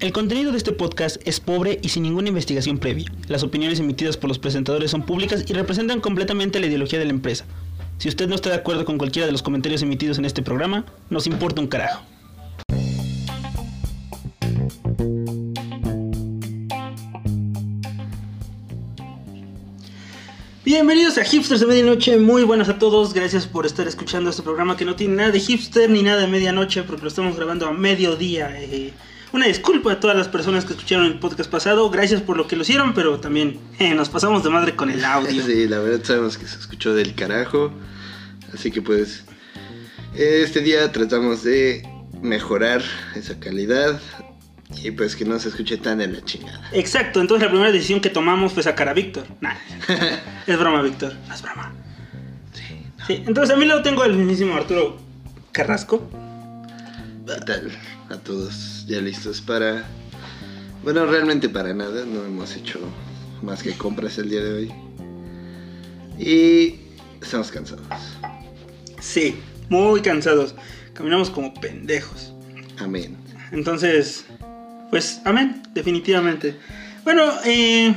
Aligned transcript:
El 0.00 0.14
contenido 0.14 0.50
de 0.50 0.56
este 0.56 0.72
podcast 0.72 1.20
es 1.26 1.40
pobre 1.40 1.78
y 1.82 1.90
sin 1.90 2.04
ninguna 2.04 2.28
investigación 2.28 2.78
previa. 2.78 3.12
Las 3.28 3.42
opiniones 3.42 3.80
emitidas 3.80 4.16
por 4.16 4.28
los 4.28 4.38
presentadores 4.38 4.90
son 4.90 5.04
públicas 5.04 5.44
y 5.46 5.52
representan 5.52 6.00
completamente 6.00 6.58
la 6.58 6.68
ideología 6.68 6.98
de 6.98 7.04
la 7.04 7.10
empresa. 7.10 7.44
Si 7.98 8.08
usted 8.08 8.26
no 8.26 8.34
está 8.34 8.48
de 8.48 8.56
acuerdo 8.56 8.86
con 8.86 8.96
cualquiera 8.96 9.26
de 9.26 9.32
los 9.32 9.42
comentarios 9.42 9.82
emitidos 9.82 10.16
en 10.16 10.24
este 10.24 10.40
programa, 10.40 10.86
nos 11.10 11.26
importa 11.26 11.60
un 11.60 11.66
carajo. 11.66 12.02
Bienvenidos 20.64 21.18
a 21.18 21.24
Hipsters 21.24 21.60
de 21.60 21.66
Medianoche, 21.66 22.16
muy 22.16 22.44
buenas 22.44 22.70
a 22.70 22.78
todos, 22.78 23.12
gracias 23.12 23.46
por 23.46 23.66
estar 23.66 23.86
escuchando 23.86 24.30
este 24.30 24.42
programa 24.42 24.78
que 24.78 24.86
no 24.86 24.96
tiene 24.96 25.16
nada 25.16 25.30
de 25.30 25.40
hipster 25.40 25.90
ni 25.90 26.02
nada 26.02 26.22
de 26.22 26.26
medianoche 26.26 26.84
porque 26.84 27.02
lo 27.02 27.08
estamos 27.08 27.36
grabando 27.36 27.66
a 27.66 27.72
mediodía. 27.72 28.50
eh. 28.62 28.94
Una 29.32 29.46
disculpa 29.46 29.92
a 29.92 30.00
todas 30.00 30.16
las 30.16 30.26
personas 30.26 30.64
que 30.64 30.72
escucharon 30.72 31.06
el 31.06 31.20
podcast 31.20 31.48
pasado, 31.48 31.88
gracias 31.88 32.20
por 32.20 32.36
lo 32.36 32.48
que 32.48 32.56
lo 32.56 32.62
hicieron, 32.62 32.94
pero 32.94 33.20
también 33.20 33.60
eh, 33.78 33.94
nos 33.94 34.08
pasamos 34.08 34.42
de 34.42 34.50
madre 34.50 34.74
con 34.74 34.90
el 34.90 35.04
audio. 35.04 35.44
Sí, 35.44 35.68
la 35.68 35.78
verdad 35.78 36.04
sabemos 36.04 36.36
que 36.36 36.48
se 36.48 36.58
escuchó 36.58 36.94
del 36.94 37.14
carajo. 37.14 37.72
Así 38.52 38.72
que 38.72 38.82
pues 38.82 39.24
este 40.14 40.60
día 40.60 40.90
tratamos 40.90 41.44
de 41.44 41.88
mejorar 42.20 42.82
esa 43.14 43.38
calidad 43.38 44.00
y 44.82 44.90
pues 44.90 45.14
que 45.14 45.24
no 45.24 45.38
se 45.38 45.50
escuche 45.50 45.76
tan 45.76 45.98
de 45.98 46.08
la 46.08 46.24
chingada. 46.24 46.68
Exacto, 46.72 47.20
entonces 47.20 47.44
la 47.44 47.50
primera 47.50 47.70
decisión 47.70 48.00
que 48.00 48.10
tomamos 48.10 48.52
fue 48.52 48.64
sacar 48.64 48.88
a 48.88 48.94
Víctor. 48.94 49.26
Nah, 49.40 49.54
es 50.46 50.58
broma, 50.58 50.82
Víctor, 50.82 51.14
no 51.28 51.34
es 51.34 51.42
broma. 51.42 51.72
Sí. 52.52 52.82
Sí, 53.06 53.22
entonces 53.26 53.54
a 53.54 53.58
mí 53.58 53.64
lo 53.64 53.80
tengo 53.82 54.04
el 54.04 54.16
mismísimo 54.16 54.56
Arturo 54.56 54.98
Carrasco. 55.52 56.08
¿Qué 57.26 57.44
tal 57.46 57.70
a 58.08 58.16
todos? 58.16 58.69
¿Ya 58.90 59.00
listos 59.00 59.40
para... 59.40 59.84
Bueno, 60.82 61.06
realmente 61.06 61.48
para 61.48 61.72
nada, 61.72 62.04
no 62.04 62.24
hemos 62.24 62.56
hecho 62.56 62.80
más 63.40 63.62
que 63.62 63.72
compras 63.74 64.18
el 64.18 64.30
día 64.30 64.42
de 64.42 64.52
hoy. 64.52 64.72
Y 66.18 66.74
estamos 67.22 67.52
cansados. 67.52 67.86
Sí, 69.00 69.36
muy 69.68 70.00
cansados. 70.00 70.56
Caminamos 70.92 71.30
como 71.30 71.54
pendejos. 71.54 72.32
Amén. 72.78 73.16
Entonces, 73.52 74.24
pues, 74.90 75.20
amén, 75.24 75.62
definitivamente. 75.72 76.56
Bueno, 77.04 77.30
eh, 77.44 77.94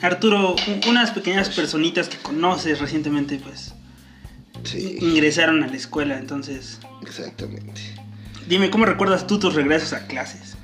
Arturo, 0.00 0.54
unas 0.88 1.10
pequeñas 1.10 1.50
personitas 1.50 2.08
que 2.08 2.18
conoces 2.18 2.78
recientemente, 2.78 3.40
pues, 3.42 3.74
Sí, 4.62 4.98
ingresaron 5.00 5.64
a 5.64 5.66
la 5.66 5.76
escuela. 5.76 6.16
Entonces, 6.16 6.78
exactamente. 7.02 8.05
Dime, 8.48 8.70
¿cómo 8.70 8.84
recuerdas 8.84 9.26
tú 9.26 9.38
tus 9.38 9.54
regresos 9.54 9.92
a 9.92 10.06
clases? 10.06 10.54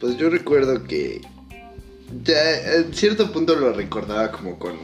Pues 0.00 0.16
yo 0.16 0.28
recuerdo 0.30 0.84
que 0.84 1.20
ya 2.24 2.74
en 2.76 2.92
cierto 2.94 3.32
punto 3.32 3.54
lo 3.56 3.72
recordaba 3.72 4.30
como 4.30 4.58
con... 4.58 4.76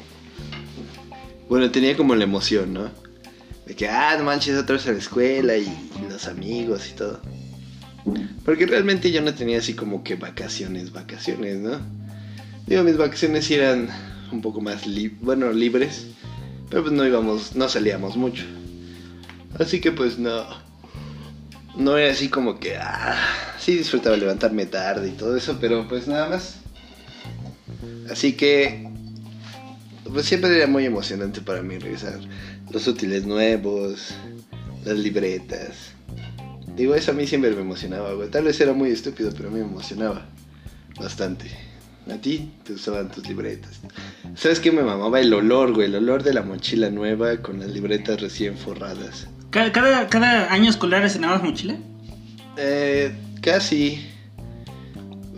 Bueno, 1.49 1.71
tenía 1.71 1.97
como 1.97 2.15
la 2.15 2.25
emoción, 2.25 2.73
¿no? 2.73 2.91
De 3.67 3.75
que, 3.75 3.89
ah, 3.89 4.17
no 4.19 4.25
manches, 4.25 4.57
otra 4.57 4.77
vez 4.77 4.87
a 4.87 4.93
la 4.93 4.99
escuela 4.99 5.57
y, 5.57 5.67
los 6.09 6.27
amigos 6.27 6.89
y 6.91 6.95
todo. 6.97 7.21
Porque 8.45 8.67
realmente 8.67 9.11
yo 9.13 9.21
no 9.21 9.35
tenía 9.35 9.59
así 9.59 9.75
como 9.75 10.03
que 10.03 10.15
vacaciones, 10.15 10.93
vacaciones, 10.93 11.59
¿no? 11.59 11.79
Digo, 12.67 12.83
mis 12.85 12.97
vacaciones 12.97 13.51
eran 13.51 13.89
un 14.33 14.41
poco 14.41 14.61
más, 14.61 14.87
li- 14.87 15.17
bueno, 15.21 15.53
libres. 15.53 16.07
Pero 16.69 16.83
pues 16.83 16.95
no 16.95 17.05
íbamos, 17.05 17.55
no 17.57 17.69
salíamos 17.69 18.17
mucho. 18.17 18.45
Así 19.59 19.81
que 19.81 19.91
pues 19.93 20.19
no, 20.19 20.47
no 21.77 21.97
era 21.97 22.13
así 22.13 22.29
como 22.29 22.59
que, 22.59 22.77
ah, 22.77 23.17
sí 23.59 23.77
disfrutaba 23.77 24.17
levantarme 24.17 24.67
tarde 24.67 25.09
y 25.09 25.13
todo 25.13 25.37
eso, 25.37 25.59
pero 25.61 25.87
pues 25.89 26.09
nada 26.09 26.29
más. 26.29 26.57
Así 28.11 28.33
que, 28.33 28.89
pues 30.13 30.27
siempre 30.27 30.57
era 30.57 30.67
muy 30.67 30.85
emocionante 30.85 31.41
para 31.41 31.63
mí 31.63 31.79
regresar. 31.79 32.19
Los 32.71 32.87
útiles 32.87 33.25
nuevos, 33.25 34.15
las 34.85 34.99
libretas. 34.99 35.93
Digo, 36.77 36.95
eso 36.95 37.13
a 37.13 37.15
mí 37.15 37.27
siempre 37.27 37.51
me 37.51 37.61
emocionaba, 37.61 38.13
güey. 38.15 38.31
Tal 38.31 38.45
vez 38.45 38.61
era 38.61 38.73
muy 38.73 38.91
estúpido, 38.91 39.33
pero 39.37 39.51
me 39.51 39.61
emocionaba 39.61 40.27
bastante. 40.99 41.51
A 42.11 42.17
ti 42.17 42.53
te 42.65 42.73
usaban 42.73 43.11
tus 43.11 43.29
libretas. 43.29 43.81
¿Sabes 44.35 44.59
qué 44.61 44.73
me 44.73 44.83
mamaba? 44.83 45.21
El 45.21 45.33
olor, 45.33 45.73
güey. 45.75 45.87
El 45.87 45.97
olor 45.97 46.23
de 46.23 46.33
la 46.33 46.43
mochila 46.43 46.91
nueva 46.91 47.37
con 47.39 47.61
las 47.61 47.71
libretas 47.71 48.21
recién 48.21 48.57
forradas. 48.57 49.29
¿Cada, 49.51 49.73
cada, 49.73 50.09
cada 50.09 50.53
año 50.53 50.71
escolar 50.71 51.05
estrenabas 51.05 51.43
mochila? 51.43 51.77
Eh, 52.57 53.13
casi. 53.43 54.07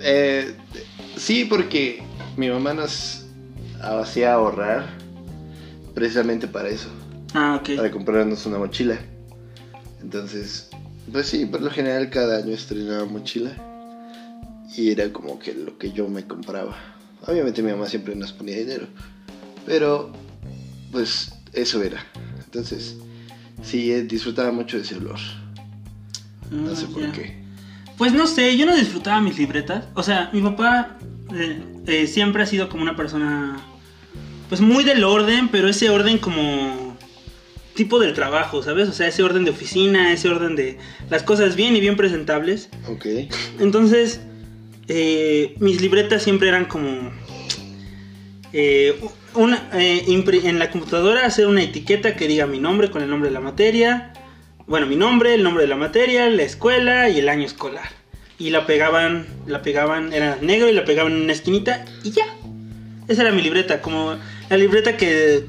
Eh, 0.03 0.55
sí, 1.17 1.45
porque 1.45 2.03
mi 2.37 2.49
mamá 2.51 2.75
nos 2.75 3.25
hacía 3.81 4.35
ahorrar 4.35 4.87
precisamente 5.95 6.47
para 6.47 6.69
eso, 6.69 6.89
Ah, 7.35 7.59
ok. 7.61 7.77
para 7.77 7.91
comprarnos 7.91 8.45
una 8.47 8.59
mochila. 8.59 8.99
Entonces, 10.03 10.69
pues 11.11 11.27
sí, 11.27 11.47
por 11.47 11.61
lo 11.63 11.71
general 11.71 12.11
cada 12.11 12.39
año 12.39 12.53
estrenaba 12.53 13.05
mochila 13.05 13.53
y 14.77 14.91
era 14.91 15.13
como 15.13 15.39
que 15.39 15.55
lo 15.55 15.79
que 15.79 15.93
yo 15.93 16.09
me 16.09 16.27
compraba. 16.27 16.77
Obviamente 17.27 17.63
mi 17.63 17.71
mamá 17.71 17.87
siempre 17.87 18.15
nos 18.17 18.33
ponía 18.33 18.57
dinero, 18.57 18.87
pero 19.67 20.11
pues 20.91 21.33
eso 21.53 21.83
era. 21.83 22.05
Entonces, 22.45 22.97
sí, 23.63 23.93
eh, 23.93 24.03
disfrutaba 24.03 24.53
mucho 24.53 24.77
de 24.77 24.83
ese 24.83 24.97
olor. 24.97 25.19
No 26.51 26.75
sé 26.77 26.87
Ah, 26.89 26.93
por 26.93 27.03
ya. 27.03 27.13
qué. 27.13 27.43
Pues 27.97 28.13
no 28.13 28.27
sé, 28.27 28.57
yo 28.57 28.67
no 28.67 28.75
disfrutaba 28.77 29.21
mis 29.21 29.39
libretas. 29.39 29.85
O 29.95 30.03
sea, 30.03 30.31
mi 30.33 30.41
papá 30.41 30.99
eh, 31.35 31.63
eh, 31.87 32.07
siempre 32.07 32.43
ha 32.43 32.47
sido 32.47 32.69
como 32.69 32.83
una 32.83 32.97
persona, 32.97 33.57
pues 34.49 34.61
muy 34.61 34.85
del 34.85 35.05
orden, 35.05 35.49
pero 35.49 35.69
ese 35.69 35.89
orden 35.91 36.19
como 36.19 36.97
tipo 37.75 37.99
del 37.99 38.13
trabajo, 38.13 38.63
¿sabes? 38.63 38.89
O 38.89 38.93
sea, 38.93 39.07
ese 39.09 39.23
orden 39.23 39.45
de 39.45 39.51
oficina, 39.51 40.13
ese 40.13 40.29
orden 40.29 40.57
de 40.57 40.77
las 41.09 41.23
cosas 41.23 41.57
bien 41.57 41.75
y 41.77 41.81
bien 41.81 41.97
presentables. 41.97 42.69
Ok. 42.89 43.07
Entonces, 43.61 44.21
eh, 44.89 45.55
mis 45.61 45.81
libretas 45.81 46.23
siempre 46.23 46.49
eran 46.49 46.67
como... 46.67 47.11
eh, 48.53 49.01
una, 49.35 49.71
eh, 49.75 50.05
en 50.07 50.59
la 50.59 50.71
computadora 50.71 51.25
hacer 51.25 51.47
una 51.47 51.63
etiqueta 51.63 52.17
que 52.17 52.29
diga 52.29 52.47
mi 52.47 52.59
nombre 52.59 52.91
con 52.91 53.03
el 53.03 53.09
nombre 53.09 53.31
de 53.31 53.35
la 53.35 53.41
materia. 53.41 54.13
Bueno, 54.67 54.87
mi 54.87 54.97
nombre, 54.97 55.35
el 55.35 55.43
nombre 55.43 55.63
de 55.63 55.69
la 55.69 55.77
materia, 55.77 56.29
la 56.29 56.43
escuela 56.43 57.09
y 57.09 57.19
el 57.19 57.29
año 57.29 57.45
escolar. 57.45 57.89
Y 58.39 58.51
la 58.51 58.67
pegaban, 58.67 59.27
la 59.47 59.63
pegaban, 59.63 60.13
era 60.13 60.39
negro 60.41 60.69
y 60.69 60.73
la 60.73 60.85
pegaban 60.85 61.13
en 61.13 61.23
una 61.23 61.33
esquinita 61.33 61.85
y 62.03 62.11
ya. 62.11 62.27
Esa 63.09 63.23
era 63.23 63.33
mi 63.33 63.43
libreta, 63.43 63.81
como 63.81 64.17
la 64.49 64.57
libreta 64.57 64.97
que 64.97 65.47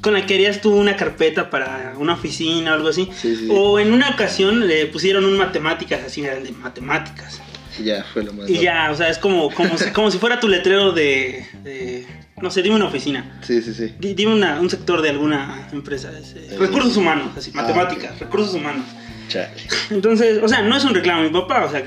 con 0.00 0.14
la 0.14 0.26
que 0.26 0.34
harías 0.34 0.60
tú 0.60 0.74
una 0.74 0.96
carpeta 0.96 1.48
para 1.48 1.94
una 1.96 2.14
oficina 2.14 2.72
o 2.72 2.74
algo 2.74 2.88
así. 2.88 3.08
Sí, 3.14 3.36
sí. 3.36 3.48
O 3.50 3.78
en 3.78 3.92
una 3.92 4.10
ocasión 4.10 4.66
le 4.66 4.86
pusieron 4.86 5.24
un 5.24 5.38
matemáticas, 5.38 6.00
así 6.04 6.24
eran 6.24 6.42
de 6.42 6.50
matemáticas. 6.50 7.40
Ya, 7.82 8.04
fue 8.12 8.22
lo 8.24 8.32
más. 8.32 8.48
Y 8.48 8.54
loco. 8.54 8.64
ya, 8.64 8.90
o 8.90 8.94
sea, 8.96 9.08
es 9.08 9.18
como, 9.18 9.50
como, 9.50 9.76
si, 9.78 9.90
como 9.90 10.10
si 10.10 10.18
fuera 10.18 10.40
tu 10.40 10.48
letrero 10.48 10.92
de, 10.92 11.46
de- 11.62 12.06
No 12.42 12.50
sé, 12.50 12.62
dime 12.62 12.76
una 12.76 12.86
oficina. 12.86 13.38
Sí, 13.42 13.62
sí, 13.62 13.72
sí. 13.72 13.94
Di- 13.98 14.14
Dime 14.14 14.34
una- 14.34 14.60
un 14.60 14.68
sector 14.68 15.00
de 15.02 15.10
alguna 15.10 15.68
empresa. 15.72 16.10
Eh, 16.12 16.56
recursos 16.58 16.96
humanos, 16.96 17.28
así, 17.36 17.50
ah, 17.54 17.62
matemáticas, 17.62 18.18
recursos 18.18 18.54
humanos. 18.54 18.84
Chale. 19.28 19.48
Entonces, 19.90 20.40
o 20.42 20.48
sea, 20.48 20.62
no 20.62 20.76
es 20.76 20.84
un 20.84 20.94
reclamo 20.94 21.22
mi 21.22 21.30
papá, 21.30 21.64
o 21.64 21.70
sea, 21.70 21.84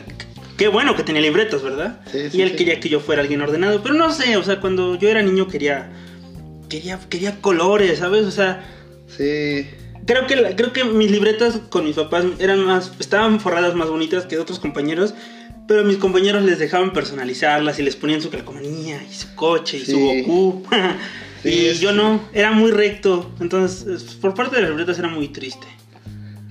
qué 0.57 0.67
bueno 0.69 0.95
que 0.95 1.03
tenía 1.03 1.21
libretos, 1.21 1.61
¿verdad? 1.61 1.99
Sí, 2.11 2.29
sí, 2.31 2.37
y 2.37 2.41
él 2.41 2.51
sí. 2.51 2.55
quería 2.55 2.79
que 2.79 2.87
yo 2.89 2.99
fuera 3.01 3.21
alguien 3.21 3.41
ordenado, 3.41 3.83
pero 3.83 3.93
no 3.93 4.11
sé, 4.11 4.37
o 4.37 4.43
sea, 4.43 4.59
cuando 4.61 4.95
yo 4.97 5.09
era 5.09 5.21
niño 5.21 5.47
quería 5.47 5.89
quería 6.69 6.97
quería 7.09 7.39
colores, 7.41 7.99
¿sabes? 7.99 8.25
O 8.25 8.31
sea, 8.31 8.63
Sí. 9.15 9.67
creo 10.07 10.25
que 10.27 10.35
la- 10.37 10.55
creo 10.55 10.73
que 10.73 10.83
mis 10.85 11.11
libretas 11.11 11.59
con 11.69 11.83
mis 11.85 11.95
papás 11.95 12.25
eran 12.39 12.61
más 12.65 12.91
estaban 12.99 13.39
forradas 13.39 13.75
más 13.75 13.89
bonitas 13.89 14.25
que 14.25 14.35
de 14.37 14.41
otros 14.41 14.59
compañeros, 14.59 15.13
pero 15.67 15.83
mis 15.83 15.97
compañeros 15.97 16.43
les 16.43 16.59
dejaban 16.59 16.93
personalizarlas 16.93 17.79
y 17.79 17.83
les 17.83 17.95
ponían 17.95 18.21
su 18.21 18.29
calcomanía 18.29 19.01
y 19.03 19.13
su 19.13 19.33
coche 19.35 19.77
y 19.77 19.85
su. 19.85 19.99
Goku. 19.99 20.63
Sí, 21.43 21.49
y 21.51 21.73
yo 21.75 21.91
no, 21.91 22.27
era 22.33 22.51
muy 22.53 22.71
recto, 22.71 23.31
entonces 23.39 23.85
es- 23.85 24.15
por 24.15 24.33
parte 24.33 24.55
de 24.55 24.63
las 24.63 24.71
libretas 24.71 24.97
era 24.97 25.09
muy 25.09 25.27
triste. 25.27 25.67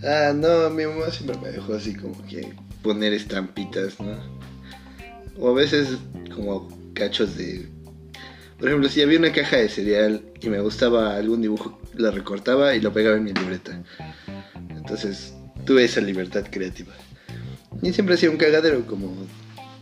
Ah, 0.05 0.33
no, 0.33 0.71
mi 0.71 0.85
mamá 0.87 1.11
siempre 1.11 1.37
me 1.43 1.49
dejó 1.49 1.75
así 1.75 1.95
como 1.97 2.25
que 2.29 2.53
poner 2.81 3.13
estampitas, 3.13 3.99
¿no? 3.99 4.17
O 5.37 5.49
a 5.51 5.53
veces 5.53 5.89
como 6.33 6.69
cachos 6.95 7.37
de... 7.37 7.69
Por 8.57 8.69
ejemplo, 8.69 8.89
si 8.89 9.03
había 9.03 9.19
una 9.19 9.33
caja 9.33 9.57
de 9.57 9.69
cereal 9.69 10.23
y 10.41 10.49
me 10.49 10.61
gustaba 10.61 11.17
algún 11.17 11.43
dibujo, 11.43 11.77
la 11.95 12.13
recortaba 12.13 12.77
y 12.77 12.81
lo 12.81 12.93
pegaba 12.93 13.17
en 13.17 13.25
mi 13.25 13.33
libreta. 13.33 13.83
Entonces 14.77 15.35
tuve 15.67 15.85
esa 15.85 16.01
libertad 16.01 16.45
creativa. 16.51 16.93
Y 17.83 17.93
siempre 17.93 18.15
hacía 18.15 18.31
un 18.31 18.37
cagadero 18.37 18.87
como, 18.87 19.15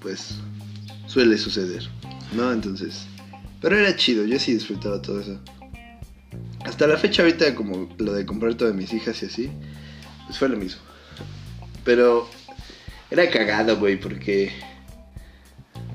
pues, 0.00 0.36
suele 1.06 1.38
suceder, 1.38 1.88
¿no? 2.32 2.52
Entonces... 2.52 3.06
Pero 3.60 3.78
era 3.78 3.94
chido, 3.94 4.24
yo 4.24 4.40
sí 4.40 4.54
disfrutaba 4.54 5.00
todo 5.00 5.20
eso. 5.20 5.38
Hasta 6.64 6.88
la 6.88 6.96
fecha 6.96 7.22
ahorita 7.22 7.54
como 7.54 7.94
lo 7.98 8.12
de 8.12 8.26
comprar 8.26 8.54
todas 8.54 8.74
mis 8.74 8.92
hijas 8.92 9.22
y 9.22 9.26
así, 9.26 9.50
pues 10.26 10.36
fue 10.36 10.48
lo 10.48 10.56
mismo. 10.56 10.80
Pero 11.84 12.28
era 13.10 13.30
cagado, 13.30 13.78
güey, 13.78 14.00
porque 14.00 14.52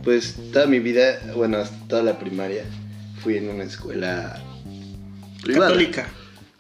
pues 0.04 0.36
toda 0.54 0.66
mi 0.68 0.80
vida, 0.80 1.20
bueno, 1.36 1.58
hasta 1.58 1.78
toda 1.88 2.04
la 2.04 2.18
primaria, 2.18 2.64
fui 3.22 3.36
en 3.36 3.50
una 3.50 3.66
escuela 3.66 4.42
privada. 5.44 5.72
Católica. 5.72 6.08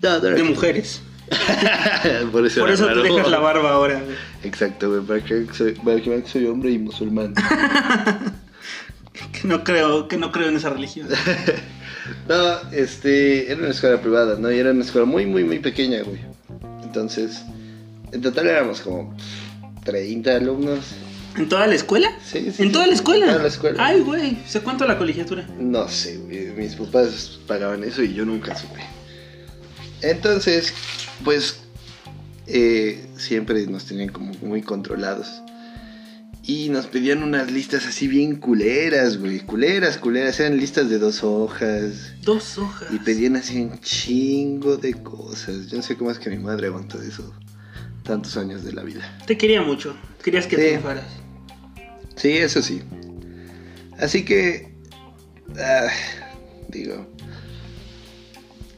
No, 0.01 0.19
no 0.19 0.27
era 0.27 0.35
De 0.35 0.43
mujeres. 0.43 1.01
Por 2.31 2.45
eso, 2.45 2.61
Por 2.61 2.69
era 2.69 2.73
eso 2.73 2.87
te 2.87 2.95
dejas 2.95 3.29
la 3.29 3.39
barba 3.39 3.71
ahora. 3.71 4.01
Exacto, 4.43 4.89
güey, 4.89 5.01
para 5.01 5.23
que, 5.23 5.47
soy, 5.53 5.73
para 5.73 6.01
que 6.01 6.09
vean 6.09 6.21
que 6.21 6.29
soy 6.29 6.45
hombre 6.45 6.71
y 6.71 6.79
musulmán. 6.79 7.33
Que 9.31 9.47
no 9.47 9.63
creo, 9.63 10.07
que 10.07 10.15
no 10.17 10.31
creo 10.31 10.49
en 10.49 10.57
esa 10.57 10.69
religión. 10.69 11.07
no, 12.29 12.71
este, 12.71 13.51
era 13.51 13.61
una 13.61 13.71
escuela 13.71 13.99
privada, 13.99 14.37
¿no? 14.39 14.51
Y 14.51 14.59
era 14.59 14.69
una 14.69 14.83
escuela 14.83 15.05
muy, 15.05 15.25
muy, 15.25 15.43
muy 15.43 15.57
pequeña, 15.57 16.03
güey. 16.03 16.19
Entonces, 16.83 17.41
en 18.11 18.21
total 18.21 18.47
éramos 18.47 18.81
como 18.81 19.15
30 19.85 20.35
alumnos. 20.35 20.79
¿En 21.35 21.49
toda 21.49 21.67
la 21.67 21.75
escuela? 21.75 22.09
Sí, 22.23 22.51
sí, 22.51 22.61
¿En 22.61 22.67
sí. 22.67 22.71
toda 22.71 22.87
la 22.87 22.93
escuela? 22.93 23.25
En 23.25 23.31
toda 23.31 23.43
la 23.43 23.49
escuela. 23.49 23.85
Ay, 23.85 24.01
güey. 24.01 24.37
¿Se 24.47 24.61
cuánto 24.61 24.85
la 24.85 24.97
colegiatura? 24.97 25.47
No 25.59 25.87
sé, 25.87 26.17
güey. 26.17 26.51
Mis 26.51 26.75
papás 26.75 27.39
pagaban 27.47 27.83
eso 27.83 28.03
y 28.03 28.13
yo 28.13 28.25
nunca 28.25 28.55
supe. 28.55 28.81
Entonces, 30.01 30.73
pues, 31.23 31.59
eh, 32.47 33.05
siempre 33.17 33.65
nos 33.67 33.85
tenían 33.85 34.09
como 34.09 34.33
muy 34.41 34.61
controlados. 34.61 35.41
Y 36.43 36.69
nos 36.69 36.87
pedían 36.87 37.23
unas 37.23 37.51
listas 37.51 37.85
así 37.85 38.07
bien 38.07 38.37
culeras, 38.37 39.17
güey. 39.17 39.39
Culeras, 39.41 39.97
culeras. 39.97 40.39
Eran 40.39 40.57
listas 40.57 40.89
de 40.89 40.97
dos 40.97 41.21
hojas. 41.21 42.13
Dos 42.21 42.57
hojas. 42.57 42.87
Y 42.93 42.99
pedían 42.99 43.35
así 43.35 43.59
un 43.59 43.77
chingo 43.81 44.77
de 44.77 44.93
cosas. 44.93 45.67
Yo 45.67 45.75
no 45.75 45.83
sé 45.83 45.97
cómo 45.97 46.09
es 46.09 46.19
que 46.19 46.29
mi 46.29 46.37
madre 46.37 46.67
aguantó 46.67 47.01
eso 47.01 47.33
tantos 48.03 48.37
años 48.37 48.63
de 48.63 48.71
la 48.71 48.83
vida. 48.83 49.01
Te 49.27 49.37
quería 49.37 49.61
mucho. 49.61 49.93
Querías 50.23 50.47
que 50.47 50.55
Sí. 50.55 50.61
triunfaras. 50.61 51.03
Sí, 52.15 52.29
eso 52.29 52.61
sí. 52.61 52.81
Así 53.99 54.23
que, 54.23 54.73
ah, 55.59 55.87
digo, 56.69 57.05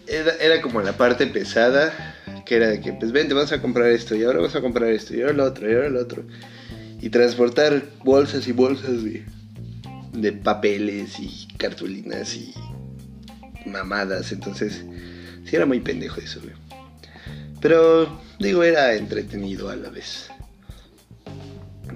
era, 0.07 0.33
era 0.41 0.61
como 0.63 0.81
la 0.81 0.97
parte 0.97 1.27
pesada, 1.27 2.15
que 2.49 2.55
era 2.55 2.67
de 2.69 2.81
que, 2.81 2.93
pues 2.93 3.11
vente, 3.11 3.35
vas 3.35 3.51
a 3.51 3.61
comprar 3.61 3.91
esto, 3.91 4.15
y 4.15 4.23
ahora 4.23 4.39
vas 4.39 4.55
a 4.55 4.61
comprar 4.61 4.89
esto, 4.89 5.15
y 5.15 5.21
ahora 5.21 5.33
lo 5.33 5.43
otro, 5.43 5.69
y 5.69 5.75
ahora 5.75 5.89
lo 5.89 6.01
otro. 6.01 6.23
Y 6.99 7.11
transportar 7.11 7.83
bolsas 8.03 8.47
y 8.47 8.53
bolsas 8.53 9.03
de, 9.03 9.23
de 10.13 10.31
papeles 10.33 11.19
y 11.19 11.47
cartulinas 11.57 12.35
y 12.35 12.51
mamadas. 13.67 14.31
Entonces, 14.31 14.83
sí 15.45 15.55
era 15.55 15.67
muy 15.67 15.79
pendejo 15.79 16.19
eso, 16.21 16.41
güey. 16.41 16.55
Pero, 17.61 18.19
digo, 18.39 18.63
era 18.63 18.95
entretenido 18.95 19.69
a 19.69 19.75
la 19.75 19.91
vez. 19.91 20.31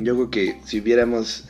Yo 0.02 0.14
creo 0.14 0.30
que 0.30 0.60
si 0.68 0.82
hubiéramos... 0.82 1.46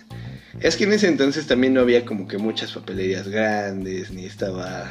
Es 0.62 0.78
que 0.78 0.86
en 0.86 0.94
ese 0.94 1.10
entonces 1.10 1.46
también 1.46 1.74
no 1.74 1.82
había 1.82 2.06
como 2.06 2.26
que 2.26 2.38
muchas 2.38 2.72
papelerías 2.72 3.28
grandes, 3.28 4.12
ni 4.12 4.24
estaba 4.24 4.90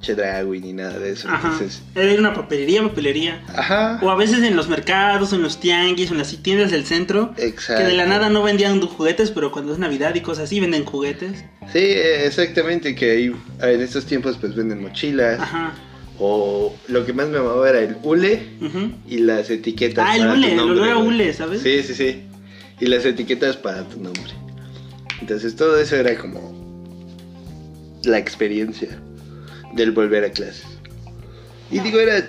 Chedraui, 0.00 0.60
ni 0.60 0.72
nada 0.72 0.98
de 0.98 1.10
eso. 1.12 1.28
Ajá. 1.28 1.50
Entonces, 1.52 1.82
Era 1.94 2.14
una 2.18 2.32
papelería, 2.34 2.82
papelería. 2.82 3.42
ajá. 3.48 3.98
O 4.02 4.10
a 4.10 4.14
veces 4.14 4.42
en 4.42 4.54
los 4.56 4.68
mercados, 4.68 5.32
en 5.32 5.42
los 5.42 5.58
tianguis, 5.60 6.10
en 6.10 6.18
las 6.18 6.36
tiendas 6.42 6.70
del 6.70 6.84
centro. 6.84 7.34
Exacto. 7.36 7.82
Que 7.82 7.88
de 7.90 7.96
la 7.96 8.06
nada 8.06 8.28
no 8.30 8.42
vendían 8.42 8.80
juguetes, 8.80 9.30
pero 9.30 9.50
cuando 9.50 9.72
es 9.72 9.78
Navidad 9.78 10.14
y 10.14 10.20
cosas 10.20 10.44
así 10.44 10.60
venden 10.60 10.84
juguetes. 10.84 11.44
Sí, 11.72 11.78
eh, 11.80 12.26
exactamente, 12.26 12.94
que 12.94 13.10
ahí 13.10 13.32
en 13.60 13.80
estos 13.80 14.06
tiempos 14.06 14.36
pues 14.40 14.54
venden 14.54 14.80
mochilas. 14.82 15.40
Ajá. 15.40 15.74
O 16.20 16.74
lo 16.88 17.06
que 17.06 17.12
más 17.12 17.28
me 17.28 17.38
amaba 17.38 17.68
era 17.68 17.80
el 17.80 17.96
hule 18.02 18.42
y 19.08 19.18
las 19.18 19.50
etiquetas 19.50 20.04
Ah, 20.08 20.16
el 20.16 20.26
hule, 20.28 20.52
el 20.52 20.58
olor 20.60 20.88
a 20.88 20.98
hule, 20.98 21.32
¿sabes? 21.32 21.60
Sí, 21.62 21.82
sí, 21.82 21.94
sí. 21.94 22.22
Y 22.80 22.86
las 22.86 23.04
etiquetas 23.04 23.56
para 23.56 23.82
tu 23.84 24.00
nombre. 24.00 24.32
Entonces 25.20 25.54
todo 25.56 25.78
eso 25.80 25.94
era 25.96 26.16
como 26.18 26.56
la 28.04 28.18
experiencia 28.18 28.88
del 29.78 29.92
volver 29.92 30.24
a 30.24 30.30
clases. 30.30 30.64
Y 31.70 31.78
digo, 31.80 31.98
era 32.00 32.26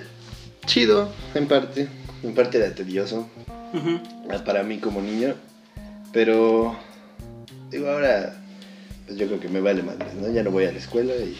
chido 0.66 1.12
en 1.34 1.46
parte, 1.46 1.88
en 2.22 2.34
parte 2.34 2.58
era 2.58 2.74
tedioso 2.74 3.28
ah, 4.30 4.42
para 4.44 4.62
mí 4.62 4.78
como 4.78 5.02
niño, 5.02 5.34
pero 6.12 6.76
digo, 7.70 7.88
ahora 7.90 8.34
pues 9.06 9.18
yo 9.18 9.26
creo 9.26 9.40
que 9.40 9.48
me 9.48 9.60
vale 9.60 9.82
madre, 9.82 10.06
¿no? 10.20 10.30
Ya 10.30 10.42
no 10.42 10.50
voy 10.50 10.64
a 10.64 10.72
la 10.72 10.78
escuela 10.78 11.12
y 11.14 11.36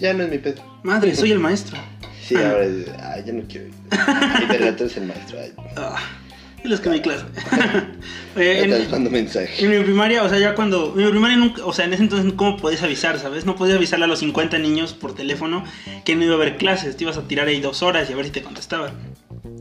ya 0.00 0.12
no 0.14 0.24
es 0.24 0.30
mi 0.30 0.38
pedo. 0.38 0.62
Madre, 0.82 1.14
soy 1.14 1.32
el 1.32 1.38
maestro. 1.38 1.78
Sí, 2.22 2.34
Ah. 2.36 2.50
ahora 2.50 2.64
es, 2.64 2.86
ay, 3.02 3.22
ya 3.26 3.32
no 3.32 3.42
quiero 3.48 3.66
ir. 3.68 3.74
Y 4.50 4.56
rato 4.56 4.84
es 4.84 4.96
el 4.96 5.06
maestro. 5.06 5.38
Ay, 5.40 5.52
Ah, 5.76 5.96
y 6.64 6.68
los 6.68 6.80
que 6.80 6.88
mi 6.90 7.00
clase. 7.00 7.24
Eh, 8.36 8.62
en, 8.64 8.72
estás 8.72 8.90
mandando 8.90 9.10
mensaje. 9.10 9.64
en 9.64 9.70
mi 9.70 9.84
primaria, 9.84 10.24
o 10.24 10.28
sea, 10.28 10.40
ya 10.40 10.56
cuando. 10.56 10.92
En 10.98 11.04
mi 11.04 11.10
primaria 11.10 11.36
nunca. 11.36 11.64
O 11.64 11.72
sea, 11.72 11.84
en 11.84 11.92
ese 11.92 12.02
entonces, 12.02 12.32
¿cómo 12.34 12.56
podías 12.56 12.82
avisar, 12.82 13.16
sabes? 13.20 13.46
No 13.46 13.54
podías 13.54 13.76
avisarle 13.76 14.06
a 14.06 14.08
los 14.08 14.18
50 14.18 14.58
niños 14.58 14.92
por 14.92 15.14
teléfono 15.14 15.62
que 16.04 16.16
no 16.16 16.24
iba 16.24 16.32
a 16.32 16.36
haber 16.36 16.56
clases. 16.56 16.96
Te 16.96 17.04
ibas 17.04 17.16
a 17.16 17.28
tirar 17.28 17.46
ahí 17.46 17.60
dos 17.60 17.84
horas 17.84 18.10
y 18.10 18.12
a 18.12 18.16
ver 18.16 18.24
si 18.24 18.32
te 18.32 18.42
contestaban. 18.42 18.90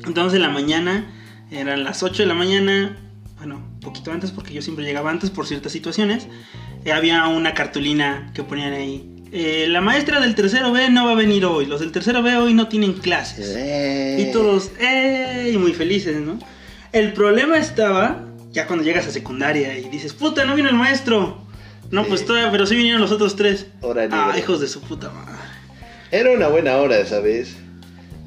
Entonces, 0.08 0.38
en 0.38 0.42
la 0.42 0.50
mañana, 0.50 1.06
eran 1.52 1.84
las 1.84 2.02
8 2.02 2.24
de 2.24 2.28
la 2.28 2.34
mañana. 2.34 2.98
Bueno, 3.38 3.62
poquito 3.82 4.12
antes, 4.12 4.32
porque 4.32 4.56
yo 4.56 4.64
siempre 4.64 4.84
llegaba 4.84 5.12
antes 5.12 5.30
por 5.30 5.46
ciertas 5.46 5.72
situaciones. 5.72 6.26
eh, 6.84 6.92
había 6.94 7.28
una 7.28 7.54
cartulina 7.54 8.32
que 8.34 8.42
ponían 8.42 8.74
ahí. 8.74 9.08
eh, 9.32 9.68
la 9.70 9.82
maestra 9.82 10.20
del 10.20 10.34
tercero 10.34 10.72
B 10.72 10.90
no 10.90 11.06
va 11.06 11.12
a 11.12 11.16
venir 11.16 11.46
hoy. 11.46 11.68
Los 11.68 11.80
del 11.80 11.92
tercero 11.92 12.24
B 12.24 12.36
hoy 12.38 12.56
no 12.56 12.70
tienen 12.70 12.94
clases. 12.94 13.54
Eh. 13.56 14.26
Y 14.28 14.32
todos, 14.32 14.72
¡eh! 14.80 15.52
Y 15.54 15.58
muy 15.60 15.74
felices, 15.74 16.18
¿no? 16.20 16.40
El 16.94 17.14
problema 17.14 17.58
estaba 17.58 18.24
ya 18.52 18.68
cuando 18.68 18.86
llegas 18.86 19.08
a 19.08 19.12
secundaria 19.12 19.78
y 19.78 19.90
dices, 19.90 20.14
puta, 20.14 20.46
no 20.46 20.56
vino 20.56 20.70
el 20.70 20.76
maestro. 20.76 21.42
No, 21.92 22.04
Sí. 22.04 22.10
pues 22.10 22.26
todavía, 22.26 22.52
pero 22.52 22.66
sí 22.66 22.76
vinieron 22.76 23.02
los 23.02 23.12
otros 23.12 23.36
tres. 23.36 23.68
Hora 23.82 24.08
Ah, 24.12 24.36
hijos 24.38 24.60
de 24.62 24.68
su 24.68 24.80
puta 24.82 25.10
madre. 25.12 25.34
Era 26.12 26.32
una 26.32 26.48
buena 26.48 26.78
hora, 26.78 27.04
¿sabes? 27.06 27.56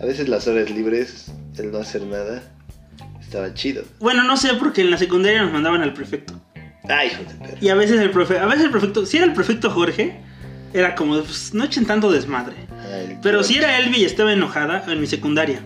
A 0.00 0.04
veces 0.04 0.28
las 0.28 0.46
horas 0.48 0.70
libres, 0.70 1.32
el 1.56 1.70
no 1.72 1.78
hacer 1.78 2.02
nada, 2.02 2.42
estaba 3.20 3.54
chido. 3.54 3.84
Bueno, 4.00 4.24
no 4.24 4.36
sé, 4.36 4.54
porque 4.54 4.82
en 4.82 4.90
la 4.90 4.98
secundaria 4.98 5.42
nos 5.42 5.52
mandaban 5.52 5.82
al 5.82 5.92
prefecto. 5.94 6.34
Ay, 6.88 7.08
hijo 7.08 7.22
de 7.24 7.34
perra. 7.34 7.58
Y 7.60 7.68
a 7.68 7.74
veces 7.74 8.00
el 8.00 8.10
profe, 8.10 8.38
a 8.38 8.46
veces 8.46 8.64
el 8.66 8.70
prefecto, 8.70 9.06
si 9.06 9.16
era 9.16 9.26
el 9.26 9.32
prefecto 9.32 9.70
Jorge, 9.70 10.20
era 10.74 10.94
como, 10.94 11.20
pues, 11.22 11.54
no 11.54 11.64
echen 11.64 11.86
tanto 11.86 12.10
desmadre. 12.12 12.54
Ay, 12.92 13.18
Pero 13.22 13.42
si 13.42 13.56
era 13.56 13.78
Elvi 13.78 13.98
y 13.98 14.04
estaba 14.04 14.32
enojada 14.32 14.84
en 14.92 15.00
mi 15.00 15.06
secundaria. 15.06 15.60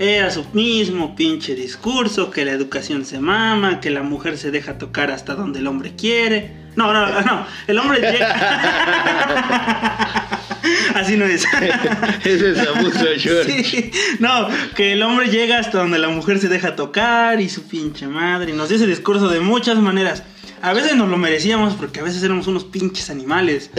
Era 0.00 0.30
su 0.30 0.46
mismo 0.54 1.14
pinche 1.14 1.54
discurso, 1.54 2.30
que 2.30 2.46
la 2.46 2.52
educación 2.52 3.04
se 3.04 3.20
mama, 3.20 3.80
que 3.80 3.90
la 3.90 4.02
mujer 4.02 4.38
se 4.38 4.50
deja 4.50 4.78
tocar 4.78 5.10
hasta 5.10 5.34
donde 5.34 5.58
el 5.58 5.66
hombre 5.66 5.94
quiere. 5.94 6.52
No, 6.74 6.90
no, 6.90 7.20
no, 7.20 7.46
el 7.66 7.78
hombre 7.78 8.00
llega... 8.12 8.30
Así 10.94 11.18
no 11.18 11.26
es. 11.26 11.44
Ese 12.24 12.52
es 12.52 12.58
abuso, 12.66 13.04
George. 13.18 13.62
Sí, 13.62 13.90
no, 14.20 14.48
que 14.74 14.94
el 14.94 15.02
hombre 15.02 15.28
llega 15.28 15.58
hasta 15.58 15.76
donde 15.76 15.98
la 15.98 16.08
mujer 16.08 16.38
se 16.38 16.48
deja 16.48 16.76
tocar 16.76 17.38
y 17.42 17.50
su 17.50 17.64
pinche 17.64 18.06
madre. 18.06 18.52
Y 18.52 18.54
nos 18.54 18.70
dio 18.70 18.76
ese 18.76 18.86
discurso 18.86 19.28
de 19.28 19.40
muchas 19.40 19.76
maneras. 19.76 20.22
A 20.62 20.72
veces 20.72 20.96
nos 20.96 21.10
lo 21.10 21.18
merecíamos 21.18 21.74
porque 21.74 22.00
a 22.00 22.04
veces 22.04 22.22
éramos 22.22 22.46
unos 22.46 22.64
pinches 22.64 23.10
animales. 23.10 23.70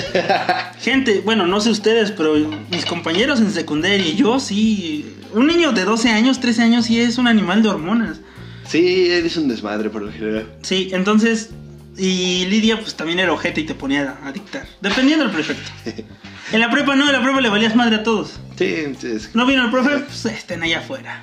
Gente, 0.81 1.21
bueno, 1.25 1.47
no 1.47 1.61
sé 1.61 1.71
ustedes, 1.71 2.11
pero 2.11 2.35
mis 2.69 2.85
compañeros 2.85 3.39
en 3.39 3.49
secundaria 3.51 4.05
y 4.05 4.15
yo 4.15 4.39
sí. 4.39 5.15
Un 5.33 5.47
niño 5.47 5.71
de 5.71 5.83
12 5.85 6.09
años, 6.09 6.39
13 6.39 6.61
años 6.63 6.85
sí 6.85 6.99
es 6.99 7.17
un 7.17 7.27
animal 7.27 7.63
de 7.63 7.69
hormonas. 7.69 8.19
Sí, 8.67 9.07
eres 9.09 9.37
un 9.37 9.47
desmadre 9.47 9.89
por 9.89 10.01
lo 10.01 10.11
general. 10.11 10.47
Sí, 10.61 10.89
entonces. 10.93 11.49
Y 11.97 12.45
Lidia, 12.45 12.79
pues 12.79 12.95
también 12.95 13.19
era 13.19 13.33
ojete 13.33 13.61
y 13.61 13.65
te 13.65 13.75
ponía 13.75 14.17
a, 14.23 14.27
a 14.27 14.31
dictar. 14.31 14.65
Dependiendo 14.81 15.25
del 15.25 15.33
prefecto. 15.33 15.71
En 16.51 16.59
la 16.59 16.69
prepa 16.69 16.95
no, 16.97 17.05
en 17.05 17.13
la 17.13 17.21
prepa 17.21 17.39
le 17.39 17.47
valías 17.47 17.77
madre 17.77 17.95
a 17.97 18.03
todos. 18.03 18.37
Sí, 18.57 18.73
entonces, 18.79 19.29
No 19.33 19.45
vino 19.45 19.63
el 19.63 19.71
profe, 19.71 19.99
pues 19.99 20.25
estén 20.25 20.61
allá 20.63 20.79
afuera. 20.79 21.21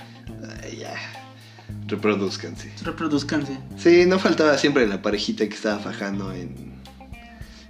ay, 0.65 0.79
ya. 0.79 0.95
Reproduzcanse. 1.87 2.73
Reproduzcanse. 2.83 3.59
Sí, 3.77 4.05
no 4.07 4.19
faltaba 4.19 4.57
siempre 4.57 4.87
la 4.87 5.03
parejita 5.03 5.47
que 5.47 5.55
estaba 5.55 5.79
fajando 5.81 6.33
en, 6.33 6.68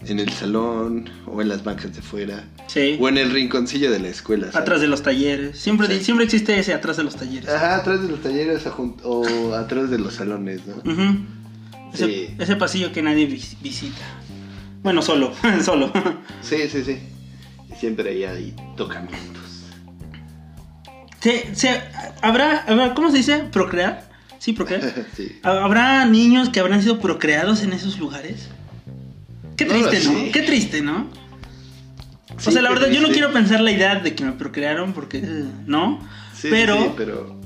en 0.07 0.21
el 0.21 0.31
salón 0.33 1.11
o 1.27 1.43
en 1.43 1.49
las 1.49 1.65
bancas 1.65 1.95
de 1.95 2.03
fuera. 2.03 2.45
Sí. 2.67 2.97
O 3.01 3.09
en 3.09 3.19
el 3.19 3.31
rinconcillo 3.33 3.91
de 3.91 3.99
la 3.99 4.09
escuela. 4.09 4.47
¿sabes? 4.47 4.57
Atrás 4.63 4.81
de 4.81 4.87
los 4.87 5.03
talleres. 5.03 5.59
Siempre, 5.59 5.87
Sí. 5.89 6.05
siempre 6.05 6.25
existe 6.25 6.59
ese 6.59 6.73
atrás 6.75 6.97
de 6.97 7.05
los 7.05 7.17
talleres. 7.17 7.49
Ajá, 7.49 7.77
atrás 7.77 8.03
de 8.03 8.09
los 8.09 8.23
talleres 8.23 8.63
o, 9.05 9.55
atrás 9.55 9.91
de 9.91 9.99
los 9.99 10.15
salones, 10.15 10.61
¿no? 10.67 10.83
Ese, 11.93 12.07
Sí. 12.07 12.35
ese 12.39 12.57
pasillo 12.57 12.93
que 12.93 13.03
nadie 13.03 13.27
vis- 13.27 13.57
visita. 13.63 14.03
Bueno, 14.83 15.03
solo, 15.03 15.33
solo. 15.65 15.93
Sí, 16.43 16.57
sí, 16.71 16.85
sí. 16.85 16.99
Siempre 17.79 18.11
ahí 18.11 18.25
hay 18.25 18.55
tocamientos. 18.77 19.43
Se- 21.21 21.55
se- 21.55 21.83
¿habrá, 22.23 22.65
habrá- 22.67 22.95
¿Cómo 22.95 23.11
se 23.11 23.17
dice? 23.19 23.39
¿Procrear? 23.51 24.09
Sí, 24.39 24.53
procrear. 24.53 24.83
sí. 25.17 25.39
¿Habrá 25.43 26.05
niños 26.07 26.49
que 26.51 26.61
habrán 26.61 26.83
sido 26.83 27.01
procreados 27.01 27.63
en 27.63 27.73
esos 27.73 27.99
lugares? 27.99 28.49
Qué 29.59 29.65
triste, 29.67 30.01
¿no? 30.05 30.33
Qué 30.33 30.43
triste, 30.43 30.81
¿no? 30.83 31.11
Sí, 32.39 32.49
o 32.49 32.53
sea, 32.53 32.63
la 32.63 32.71
verdad, 32.71 32.89
yo 32.91 33.01
no 33.01 33.09
quiero 33.09 33.33
pensar 33.33 33.61
la 33.61 33.73
idea 33.73 33.97
de 33.97 34.15
que 34.15 34.25
me 34.25 34.33
procrearon 34.33 34.93
porque, 34.93 35.19
eh, 35.19 35.45
¿no? 35.67 35.99
Sí, 36.35 36.49
pero, 36.51 36.77
sí, 36.77 36.91
pero 36.97 37.41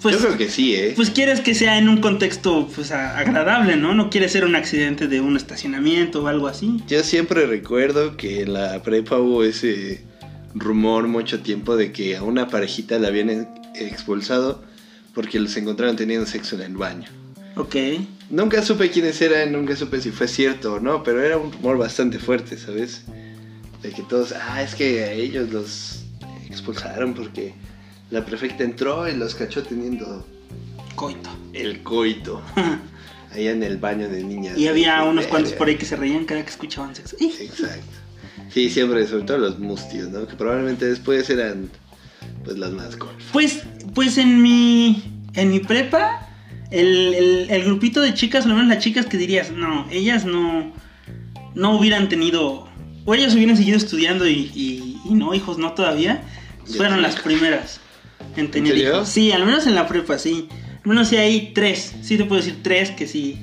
pues, 0.00 0.14
Yo 0.16 0.20
creo 0.24 0.38
que 0.38 0.48
sí, 0.48 0.74
¿eh? 0.76 0.92
pues 0.94 1.10
quieres 1.10 1.40
que 1.40 1.54
sea 1.54 1.76
en 1.78 1.88
un 1.88 2.00
contexto 2.00 2.68
pues 2.74 2.92
agradable, 2.92 3.76
¿no? 3.76 3.92
No 3.94 4.08
quieres 4.08 4.30
ser 4.32 4.44
un 4.44 4.54
accidente 4.54 5.08
de 5.08 5.20
un 5.20 5.36
estacionamiento 5.36 6.22
o 6.22 6.28
algo 6.28 6.46
así. 6.46 6.80
Yo 6.86 7.02
siempre 7.02 7.44
recuerdo 7.46 8.16
que 8.16 8.42
en 8.42 8.52
la 8.52 8.80
prepa 8.84 9.18
hubo 9.18 9.42
ese 9.42 10.04
rumor 10.54 11.08
mucho 11.08 11.40
tiempo 11.40 11.76
de 11.76 11.90
que 11.90 12.16
a 12.16 12.22
una 12.22 12.46
parejita 12.48 12.98
la 13.00 13.08
habían 13.08 13.30
ex- 13.30 13.48
expulsado 13.74 14.62
porque 15.12 15.40
los 15.40 15.56
encontraron 15.56 15.96
teniendo 15.96 16.24
sexo 16.26 16.54
en 16.54 16.62
el 16.62 16.76
baño. 16.76 17.08
Ok. 17.56 17.74
Nunca 18.30 18.62
supe 18.62 18.90
quiénes 18.90 19.20
eran, 19.20 19.52
nunca 19.52 19.74
supe 19.74 20.00
si 20.00 20.10
fue 20.12 20.28
cierto 20.28 20.74
o 20.74 20.80
no, 20.80 21.02
pero 21.02 21.22
era 21.22 21.36
un 21.36 21.50
rumor 21.52 21.78
bastante 21.78 22.18
fuerte, 22.18 22.56
¿sabes? 22.56 23.02
De 23.82 23.90
que 23.90 24.02
todos, 24.02 24.32
ah, 24.32 24.62
es 24.62 24.74
que 24.76 25.02
a 25.02 25.12
ellos 25.12 25.50
los 25.50 26.04
expulsaron 26.48 27.14
porque 27.14 27.54
la 28.10 28.24
prefecta 28.24 28.62
entró 28.62 29.08
y 29.08 29.16
los 29.16 29.34
cachó 29.34 29.62
teniendo 29.62 30.26
Coito. 30.94 31.30
el 31.52 31.82
coito 31.82 32.42
allá 33.32 33.50
en 33.50 33.62
el 33.62 33.78
baño 33.78 34.08
de 34.08 34.22
niñas. 34.22 34.56
y 34.58 34.68
había 34.68 35.02
unos 35.02 35.26
cuantos 35.26 35.50
verga. 35.52 35.58
por 35.58 35.68
ahí 35.68 35.76
que 35.76 35.86
se 35.86 35.96
reían 35.96 36.24
cada 36.24 36.42
que 36.44 36.50
escuchaban 36.50 36.94
sexo. 36.94 37.16
Exacto. 37.20 37.82
Sí, 38.52 38.68
siempre, 38.70 39.06
sobre 39.06 39.24
todo 39.24 39.38
los 39.38 39.58
mustios, 39.58 40.08
¿no? 40.08 40.26
Que 40.26 40.34
probablemente 40.34 40.86
después 40.86 41.30
eran, 41.30 41.70
pues, 42.44 42.58
las 42.58 42.72
más 42.72 42.98
golf. 42.98 43.22
Pues, 43.32 43.62
pues 43.94 44.18
en 44.18 44.42
mi, 44.42 45.04
en 45.34 45.50
mi 45.50 45.60
prepa, 45.60 46.28
el, 46.70 47.14
el- 47.14 47.50
el 47.50 47.64
grupito 47.64 48.00
de 48.00 48.14
chicas, 48.14 48.44
al 48.46 48.52
menos 48.54 48.68
las 48.68 48.78
chicas 48.78 49.06
que 49.06 49.16
dirías, 49.16 49.50
no, 49.50 49.86
ellas 49.90 50.24
no, 50.24 50.72
no 51.54 51.76
hubieran 51.78 52.08
tenido, 52.08 52.68
o 53.04 53.14
ellas 53.14 53.34
hubieran 53.34 53.56
seguido 53.56 53.76
estudiando 53.76 54.26
y, 54.28 54.50
y- 54.54 55.00
y 55.04 55.14
no, 55.14 55.34
hijos, 55.34 55.58
no 55.58 55.72
todavía, 55.72 56.22
fueron 56.76 57.02
las 57.02 57.16
primeras 57.16 57.80
en 58.36 58.50
tener 58.50 58.74
serio? 58.74 58.90
hijos. 58.94 59.08
Sí, 59.08 59.32
al 59.32 59.44
menos 59.44 59.66
en 59.66 59.74
la 59.74 59.88
prepa, 59.88 60.18
sí. 60.18 60.48
Al 60.84 60.88
menos 60.88 61.08
sí 61.08 61.16
hay 61.16 61.52
tres, 61.54 61.94
sí 62.02 62.16
te 62.16 62.24
puedo 62.24 62.40
decir 62.40 62.58
tres 62.62 62.90
que 62.92 63.06
sí. 63.06 63.38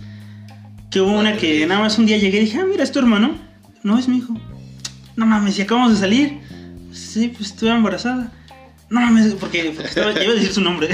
Que 0.90 1.02
hubo 1.02 1.12
una 1.12 1.36
que 1.36 1.66
nada 1.68 1.82
más 1.82 1.98
un 2.00 2.06
día 2.06 2.18
llegué 2.18 2.38
y 2.38 2.46
dije, 2.46 2.60
ah, 2.60 2.66
mira, 2.66 2.84
es 2.84 2.92
tu 2.94 3.00
hermano. 3.00 3.36
No, 3.84 4.00
es 4.00 4.08
mi 4.08 4.18
hijo. 4.18 4.34
No 5.18 5.26
mames, 5.26 5.60
y 5.60 5.62
acabamos 5.64 5.92
de 5.94 5.98
salir. 6.00 6.40
Sí, 6.94 7.28
pues 7.36 7.50
estuve 7.52 7.72
embarazada. 7.72 8.32
No 8.90 9.02
mames, 9.02 9.34
porque, 9.34 9.68
estaba, 9.68 10.12
iba 10.12 10.32
a 10.32 10.36
decir 10.36 10.54
su 10.54 10.62
nombre. 10.62 10.88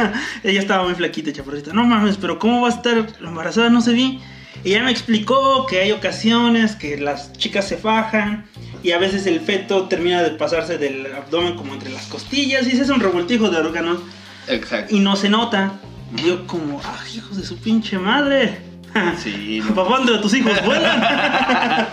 Ella 0.44 0.60
estaba 0.60 0.84
muy 0.84 0.94
flaquita, 0.94 1.32
chaparrita. 1.32 1.72
No 1.72 1.84
mames, 1.84 2.16
pero 2.16 2.38
¿cómo 2.38 2.62
va 2.62 2.68
a 2.68 2.70
estar 2.70 3.06
embarazada? 3.20 3.70
No 3.70 3.80
se 3.80 3.92
vi. 3.92 4.20
Y 4.62 4.72
ella 4.72 4.84
me 4.84 4.90
explicó 4.90 5.66
que 5.66 5.80
hay 5.80 5.92
ocasiones 5.92 6.76
que 6.76 6.98
las 6.98 7.32
chicas 7.32 7.66
se 7.66 7.78
fajan 7.78 8.44
y 8.82 8.92
a 8.92 8.98
veces 8.98 9.26
el 9.26 9.40
feto 9.40 9.88
termina 9.88 10.22
de 10.22 10.30
pasarse 10.32 10.76
del 10.76 11.06
abdomen 11.14 11.56
como 11.56 11.72
entre 11.72 11.90
las 11.90 12.06
costillas 12.06 12.66
y 12.66 12.72
se 12.72 12.82
hace 12.82 12.92
un 12.92 13.00
revoltijo 13.00 13.48
de 13.48 13.56
órganos 13.56 14.00
Exacto. 14.48 14.94
y 14.94 15.00
no 15.00 15.16
se 15.16 15.30
nota. 15.30 15.80
Y 16.14 16.26
yo 16.26 16.46
como, 16.46 16.78
ah, 16.84 17.02
hijos 17.14 17.38
de 17.38 17.44
su 17.44 17.56
pinche 17.58 17.98
madre. 17.98 18.58
Sí. 19.22 19.62
Papá, 19.74 19.98
¿dónde 19.98 20.18
tus 20.18 20.34
hijos 20.34 20.52
vuelan? 20.64 21.88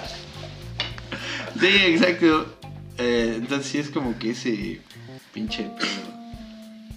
Sí, 1.59 1.67
exacto. 1.67 2.57
Eh, 2.97 3.35
entonces 3.37 3.67
sí 3.71 3.77
es 3.77 3.89
como 3.91 4.17
que 4.17 4.31
ese 4.31 4.81
pinche 5.33 5.63
pedo. 5.63 6.17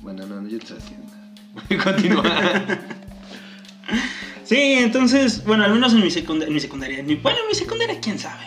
Bueno, 0.03 0.27
no, 0.27 0.47
yo 0.49 0.59
te 0.59 0.75
haciendo. 0.75 1.12
Voy 1.69 1.79
a 1.79 1.83
continuar. 1.85 2.79
Sí, 4.45 4.57
entonces, 4.79 5.45
bueno, 5.45 5.65
al 5.65 5.73
menos 5.73 5.93
en 5.93 6.00
mi, 6.03 6.11
secunda- 6.11 6.47
en 6.47 6.53
mi 6.55 6.61
secundaria. 6.61 6.99
En 7.00 7.07
mi, 7.07 7.15
bueno, 7.17 7.39
en 7.43 7.49
mi 7.49 7.55
secundaria, 7.55 8.00
quién 8.00 8.19
sabe. 8.19 8.45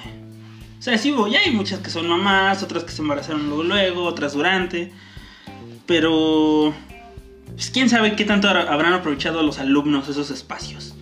O 0.80 0.82
sea, 0.82 0.98
sí 0.98 1.13
ya 1.32 1.39
hay 1.39 1.51
muchas 1.51 1.80
que 1.80 1.89
son 1.89 2.08
mamás, 2.08 2.62
otras 2.63 2.84
que 2.84 2.92
se 2.92 3.01
embarazaron 3.01 3.48
luego, 3.48 3.63
luego, 3.63 4.03
otras 4.03 4.34
durante. 4.34 4.92
Pero, 5.86 6.74
pues 7.53 7.70
quién 7.70 7.89
sabe 7.89 8.15
qué 8.15 8.25
tanto 8.25 8.50
habrá- 8.50 8.72
habrán 8.72 8.94
aprovechado 8.94 9.44
los 9.44 9.60
alumnos 9.60 10.10
esos 10.10 10.30
espacios 10.32 10.94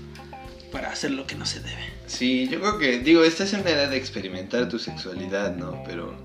para 0.71 0.91
hacer 0.91 1.11
lo 1.11 1.25
que 1.25 1.35
no 1.35 1.45
se 1.45 1.59
debe. 1.61 1.81
Sí, 2.07 2.47
yo 2.49 2.59
creo 2.59 2.77
que, 2.77 2.99
digo, 2.99 3.23
esta 3.23 3.43
es 3.43 3.53
una 3.53 3.69
edad 3.69 3.89
de 3.89 3.97
experimentar 3.97 4.69
tu 4.69 4.77
sexualidad, 4.79 5.55
¿no? 5.55 5.81
Pero. 5.85 6.15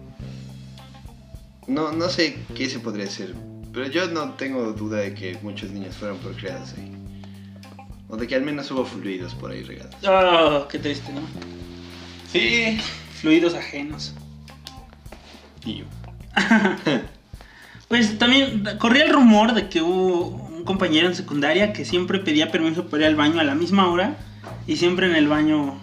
No, 1.67 1.93
no 1.93 2.09
sé 2.09 2.39
qué 2.55 2.69
se 2.69 2.79
podría 2.79 3.07
hacer. 3.07 3.35
Pero 3.73 3.89
yo 3.89 4.09
no 4.09 4.31
tengo 4.35 4.73
duda 4.73 4.99
de 4.99 5.15
que 5.15 5.39
muchos 5.43 5.71
niños 5.71 5.97
fueron 5.97 6.19
procreados 6.19 6.75
ahí. 6.79 6.93
O 8.09 8.17
de 8.17 8.27
que 8.27 8.35
al 8.35 8.43
menos 8.43 8.71
hubo 8.71 8.85
fluidos 8.85 9.35
por 9.35 9.51
ahí 9.51 9.63
regados. 9.63 9.95
Oh, 10.07 10.67
qué 10.69 10.79
triste, 10.79 11.13
¿no? 11.13 11.21
Sí. 12.31 12.79
Fluidos 13.21 13.55
ajenos. 13.55 14.15
Y 15.65 15.83
Pues 17.89 18.19
también 18.19 18.65
corría 18.79 19.05
el 19.05 19.13
rumor 19.13 19.55
de 19.55 19.69
que 19.69 19.81
hubo 19.81 20.29
un 20.29 20.65
compañero 20.65 21.07
en 21.07 21.15
secundaria 21.15 21.73
que 21.73 21.85
siempre 21.85 22.19
pedía 22.19 22.51
permiso 22.51 22.89
para 22.89 23.05
ir 23.05 23.09
al 23.09 23.17
baño 23.17 23.41
a 23.41 23.45
la 23.45 23.55
misma 23.55 23.89
hora 23.89 24.17
y 24.67 24.77
siempre 24.77 25.07
en 25.07 25.15
el 25.15 25.29
baño, 25.29 25.79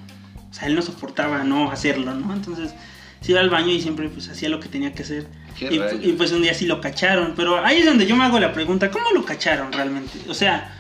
o 0.50 0.54
sea, 0.54 0.68
él 0.68 0.76
no 0.76 0.82
soportaba 0.82 1.44
no 1.44 1.72
hacerlo, 1.72 2.14
¿no? 2.14 2.34
Entonces 2.34 2.74
se 3.22 3.32
iba 3.32 3.40
al 3.40 3.50
baño 3.50 3.70
y 3.70 3.82
siempre 3.82 4.10
pues 4.10 4.28
hacía 4.28 4.50
lo 4.50 4.60
que 4.60 4.68
tenía 4.68 4.94
que 4.94 5.04
hacer. 5.04 5.28
Y, 5.60 6.14
pues 6.14 6.32
un 6.32 6.42
día 6.42 6.54
sí 6.54 6.66
lo 6.66 6.82
cacharon, 6.82 7.34
pero 7.36 7.64
ahí 7.64 7.80
es 7.80 7.86
donde 7.86 8.06
yo 8.06 8.16
me 8.16 8.24
hago 8.24 8.40
la 8.40 8.54
pregunta, 8.54 8.90
¿cómo 8.90 9.12
lo 9.14 9.24
cacharon 9.24 9.72
realmente? 9.72 10.20
O 10.28 10.34
sea, 10.34 10.74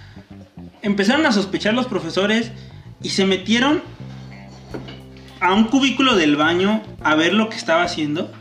empezaron 0.82 1.26
a 1.26 1.32
sospechar 1.32 1.74
los 1.74 1.88
profesores 1.88 2.52
y 3.02 3.10
se 3.10 3.26
metieron 3.26 3.82
a 5.40 5.54
un 5.54 5.66
cubículo 5.66 6.16
del 6.16 6.36
baño 6.36 6.82
a 7.02 7.16
ver 7.16 7.34
lo 7.34 7.50
que 7.50 7.58
estaba 7.58 7.84
haciendo. 7.84 8.32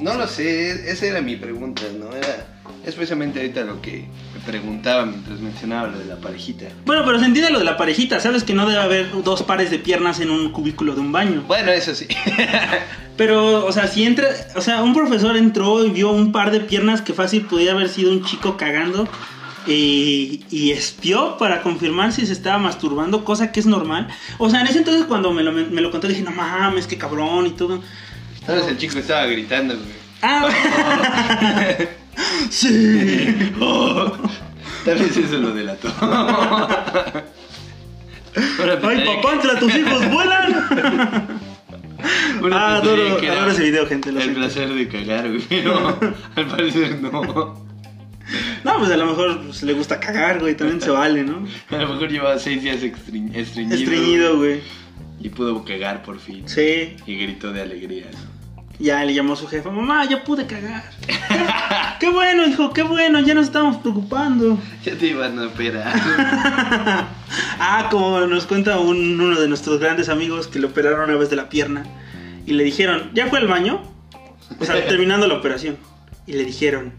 No 0.00 0.14
lo 0.14 0.26
sé, 0.26 0.90
esa 0.90 1.06
era 1.06 1.20
mi 1.20 1.36
pregunta, 1.36 1.82
es 2.84 2.94
precisamente 2.94 3.40
ahorita 3.40 3.62
lo 3.62 3.80
que 3.80 4.06
me 4.34 4.40
preguntaba 4.44 5.06
mientras 5.06 5.38
mencionaba 5.40 5.88
lo 5.88 5.98
de 5.98 6.06
la 6.06 6.16
parejita. 6.16 6.66
Bueno, 6.84 7.02
pero 7.04 7.18
se 7.18 7.26
entiende 7.26 7.52
lo 7.52 7.58
de 7.60 7.64
la 7.64 7.76
parejita. 7.76 8.18
Sabes 8.18 8.42
que 8.42 8.54
no 8.54 8.66
debe 8.66 8.80
haber 8.80 9.22
dos 9.22 9.42
pares 9.42 9.70
de 9.70 9.78
piernas 9.78 10.20
en 10.20 10.30
un 10.30 10.50
cubículo 10.50 10.94
de 10.94 11.00
un 11.00 11.12
baño. 11.12 11.44
Bueno, 11.46 11.70
eso 11.70 11.94
sí. 11.94 12.06
Pero, 13.16 13.66
o 13.66 13.72
sea, 13.72 13.86
si 13.86 14.04
entra. 14.04 14.28
O 14.56 14.60
sea, 14.60 14.82
un 14.82 14.94
profesor 14.94 15.36
entró 15.36 15.84
y 15.84 15.90
vio 15.90 16.10
un 16.10 16.32
par 16.32 16.50
de 16.50 16.60
piernas 16.60 17.02
que 17.02 17.12
fácil 17.12 17.42
podía 17.42 17.72
haber 17.72 17.88
sido 17.88 18.10
un 18.10 18.24
chico 18.24 18.56
cagando. 18.56 19.08
Y, 19.64 20.44
y 20.50 20.72
espió 20.72 21.36
para 21.38 21.62
confirmar 21.62 22.12
si 22.12 22.26
se 22.26 22.32
estaba 22.32 22.58
masturbando, 22.58 23.24
cosa 23.24 23.52
que 23.52 23.60
es 23.60 23.66
normal. 23.66 24.08
O 24.38 24.50
sea, 24.50 24.60
en 24.60 24.66
ese 24.66 24.78
entonces 24.78 25.04
cuando 25.04 25.32
me 25.32 25.44
lo, 25.44 25.52
me 25.52 25.80
lo 25.80 25.92
contó 25.92 26.08
dije, 26.08 26.22
no 26.22 26.32
mames, 26.32 26.88
qué 26.88 26.98
cabrón 26.98 27.46
y 27.46 27.50
todo. 27.50 27.80
Sabes, 28.44 28.66
el 28.66 28.76
chico 28.76 28.98
estaba 28.98 29.26
gritando, 29.26 29.76
güey. 29.76 30.02
Ah, 30.22 30.48
sí. 32.50 33.52
Tal 34.84 34.98
vez 34.98 35.16
eso 35.16 35.38
lo 35.38 35.52
delató. 35.52 35.88
Ay, 38.82 39.04
entre 39.32 39.56
tus 39.60 39.74
hijos 39.74 40.10
vuelan. 40.10 41.28
uno 42.42 42.56
Ah, 42.56 42.76
adoro, 42.76 43.18
que 43.18 43.28
adoro 43.28 43.50
ese 43.52 43.62
video, 43.64 43.86
gente. 43.86 44.10
lo 44.10 44.18
El 44.18 44.24
siento. 44.24 44.40
placer 44.40 44.68
de 44.74 44.88
cagar, 44.88 45.28
güey. 45.28 45.42
Pero 45.48 45.98
al 46.36 46.46
parecer 46.46 47.00
no. 47.00 47.70
No, 48.64 48.78
pues 48.78 48.90
a 48.90 48.96
lo 48.96 49.06
mejor 49.06 49.42
pues, 49.42 49.62
le 49.62 49.72
gusta 49.74 50.00
cagar, 50.00 50.40
güey, 50.40 50.56
también 50.56 50.80
se 50.80 50.90
vale, 50.90 51.22
¿no? 51.24 51.46
A 51.70 51.76
lo 51.76 51.88
mejor 51.90 52.08
llevaba 52.10 52.38
seis 52.38 52.62
días 52.62 52.78
estreñ- 52.82 53.34
estreñido. 53.34 53.76
Estreñido, 53.76 54.36
güey. 54.38 54.60
Y 55.20 55.28
pudo 55.28 55.64
cagar 55.64 56.02
por 56.02 56.18
fin. 56.18 56.42
Sí, 56.48 56.96
Y 57.06 57.16
gritó 57.16 57.52
de 57.52 57.60
alegría, 57.62 58.06
¿no? 58.12 58.31
Ya 58.82 59.04
le 59.04 59.14
llamó 59.14 59.34
a 59.34 59.36
su 59.36 59.46
jefa, 59.46 59.70
mamá, 59.70 60.04
ya 60.08 60.24
pude 60.24 60.46
cagar. 60.46 60.82
qué 62.00 62.10
bueno, 62.10 62.44
hijo, 62.46 62.72
qué 62.72 62.82
bueno, 62.82 63.20
ya 63.20 63.34
nos 63.34 63.46
estamos 63.46 63.76
preocupando. 63.78 64.58
Ya 64.84 64.94
te 64.96 65.06
iban 65.06 65.38
a 65.38 65.46
operar. 65.46 65.94
ah, 67.58 67.88
como 67.90 68.20
nos 68.26 68.46
cuenta 68.46 68.78
un- 68.80 69.20
uno 69.20 69.40
de 69.40 69.48
nuestros 69.48 69.78
grandes 69.80 70.08
amigos 70.08 70.48
que 70.48 70.58
le 70.58 70.66
operaron 70.66 71.08
una 71.08 71.18
vez 71.18 71.30
de 71.30 71.36
la 71.36 71.48
pierna 71.48 71.84
y 72.46 72.52
le 72.54 72.64
dijeron, 72.64 73.10
¿ya 73.14 73.26
fue 73.28 73.38
al 73.38 73.46
baño? 73.46 73.80
O 74.58 74.64
sea, 74.64 74.84
terminando 74.86 75.26
la 75.28 75.34
operación. 75.34 75.76
Y 76.26 76.32
le 76.32 76.44
dijeron, 76.44 76.92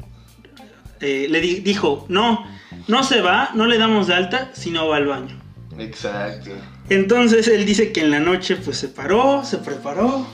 eh, 1.01 1.27
le 1.29 1.41
di- 1.41 1.59
dijo, 1.59 2.05
no, 2.09 2.45
no 2.87 3.03
se 3.03 3.21
va, 3.21 3.49
no 3.53 3.65
le 3.67 3.77
damos 3.77 4.07
de 4.07 4.15
alta 4.15 4.51
si 4.53 4.71
no 4.71 4.87
va 4.87 4.97
al 4.97 5.07
baño. 5.07 5.37
Exacto. 5.77 6.51
Entonces 6.89 7.47
él 7.47 7.65
dice 7.65 7.91
que 7.91 8.01
en 8.01 8.11
la 8.11 8.19
noche 8.19 8.55
pues 8.57 8.77
se 8.77 8.87
paró, 8.89 9.43
se 9.43 9.57
preparó 9.57 10.25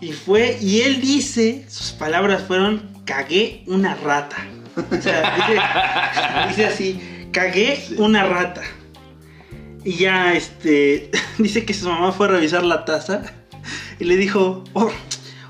y 0.00 0.12
fue 0.12 0.58
y 0.60 0.82
él 0.82 1.00
dice, 1.00 1.64
sus 1.68 1.92
palabras 1.92 2.42
fueron, 2.46 2.82
cagué 3.04 3.62
una 3.66 3.94
rata. 3.96 4.36
O 4.76 5.02
sea, 5.02 5.34
dice, 5.36 6.48
dice 6.48 6.66
así, 6.66 7.28
cagué 7.32 7.76
Sí. 7.76 7.94
una 7.98 8.24
rata. 8.24 8.62
Y 9.84 9.94
ya 9.94 10.34
este 10.34 11.10
dice 11.38 11.64
que 11.64 11.74
su 11.74 11.88
mamá 11.88 12.12
fue 12.12 12.26
a 12.26 12.30
revisar 12.30 12.64
la 12.64 12.84
taza 12.84 13.22
y 13.98 14.04
le 14.04 14.16
dijo, 14.16 14.64
"Oh, 14.74 14.90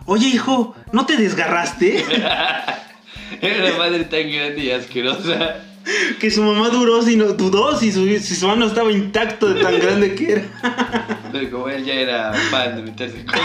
oye 0.06 0.28
hijo, 0.28 0.74
¿no 0.92 1.04
te 1.06 1.16
desgarraste? 1.16 2.04
Era 3.40 3.64
una 3.66 3.76
madre 3.76 4.04
tan 4.04 4.30
grande 4.30 4.64
y 4.64 4.70
asquerosa. 4.70 5.56
Que 6.20 6.30
su 6.30 6.42
mamá 6.42 6.68
duró, 6.68 7.02
si 7.02 7.16
no, 7.16 7.32
dudó 7.32 7.76
si 7.78 7.92
su, 7.92 8.06
si 8.06 8.34
su 8.34 8.46
mano 8.46 8.66
estaba 8.66 8.92
intacto 8.92 9.52
de 9.52 9.62
tan 9.62 9.78
grande 9.78 10.14
que 10.14 10.32
era. 10.32 10.44
Pero 11.32 11.50
como 11.50 11.68
él 11.68 11.84
ya 11.84 11.94
era 11.94 12.32
fan 12.32 12.76
de 12.76 12.82
meterse 12.82 13.24
cosas, 13.24 13.42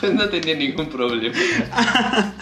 pues 0.00 0.14
no 0.14 0.28
tenía 0.28 0.54
ningún 0.54 0.86
problema. 0.86 1.34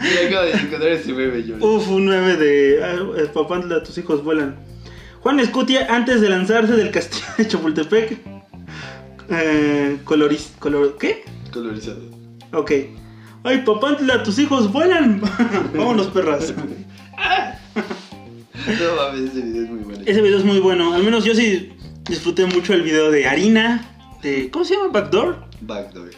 Me 0.00 0.26
acabo 0.26 0.46
de 0.46 0.52
encontrar 0.52 0.92
ese 0.92 1.12
meme 1.12 1.42
yo. 1.44 1.56
Uf, 1.56 1.88
un 1.88 2.06
meme 2.06 2.36
de 2.36 2.82
ah, 2.82 3.30
Papantla, 3.32 3.82
tus 3.82 3.98
hijos 3.98 4.24
vuelan. 4.24 4.56
Juan 5.20 5.38
Escutia, 5.38 5.86
antes 5.90 6.20
de 6.20 6.30
lanzarse 6.30 6.72
del 6.72 6.90
castillo 6.90 7.26
de 7.36 7.46
Chapultepec, 7.46 8.18
eh, 9.30 9.98
coloriz, 10.04 10.52
color, 10.58 10.96
¿qué? 10.98 11.24
Colorizado. 11.52 12.00
Ok. 12.52 12.72
Ay, 13.44 13.58
Papantla, 13.66 14.22
tus 14.22 14.38
hijos 14.38 14.72
vuelan. 14.72 15.20
Vámonos, 15.74 16.06
perras. 16.08 16.54
No 18.66 18.96
mames, 18.96 19.30
ese 19.30 19.40
video 19.42 19.62
es 19.64 19.70
muy 19.70 19.78
bueno. 19.84 20.02
Ese 20.06 20.20
video 20.22 20.38
es 20.38 20.44
muy 20.44 20.60
bueno. 20.60 20.94
Al 20.94 21.02
menos 21.02 21.24
yo 21.24 21.34
sí 21.34 21.72
disfruté 22.08 22.46
mucho 22.46 22.74
el 22.74 22.82
video 22.82 23.10
de 23.10 23.26
Harina. 23.26 23.88
De, 24.22 24.50
¿Cómo 24.50 24.64
se 24.64 24.74
llama? 24.76 24.88
Backdoor. 24.92 25.44
Backdoor. 25.60 26.10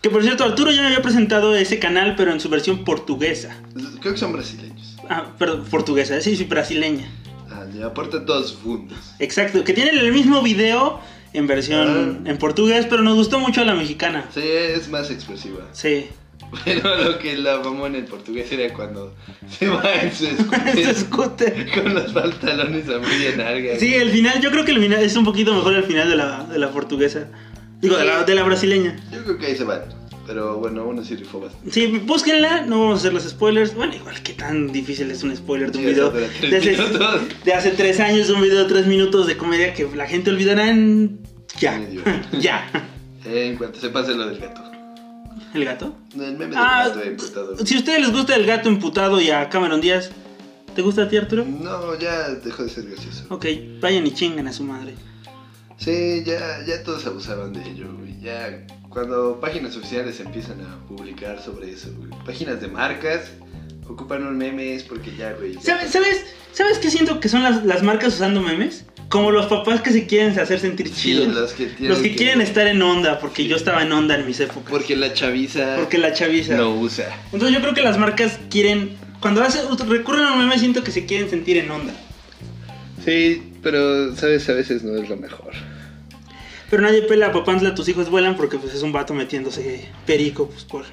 Que 0.00 0.08
por 0.10 0.22
cierto, 0.22 0.44
Arturo 0.44 0.70
ya 0.70 0.80
me 0.82 0.86
había 0.88 1.02
presentado 1.02 1.54
ese 1.54 1.78
canal, 1.78 2.14
pero 2.16 2.32
en 2.32 2.40
su 2.40 2.48
versión 2.48 2.84
portuguesa. 2.84 3.56
Creo 4.00 4.14
que 4.14 4.18
son 4.18 4.32
brasileños. 4.32 4.96
Ah, 5.10 5.34
perdón, 5.38 5.64
portuguesa, 5.70 6.20
sí, 6.20 6.36
sí, 6.36 6.44
brasileña. 6.44 7.10
Ah, 7.50 7.64
le 7.72 7.84
aportan 7.84 8.24
todos 8.24 8.50
sus 8.50 8.58
fundos. 8.60 8.98
Exacto, 9.18 9.62
que 9.64 9.72
tienen 9.72 9.98
el 9.98 10.12
mismo 10.12 10.42
video 10.42 11.00
en 11.32 11.46
versión 11.46 12.22
Ah. 12.24 12.30
en 12.30 12.38
portugués, 12.38 12.86
pero 12.88 13.02
nos 13.02 13.16
gustó 13.16 13.38
mucho 13.40 13.64
la 13.64 13.74
mexicana. 13.74 14.24
Sí, 14.32 14.40
es 14.42 14.88
más 14.88 15.10
expresiva. 15.10 15.60
Sí. 15.72 16.06
Pero 16.64 16.96
lo 17.02 17.18
que 17.18 17.36
la 17.36 17.58
mamó 17.58 17.86
en 17.86 17.96
el 17.96 18.04
portugués 18.04 18.50
era 18.52 18.72
cuando 18.72 19.14
se 19.48 19.66
va 19.68 19.82
en 20.00 20.12
su 20.14 20.26
scooter 20.26 20.94
scooter. 20.94 21.68
con 21.74 21.94
los 21.94 22.12
pantalones 22.12 22.88
a 22.88 22.98
media 22.98 23.36
narga. 23.36 23.78
Sí, 23.78 23.94
el 23.94 24.10
final, 24.10 24.40
yo 24.40 24.50
creo 24.50 24.64
que 24.64 24.72
el 24.72 24.80
final 24.80 25.02
es 25.02 25.16
un 25.16 25.24
poquito 25.24 25.54
mejor 25.54 25.74
el 25.74 25.84
final 25.84 26.08
de 26.08 26.16
la, 26.16 26.44
de 26.44 26.58
la 26.58 26.70
portuguesa. 26.70 27.28
Digo, 27.80 27.96
de 27.96 28.04
la, 28.04 28.24
de 28.24 28.34
la 28.34 28.42
brasileña. 28.44 28.96
Yo 29.12 29.22
creo 29.24 29.38
que 29.38 29.46
ahí 29.46 29.56
se 29.56 29.64
van. 29.64 29.82
Pero 30.26 30.56
bueno, 30.58 30.84
uno 30.86 31.04
sí 31.04 31.14
rifó 31.14 31.40
bastante. 31.40 31.70
Sí, 31.70 31.86
búsquenla, 32.04 32.62
no 32.62 32.80
vamos 32.80 32.94
a 32.94 32.98
hacer 33.00 33.12
los 33.12 33.22
spoilers. 33.24 33.74
Bueno, 33.74 33.94
igual 33.94 34.20
que 34.22 34.32
tan 34.32 34.72
difícil 34.72 35.10
es 35.10 35.22
un 35.22 35.36
spoiler 35.36 35.70
de 35.70 35.78
un 35.78 35.84
Sí, 35.84 35.90
video 35.90 36.10
de 36.10 37.28
de 37.44 37.54
hace 37.54 37.70
tres 37.70 38.00
años, 38.00 38.28
un 38.30 38.40
video 38.42 38.58
de 38.58 38.64
tres 38.64 38.86
minutos 38.86 39.26
de 39.28 39.36
comedia 39.36 39.72
que 39.72 39.86
la 39.94 40.06
gente 40.06 40.30
olvidará 40.30 40.68
en... 40.68 41.20
Ya, 41.60 41.80
ya. 42.40 42.68
Eh, 43.24 43.48
en 43.50 43.56
cuanto 43.56 43.78
se 43.78 43.88
pase 43.90 44.14
lo 44.14 44.26
del 44.26 44.38
gato. 44.38 44.62
¿El 45.56 45.64
gato? 45.64 45.94
El 46.14 46.32
meme 46.32 46.46
del 46.46 46.56
Ah, 46.58 46.84
gato 46.88 47.02
emputado. 47.02 47.56
si 47.66 47.74
a 47.74 47.78
ustedes 47.78 48.00
les 48.00 48.12
gusta 48.12 48.34
el 48.36 48.44
gato 48.46 48.68
emputado 48.68 49.20
y 49.20 49.30
a 49.30 49.48
Cameron 49.48 49.80
Díaz, 49.80 50.10
¿te 50.74 50.82
gusta 50.82 51.02
a 51.04 51.08
ti, 51.08 51.16
Arturo? 51.16 51.44
No, 51.44 51.94
ya 51.98 52.28
dejó 52.30 52.62
de 52.64 52.68
ser 52.68 52.84
gracioso. 52.86 53.24
Ok, 53.30 53.46
vayan 53.80 54.06
y 54.06 54.12
chingan 54.12 54.46
a 54.48 54.52
su 54.52 54.64
madre. 54.64 54.94
Sí, 55.78 56.22
ya, 56.24 56.64
ya 56.66 56.82
todos 56.82 57.06
abusaban 57.06 57.52
de 57.52 57.68
ello, 57.70 57.92
güey. 57.98 58.18
Ya 58.20 58.66
cuando 58.88 59.38
páginas 59.40 59.76
oficiales 59.76 60.18
empiezan 60.20 60.60
a 60.62 60.78
publicar 60.88 61.40
sobre 61.42 61.70
eso, 61.70 61.90
güey. 61.98 62.10
Páginas 62.24 62.60
de 62.60 62.68
marcas 62.68 63.30
ocupan 63.88 64.26
un 64.26 64.36
meme 64.36 64.74
es 64.74 64.82
porque 64.82 65.12
ya, 65.16 65.32
güey. 65.32 65.54
ya- 65.54 65.60
¿Sabes, 65.60 65.90
sabes, 65.92 66.24
¿Sabes 66.52 66.78
qué 66.78 66.90
siento 66.90 67.20
que 67.20 67.28
son 67.28 67.42
las, 67.42 67.64
las 67.66 67.82
marcas 67.82 68.14
usando 68.14 68.40
memes? 68.40 68.86
Como 69.10 69.30
los 69.30 69.44
papás 69.46 69.82
que 69.82 69.90
se 69.92 70.06
quieren 70.06 70.36
hacer 70.38 70.58
sentir 70.58 70.88
Sí, 70.88 70.94
chidos. 71.14 71.28
los 71.34 71.52
que 71.52 71.66
tienen 71.66 71.88
Los 71.90 71.98
que 71.98 72.10
que- 72.10 72.16
quieren 72.16 72.40
estar 72.40 72.66
en 72.66 72.80
onda, 72.82 73.18
porque 73.20 73.46
yo 73.46 73.56
estaba 73.56 73.82
en 73.82 73.92
onda 73.92 74.14
en 74.16 74.26
mis 74.26 74.40
épocas. 74.40 74.70
Porque 74.70 74.96
la 74.96 75.12
chaviza 75.12 75.76
Porque 75.76 75.98
la 75.98 76.12
chaviza. 76.14 76.56
lo 76.56 76.70
usa. 76.74 77.14
Entonces 77.32 77.54
yo 77.54 77.60
creo 77.60 77.74
que 77.74 77.82
las 77.82 77.98
marcas 77.98 78.38
quieren... 78.50 78.96
Cuando 79.20 79.42
hace, 79.42 79.60
recurren 79.86 80.24
a 80.24 80.32
un 80.32 80.38
meme 80.40 80.58
siento 80.58 80.82
que 80.82 80.90
se 80.92 81.04
quieren 81.04 81.28
sentir 81.28 81.58
en 81.58 81.70
onda. 81.70 81.92
Sí, 83.04 83.52
pero 83.62 84.14
sabes, 84.16 84.48
a 84.48 84.52
veces 84.54 84.82
no 84.82 84.96
es 85.00 85.08
lo 85.08 85.16
mejor. 85.16 85.52
Pero 86.70 86.82
nadie 86.82 87.02
pela 87.02 87.26
a 87.28 87.32
Papantla, 87.32 87.74
tus 87.74 87.88
hijos 87.88 88.10
vuelan 88.10 88.36
porque 88.36 88.58
pues 88.58 88.74
es 88.74 88.82
un 88.82 88.92
vato 88.92 89.14
metiéndose 89.14 89.88
perico 90.06 90.48
pues, 90.48 90.64
por, 90.64 90.84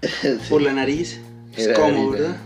por 0.48 0.62
la 0.62 0.72
nariz. 0.72 1.20
Es 1.56 1.66
Era 1.66 1.74
como, 1.74 1.86
harina. 1.86 2.10
¿verdad? 2.10 2.36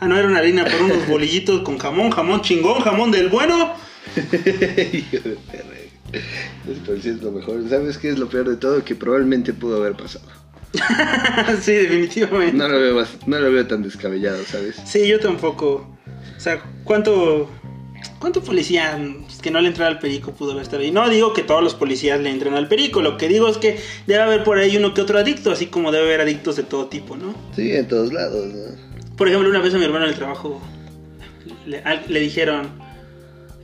Ah, 0.00 0.08
no, 0.08 0.18
era 0.18 0.28
una 0.28 0.38
harina 0.38 0.64
por 0.64 0.82
unos 0.82 1.06
bolillitos 1.06 1.62
con 1.62 1.78
jamón, 1.78 2.10
jamón 2.10 2.42
chingón, 2.42 2.80
jamón 2.82 3.10
del 3.10 3.28
bueno. 3.28 3.74
Hijo 4.16 5.28
de 5.28 5.36
perra. 5.50 5.74
Los 6.66 6.78
policías 6.78 7.16
es 7.16 7.22
lo 7.22 7.32
mejor. 7.32 7.68
¿Sabes 7.68 7.98
qué 7.98 8.10
es 8.10 8.18
lo 8.18 8.28
peor 8.28 8.48
de 8.48 8.56
todo? 8.56 8.84
Que 8.84 8.94
probablemente 8.94 9.52
pudo 9.52 9.78
haber 9.78 9.94
pasado. 9.94 10.26
sí, 11.62 11.72
definitivamente. 11.72 12.56
No 12.56 12.68
lo 12.68 12.80
veo, 12.80 13.06
no 13.26 13.38
lo 13.38 13.52
veo 13.52 13.66
tan 13.66 13.82
descabellado, 13.82 14.44
¿sabes? 14.44 14.76
Sí, 14.84 15.06
yo 15.06 15.20
tampoco. 15.20 15.96
O 16.36 16.40
sea, 16.40 16.62
¿cuánto, 16.84 17.50
cuánto 18.24 18.42
policía 18.42 18.98
que 19.42 19.50
no 19.50 19.60
le 19.60 19.68
entra 19.68 19.86
al 19.86 19.98
perico 19.98 20.32
pudo 20.32 20.52
haber 20.52 20.62
estado 20.62 20.80
ahí? 20.80 20.90
No 20.90 21.10
digo 21.10 21.34
que 21.34 21.42
todos 21.42 21.62
los 21.62 21.74
policías 21.74 22.18
le 22.20 22.30
entren 22.30 22.54
al 22.54 22.68
perico, 22.68 23.02
lo 23.02 23.18
que 23.18 23.28
digo 23.28 23.48
es 23.48 23.58
que 23.58 23.78
debe 24.06 24.22
haber 24.22 24.44
por 24.44 24.56
ahí 24.56 24.78
uno 24.78 24.94
que 24.94 25.02
otro 25.02 25.18
adicto, 25.18 25.52
así 25.52 25.66
como 25.66 25.92
debe 25.92 26.06
haber 26.06 26.22
adictos 26.22 26.56
de 26.56 26.62
todo 26.62 26.86
tipo, 26.86 27.18
¿no? 27.18 27.34
Sí, 27.54 27.72
en 27.72 27.86
todos 27.86 28.14
lados, 28.14 28.46
¿no? 28.46 29.14
Por 29.18 29.28
ejemplo, 29.28 29.50
una 29.50 29.60
vez 29.60 29.74
a 29.74 29.78
mi 29.78 29.84
hermano 29.84 30.06
en 30.06 30.12
el 30.12 30.16
trabajo 30.16 30.58
le, 31.66 31.82
le 32.08 32.20
dijeron, 32.20 32.70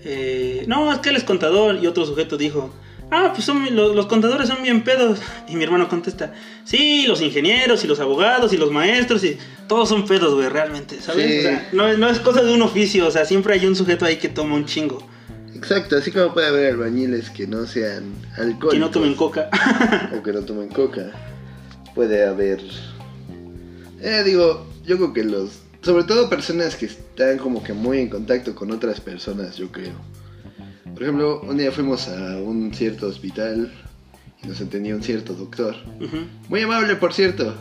eh, 0.05 0.65
no, 0.67 0.93
es 0.93 0.99
que 0.99 1.09
él 1.09 1.17
es 1.17 1.25
contador, 1.25 1.79
y 1.83 1.87
otro 1.87 2.05
sujeto 2.05 2.37
dijo, 2.37 2.71
ah, 3.11 3.33
pues 3.35 3.45
son, 3.45 3.75
lo- 3.75 3.95
los, 3.95 4.07
contadores 4.07 4.49
son 4.49 4.63
bien 4.63 4.83
pedos. 4.85 5.19
Y 5.49 5.57
mi 5.57 5.65
hermano 5.65 5.89
contesta, 5.89 6.33
sí, 6.65 7.05
los 7.07 7.21
ingenieros 7.21 7.85
y 7.85 7.87
los 7.87 8.01
abogados 8.01 8.53
y 8.53 8.57
los 8.57 8.71
maestros, 8.71 9.23
y 9.25 9.37
todos 9.69 9.89
son 9.89 10.07
pedos, 10.07 10.35
güey, 10.35 10.49
realmente, 10.49 11.01
¿sabes? 11.01 11.31
Sí. 11.31 11.39
O 11.39 11.43
sea, 11.43 11.69
no, 11.73 11.97
no 11.99 12.09
es 12.09 12.19
cosa 12.21 12.43
de 12.43 12.53
un 12.53 12.63
oficio, 12.63 13.07
o 13.07 13.11
sea, 13.11 13.25
siempre 13.25 13.55
hay 13.55 13.67
un 13.67 13.77
sujeto 13.77 14.05
ahí 14.05 14.17
que 14.17 14.29
toma 14.29 14.55
un 14.55 14.65
chingo, 14.67 15.07
Exacto, 15.55 15.97
así 15.99 16.11
como 16.11 16.33
puede 16.33 16.47
haber 16.47 16.73
albañiles 16.73 17.29
que 17.29 17.47
no 17.47 17.67
sean 17.67 18.15
alcohólicos. 18.39 18.73
que 18.73 18.79
no 18.79 18.91
tomen 18.91 19.15
coca. 19.15 19.51
o 20.19 20.23
que 20.23 20.33
no 20.33 20.41
tomen 20.41 20.69
coca. 20.69 21.11
Puede 21.95 22.25
haber. 22.27 22.61
Eh, 24.01 24.23
digo, 24.25 24.67
yo 24.87 24.97
creo 24.97 25.13
que 25.13 25.25
los. 25.25 25.51
Sobre 25.83 26.05
todo 26.05 26.31
personas 26.31 26.77
que 26.77 26.87
están 26.87 27.37
como 27.37 27.63
que 27.63 27.75
muy 27.75 27.99
en 27.99 28.09
contacto 28.09 28.55
con 28.55 28.71
otras 28.71 29.01
personas, 29.03 29.57
yo 29.57 29.71
creo. 29.71 29.93
Por 30.95 31.03
ejemplo, 31.03 31.41
un 31.43 31.57
día 31.57 31.73
fuimos 31.73 32.09
a 32.09 32.37
un 32.39 32.73
cierto 32.75 33.07
hospital 33.07 33.73
y 34.43 34.49
nos 34.49 34.61
atendía 34.61 34.95
un 34.95 35.03
cierto 35.03 35.35
doctor. 35.35 35.77
Muy 36.49 36.61
amable, 36.63 36.97
por 36.97 37.13
cierto. 37.13 37.55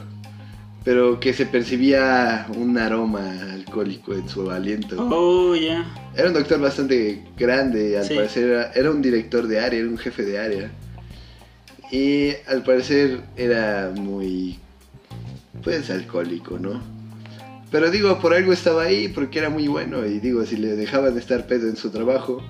Pero 0.83 1.19
que 1.19 1.33
se 1.33 1.45
percibía 1.45 2.47
un 2.55 2.77
aroma 2.77 3.29
alcohólico 3.53 4.13
en 4.13 4.27
su 4.29 4.49
aliento. 4.49 4.95
Oh, 5.09 5.55
ya. 5.55 5.85
Era 6.15 6.29
un 6.29 6.33
doctor 6.33 6.59
bastante 6.59 7.23
grande, 7.37 7.97
al 7.97 8.05
Sí. 8.05 8.15
parecer 8.15 8.49
era, 8.49 8.71
era 8.73 8.91
un 8.91 9.01
director 9.01 9.47
de 9.47 9.59
área, 9.59 9.79
era 9.79 9.89
un 9.89 9.97
jefe 9.97 10.23
de 10.23 10.39
área. 10.39 10.71
Y 11.91 12.29
al 12.47 12.63
parecer 12.63 13.21
era 13.35 13.91
muy, 13.95 14.57
pues, 15.63 15.89
alcohólico, 15.89 16.57
¿no? 16.59 16.81
Pero 17.71 17.91
digo, 17.91 18.19
por 18.19 18.33
algo 18.33 18.51
estaba 18.53 18.83
ahí, 18.83 19.09
porque 19.09 19.39
era 19.39 19.49
muy 19.49 19.67
bueno. 19.67 20.05
Y 20.05 20.19
digo, 20.19 20.45
si 20.45 20.55
le 20.55 20.75
dejaban 20.75 21.17
estar 21.17 21.45
pedo 21.45 21.67
en 21.67 21.75
su 21.75 21.89
trabajo, 21.91 22.41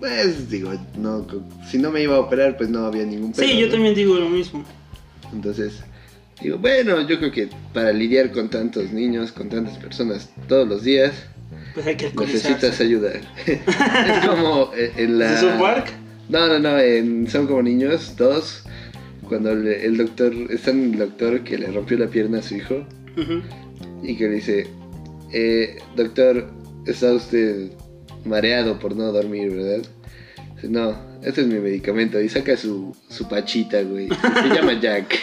pues 0.00 0.50
digo, 0.50 0.72
no, 0.98 1.24
si 1.70 1.78
no 1.78 1.90
me 1.92 2.02
iba 2.02 2.16
a 2.16 2.20
operar, 2.20 2.56
pues 2.56 2.68
no 2.70 2.86
había 2.86 3.04
ningún 3.04 3.32
pedo. 3.32 3.46
Sí, 3.46 3.58
yo 3.58 3.66
¿no? 3.66 3.72
también 3.72 3.94
digo 3.94 4.14
lo 4.16 4.28
mismo. 4.28 4.64
Entonces, 5.32 5.80
digo, 6.42 6.58
bueno, 6.58 7.06
yo 7.06 7.18
creo 7.18 7.30
que 7.30 7.48
para 7.72 7.92
lidiar 7.92 8.32
con 8.32 8.48
tantos 8.50 8.90
niños, 8.92 9.30
con 9.30 9.48
tantas 9.48 9.76
personas 9.78 10.30
todos 10.48 10.66
los 10.66 10.82
días, 10.82 11.12
Pues 11.74 11.86
hay 11.86 11.96
que 11.96 12.06
alcoholizarse. 12.06 12.48
necesitas 12.48 12.80
ayuda. 12.80 13.10
es 13.46 14.26
como 14.26 14.72
eh, 14.74 14.92
en 14.96 15.18
la... 15.18 15.34
¿Es 15.34 15.42
un 15.44 15.58
park? 15.60 15.92
No, 16.28 16.46
no, 16.48 16.58
no, 16.58 16.78
en 16.78 17.28
Son 17.28 17.46
como 17.46 17.62
niños, 17.62 18.14
dos, 18.16 18.62
cuando 19.28 19.54
le- 19.54 19.84
el 19.84 19.96
doctor, 19.96 20.32
está 20.50 20.70
en 20.70 20.94
el 20.94 20.98
doctor 20.98 21.42
que 21.44 21.58
le 21.58 21.66
rompió 21.70 21.98
la 21.98 22.06
pierna 22.08 22.38
a 22.38 22.42
su 22.42 22.56
hijo 22.56 22.84
y 24.02 24.16
que 24.16 24.28
le 24.28 24.34
dice, 24.36 24.66
eh, 25.32 25.76
doctor, 25.94 26.50
está 26.86 27.12
usted 27.12 27.70
mareado 28.24 28.78
por 28.78 28.96
no 28.96 29.12
dormir, 29.12 29.50
¿verdad? 29.50 29.86
No, 30.62 30.96
este 31.22 31.42
es 31.42 31.46
mi 31.46 31.58
medicamento 31.58 32.20
y 32.20 32.28
saca 32.28 32.56
su, 32.56 32.94
su 33.08 33.28
pachita, 33.28 33.82
güey. 33.82 34.08
Se 34.08 34.54
llama 34.54 34.78
Jack. 34.80 35.18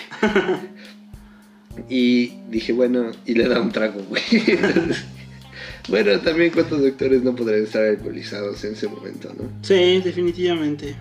Y 1.89 2.33
dije, 2.49 2.73
bueno, 2.73 3.11
y 3.25 3.35
le 3.35 3.47
da 3.47 3.61
un 3.61 3.71
trago, 3.71 4.01
güey. 4.09 4.23
Entonces, 4.31 5.05
bueno, 5.89 6.19
también 6.21 6.51
cuántos 6.51 6.81
doctores 6.81 7.21
no 7.23 7.35
podrían 7.35 7.63
estar 7.63 7.83
alcoholizados 7.83 8.63
en 8.63 8.73
ese 8.73 8.87
momento, 8.87 9.31
¿no? 9.37 9.47
Sí, 9.61 10.01
definitivamente. 10.01 10.95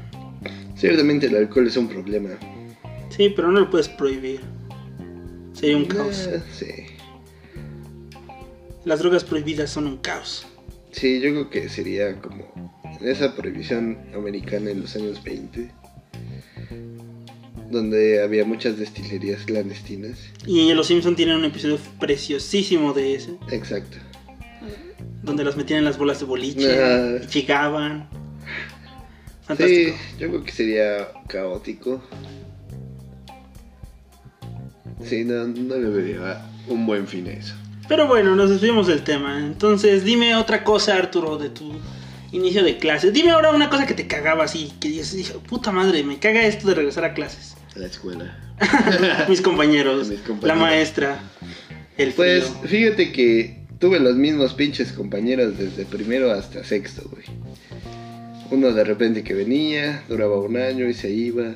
Ciertamente 0.77 1.27
el 1.27 1.37
alcohol 1.37 1.67
es 1.67 1.77
un 1.77 1.89
problema. 1.89 2.31
Sí, 3.09 3.33
pero 3.35 3.51
no 3.51 3.61
lo 3.61 3.71
puedes 3.71 3.89
prohibir. 3.89 4.41
Sería 5.55 5.79
un 5.79 5.87
caos. 5.87 6.29
Eh, 6.31 6.43
sí. 6.53 6.67
Las 8.85 8.99
drogas 8.99 9.25
prohibidas 9.25 9.71
son 9.71 9.87
un 9.87 9.97
caos. 9.97 10.47
Sí, 10.99 11.21
yo 11.21 11.31
creo 11.31 11.51
que 11.51 11.69
sería 11.69 12.17
como 12.21 12.81
esa 13.03 13.35
prohibición 13.37 13.99
americana 14.15 14.71
en 14.71 14.81
los 14.81 14.97
años 14.97 15.23
20, 15.23 15.71
donde 17.71 18.23
había 18.23 18.47
muchas 18.47 18.79
destilerías 18.79 19.43
clandestinas. 19.45 20.19
Y 20.47 20.73
Los 20.73 20.87
Simpson 20.87 21.15
tienen 21.15 21.37
un 21.37 21.45
episodio 21.45 21.79
preciosísimo 22.01 22.95
de 22.95 23.15
ese, 23.17 23.37
Exacto. 23.53 23.99
donde 25.23 25.45
las 25.45 25.57
metían 25.57 25.81
en 25.81 25.85
las 25.85 25.99
bolas 25.99 26.21
de 26.21 26.25
boliche 26.25 26.83
Ah. 26.83 27.19
y 27.23 27.27
llegaban. 27.27 28.09
Sí, 29.59 29.93
yo 30.19 30.29
creo 30.29 30.45
que 30.45 30.53
sería 30.53 31.09
caótico. 31.29 32.03
Sí, 35.05 35.25
no, 35.25 35.47
no 35.47 35.77
le 35.77 35.89
vería 35.91 36.43
un 36.69 36.87
buen 36.87 37.07
fin 37.07 37.27
eso. 37.27 37.55
Pero 37.89 38.07
bueno, 38.07 38.35
nos 38.35 38.51
desviamos 38.51 38.87
del 38.87 39.03
tema. 39.03 39.39
Entonces, 39.39 40.05
dime 40.05 40.35
otra 40.35 40.65
cosa, 40.65 40.97
Arturo, 40.97 41.39
de 41.39 41.51
tu 41.51 41.73
inicio 42.33 42.65
de 42.65 42.79
clases. 42.79 43.13
Dime 43.13 43.31
ahora 43.31 43.51
una 43.51 43.71
cosa 43.71 43.87
que 43.87 43.95
te 43.95 44.07
cagaba 44.07 44.45
así, 44.45 44.73
que 44.81 44.89
dices, 44.89 45.33
puta 45.49 45.71
madre, 45.73 46.03
me 46.03 46.19
caga 46.19 46.45
esto 46.45 46.69
de 46.69 46.75
regresar 46.75 47.05
a 47.05 47.15
clases. 47.15 47.57
A 47.75 47.79
la 47.79 47.87
escuela. 47.87 48.37
Mis 49.29 49.41
compañeros, 49.41 50.09
Mis 50.09 50.21
la 50.43 50.55
maestra, 50.55 51.21
el 51.99 52.13
Pues 52.13 52.45
frío. 52.45 52.69
fíjate 52.69 53.13
que 53.13 53.61
tuve 53.79 54.01
los 54.01 54.17
mismos 54.17 54.55
pinches 54.55 54.93
compañeros 54.93 55.59
desde 55.59 55.85
primero 55.85 56.33
hasta 56.33 56.65
sexto, 56.65 57.09
güey. 57.11 57.25
Uno 58.51 58.73
de 58.73 58.85
repente 58.85 59.23
que 59.23 59.35
venía, 59.35 60.05
duraba 60.09 60.41
un 60.41 60.57
año 60.57 60.89
y 60.89 60.95
se 60.95 61.11
iba, 61.11 61.53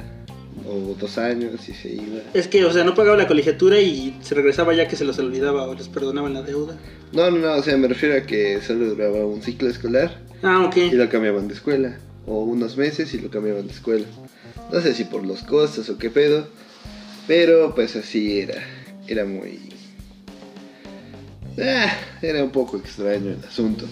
o 0.69 0.95
dos 0.99 1.19
años 1.19 1.69
y 1.69 1.73
se 1.75 1.93
iba. 1.93 2.21
Es 2.35 2.49
que, 2.49 2.65
o 2.65 2.73
sea, 2.73 2.85
no 2.85 2.95
pagaba 2.95 3.17
la 3.17 3.27
colegiatura 3.27 3.81
y 3.81 4.17
se 4.23 4.35
regresaba 4.35 4.75
ya 4.75 4.87
que 4.89 4.97
se 4.97 5.05
los 5.05 5.19
olvidaba 5.19 5.65
o 5.69 5.75
les 5.75 5.89
perdonaban 5.89 6.35
la 6.35 6.43
deuda. 6.43 6.77
No, 7.13 7.31
no, 7.31 7.39
no, 7.39 7.55
o 7.57 7.63
sea, 7.63 7.77
me 7.77 7.89
refiero 7.89 8.17
a 8.17 8.21
que 8.27 8.61
solo 8.63 8.87
duraba 8.87 9.25
un 9.27 9.43
ciclo 9.43 9.69
escolar 9.69 10.21
Ah, 10.43 10.65
ok. 10.67 10.77
y 10.77 10.91
lo 10.93 11.09
cambiaban 11.09 11.49
de 11.49 11.55
escuela, 11.55 11.99
o 12.27 12.43
unos 12.45 12.77
meses 12.77 13.13
y 13.15 13.19
lo 13.19 13.31
cambiaban 13.31 13.67
de 13.67 13.73
escuela. 13.73 14.07
No 14.73 14.81
sé 14.81 14.95
si 14.95 15.05
por 15.05 15.27
los 15.27 15.43
costos 15.43 15.89
o 15.89 15.99
qué 15.99 16.11
pedo, 16.11 16.47
pero 17.27 17.75
pues 17.75 17.97
así 17.97 18.39
era, 18.41 18.63
era 19.09 19.25
muy... 19.25 19.59
Ah, 21.63 21.93
era 22.23 22.43
un 22.45 22.51
poco 22.51 22.77
extraño 22.77 23.31
el 23.31 23.45
asunto, 23.47 23.87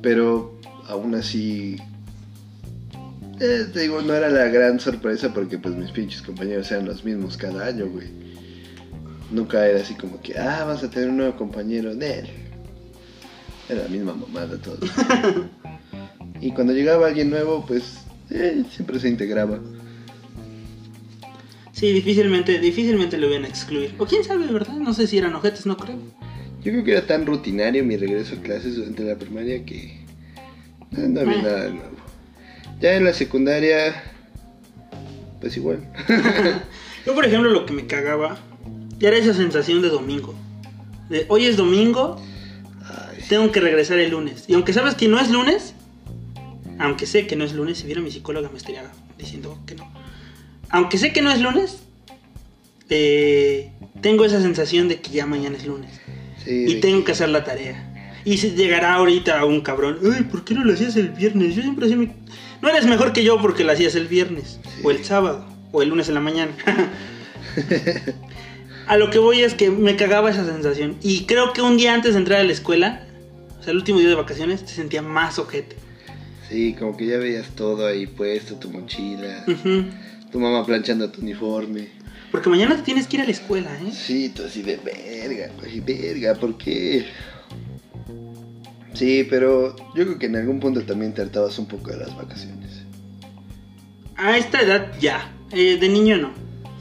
pero 0.00 0.58
aún 0.88 1.14
así... 1.14 1.76
eh, 3.40 3.66
te 3.72 3.80
digo, 3.80 4.02
no 4.02 4.14
era 4.14 4.28
la 4.28 4.46
gran 4.46 4.78
sorpresa 4.80 5.32
porque 5.32 5.58
pues 5.58 5.74
mis 5.74 5.90
pinches 5.90 6.22
compañeros 6.22 6.70
eran 6.70 6.86
los 6.86 7.04
mismos 7.04 7.36
cada 7.36 7.66
año, 7.66 7.86
güey. 7.86 8.08
Nunca 9.30 9.66
era 9.66 9.80
así 9.80 9.94
como 9.94 10.20
que, 10.20 10.38
ah, 10.38 10.64
vas 10.64 10.82
a 10.84 10.90
tener 10.90 11.08
un 11.08 11.16
nuevo 11.16 11.36
compañero 11.36 11.94
de 11.94 12.20
él. 12.20 12.28
Era 13.68 13.84
la 13.84 13.88
misma 13.88 14.14
mamada 14.14 14.58
todo. 14.58 14.78
y 16.40 16.52
cuando 16.52 16.72
llegaba 16.72 17.06
alguien 17.06 17.30
nuevo, 17.30 17.64
pues 17.66 18.00
eh, 18.30 18.64
siempre 18.70 18.98
se 19.00 19.08
integraba. 19.08 19.58
Sí, 21.72 21.92
difícilmente, 21.92 22.58
difícilmente 22.60 23.16
lo 23.16 23.28
iban 23.28 23.44
a 23.44 23.48
excluir. 23.48 23.94
O 23.98 24.06
quién 24.06 24.22
sabe, 24.22 24.46
¿verdad? 24.46 24.74
No 24.74 24.92
sé 24.92 25.06
si 25.06 25.18
eran 25.18 25.34
ojetes, 25.34 25.66
no 25.66 25.76
creo. 25.76 25.96
Yo 26.62 26.70
creo 26.70 26.84
que 26.84 26.92
era 26.92 27.06
tan 27.06 27.26
rutinario 27.26 27.82
mi 27.84 27.96
regreso 27.96 28.36
a 28.36 28.42
clases 28.42 28.76
durante 28.76 29.02
la 29.02 29.16
primaria 29.16 29.64
que 29.64 30.04
no 30.92 31.20
había 31.20 31.42
nada 31.42 31.68
nuevo. 31.70 32.01
Ya 32.82 32.96
en 32.96 33.04
la 33.04 33.14
secundaria, 33.14 34.02
pues 35.40 35.56
igual. 35.56 35.88
Yo, 37.06 37.14
por 37.14 37.24
ejemplo, 37.24 37.48
lo 37.50 37.64
que 37.64 37.72
me 37.72 37.86
cagaba 37.86 38.38
era 39.00 39.16
esa 39.16 39.34
sensación 39.34 39.82
de 39.82 39.88
domingo. 39.88 40.34
De 41.08 41.24
hoy 41.28 41.46
es 41.46 41.56
domingo, 41.56 42.20
Ay, 42.84 43.22
tengo 43.28 43.52
que 43.52 43.60
regresar 43.60 44.00
el 44.00 44.10
lunes. 44.10 44.46
Y 44.48 44.54
aunque 44.54 44.72
sabes 44.72 44.96
que 44.96 45.06
no 45.06 45.20
es 45.20 45.30
lunes, 45.30 45.74
aunque 46.80 47.06
sé 47.06 47.28
que 47.28 47.36
no 47.36 47.44
es 47.44 47.52
lunes, 47.52 47.78
si 47.78 47.86
viera 47.86 48.00
mi 48.00 48.10
psicóloga 48.10 48.48
me 48.50 48.58
estaría 48.58 48.82
diciendo 49.16 49.56
que 49.64 49.76
no. 49.76 49.88
Aunque 50.70 50.98
sé 50.98 51.12
que 51.12 51.22
no 51.22 51.30
es 51.30 51.40
lunes, 51.40 51.84
eh, 52.90 53.70
tengo 54.00 54.24
esa 54.24 54.42
sensación 54.42 54.88
de 54.88 55.00
que 55.00 55.12
ya 55.12 55.24
mañana 55.24 55.56
es 55.56 55.66
lunes. 55.66 56.00
Sí, 56.44 56.64
Y 56.66 56.80
tengo 56.80 57.04
que 57.04 57.12
hacer 57.12 57.28
la 57.28 57.44
tarea. 57.44 58.20
Y 58.24 58.38
si 58.38 58.50
llegará 58.50 58.94
ahorita 58.94 59.44
un 59.44 59.60
cabrón, 59.60 60.00
ay, 60.12 60.24
¿por 60.24 60.44
qué 60.44 60.54
no 60.54 60.64
lo 60.64 60.72
hacías 60.72 60.96
el 60.96 61.10
viernes? 61.10 61.54
Yo 61.54 61.62
siempre 61.62 61.86
hacía 61.86 61.96
mi... 61.96 62.10
No 62.62 62.68
eres 62.68 62.86
mejor 62.86 63.12
que 63.12 63.24
yo 63.24 63.40
porque 63.42 63.64
lo 63.64 63.72
hacías 63.72 63.94
el 63.96 64.06
viernes, 64.06 64.58
Sí. 64.64 64.80
o 64.84 64.90
el 64.90 65.04
sábado, 65.04 65.44
o 65.72 65.82
el 65.82 65.88
lunes 65.90 66.08
en 66.08 66.14
la 66.14 66.20
mañana. 66.20 66.52
a 68.86 68.96
lo 68.96 69.10
que 69.10 69.18
voy 69.18 69.40
es 69.42 69.54
que 69.54 69.70
me 69.70 69.96
cagaba 69.96 70.30
esa 70.30 70.44
sensación. 70.46 70.96
Y 71.02 71.24
creo 71.26 71.52
que 71.52 71.62
un 71.62 71.76
día 71.76 71.94
antes 71.94 72.12
de 72.14 72.18
entrar 72.20 72.40
a 72.40 72.44
la 72.44 72.52
escuela, 72.52 73.04
o 73.60 73.62
sea, 73.62 73.72
el 73.72 73.78
último 73.78 73.98
día 73.98 74.08
de 74.08 74.14
vacaciones, 74.14 74.64
te 74.64 74.72
sentía 74.72 75.02
más 75.02 75.38
ojete. 75.38 75.76
Sí, 76.48 76.74
como 76.78 76.96
que 76.96 77.06
ya 77.06 77.18
veías 77.18 77.48
todo 77.54 77.86
ahí 77.86 78.06
puesto, 78.06 78.56
tu 78.56 78.70
mochila, 78.70 79.44
tu 80.30 80.38
mamá 80.40 80.64
planchando 80.66 81.10
tu 81.10 81.20
uniforme. 81.22 81.88
Porque 82.30 82.48
mañana 82.48 82.76
te 82.76 82.82
tienes 82.82 83.06
que 83.06 83.16
ir 83.16 83.22
a 83.22 83.26
la 83.26 83.30
escuela, 83.32 83.70
¿eh? 83.74 83.92
Sí, 83.92 84.30
tú 84.34 84.42
así 84.44 84.62
de 84.62 84.76
verga, 84.78 85.50
güey, 85.60 85.80
verga, 85.80 86.34
¿por 86.34 86.56
qué? 86.56 87.06
Sí, 88.94 89.26
pero 89.28 89.74
yo 89.94 90.04
creo 90.04 90.18
que 90.18 90.26
en 90.26 90.36
algún 90.36 90.60
punto 90.60 90.82
también 90.82 91.14
te 91.14 91.22
hartabas 91.22 91.58
un 91.58 91.66
poco 91.66 91.90
de 91.90 91.98
las 91.98 92.14
vacaciones. 92.16 92.82
A 94.16 94.36
esta 94.36 94.60
edad 94.60 94.92
ya, 95.00 95.32
Eh, 95.52 95.76
de 95.78 95.88
niño 95.88 96.16
no. 96.16 96.30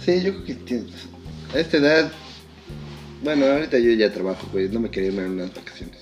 Sí, 0.04 0.21
yo 0.21 0.32
creo 0.34 0.45
que 0.45 0.56
tienes. 0.56 0.93
A 1.54 1.60
esta 1.60 1.78
edad. 1.78 2.12
Bueno, 3.24 3.45
ahorita 3.45 3.78
yo 3.80 3.91
ya 3.91 4.12
trabajo, 4.12 4.47
pues 4.52 4.71
no 4.71 4.80
me 4.80 4.89
quería 4.89 5.10
irme 5.10 5.24
en 5.26 5.32
unas 5.32 5.54
vacaciones. 5.54 5.97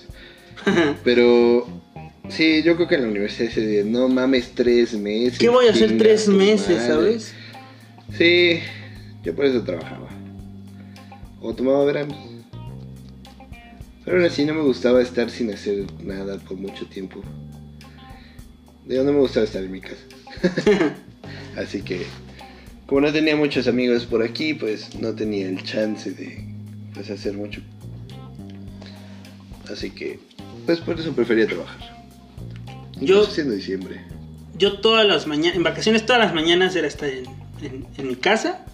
Pero. 1.04 1.68
Sí, 2.30 2.62
yo 2.62 2.76
creo 2.76 2.88
que 2.88 2.96
en 2.96 3.02
la 3.02 3.08
universidad 3.08 3.50
se 3.50 3.62
de 3.62 3.84
no 3.84 4.08
mames 4.08 4.52
tres 4.54 4.94
meses. 4.94 5.40
¿Qué 5.40 5.50
voy 5.50 5.68
a 5.68 5.72
hacer 5.72 5.98
tres 5.98 6.28
meses, 6.28 6.78
madre". 6.78 6.88
sabes? 6.88 7.34
Sí, 8.16 8.60
yo 9.24 9.36
por 9.36 9.46
eso 9.46 9.64
trabajaba. 9.64 10.08
O 11.42 11.56
tomaba 11.56 11.84
verano. 11.86 12.16
Pero 14.10 14.22
aún 14.24 14.28
así 14.28 14.44
no 14.44 14.56
me 14.56 14.64
gustaba 14.64 15.04
estar 15.04 15.30
sin 15.30 15.54
hacer 15.54 15.86
nada 16.04 16.38
por 16.40 16.58
mucho 16.58 16.88
tiempo. 16.88 17.22
Digo, 18.84 19.04
no 19.04 19.12
me 19.12 19.20
gustaba 19.20 19.46
estar 19.46 19.64
en 19.64 19.72
mi 19.72 19.82
casa. 19.82 20.02
así 21.56 21.84
que, 21.84 22.08
como 22.88 23.02
no 23.02 23.14
tenía 23.14 23.36
muchos 23.36 23.68
amigos 23.68 24.08
por 24.08 24.24
aquí, 24.24 24.56
pues 24.56 24.96
no 24.96 25.14
tenía 25.14 25.48
el 25.48 25.62
chance 25.64 26.10
de 26.10 26.44
pues, 26.96 27.12
hacer 27.12 27.34
mucho. 27.34 27.62
Así 29.72 29.92
que, 29.92 30.20
pues 30.66 30.80
por 30.80 31.00
eso 31.00 31.14
prefería 31.14 31.46
trabajar. 31.46 31.78
Yo- 33.00 33.26
siendo 33.28 33.54
diciembre. 33.54 34.02
Yo 34.58 34.80
todas 34.80 35.06
las 35.06 35.28
mañanas, 35.28 35.56
en 35.56 35.62
vacaciones 35.62 36.04
todas 36.08 36.20
las 36.20 36.34
mañanas 36.34 36.76
era 36.76 36.88
estar 36.88 37.10
en, 37.10 37.26
en- 37.62 37.86
en 37.96 38.08
mi 38.08 38.16
casa 38.16 38.66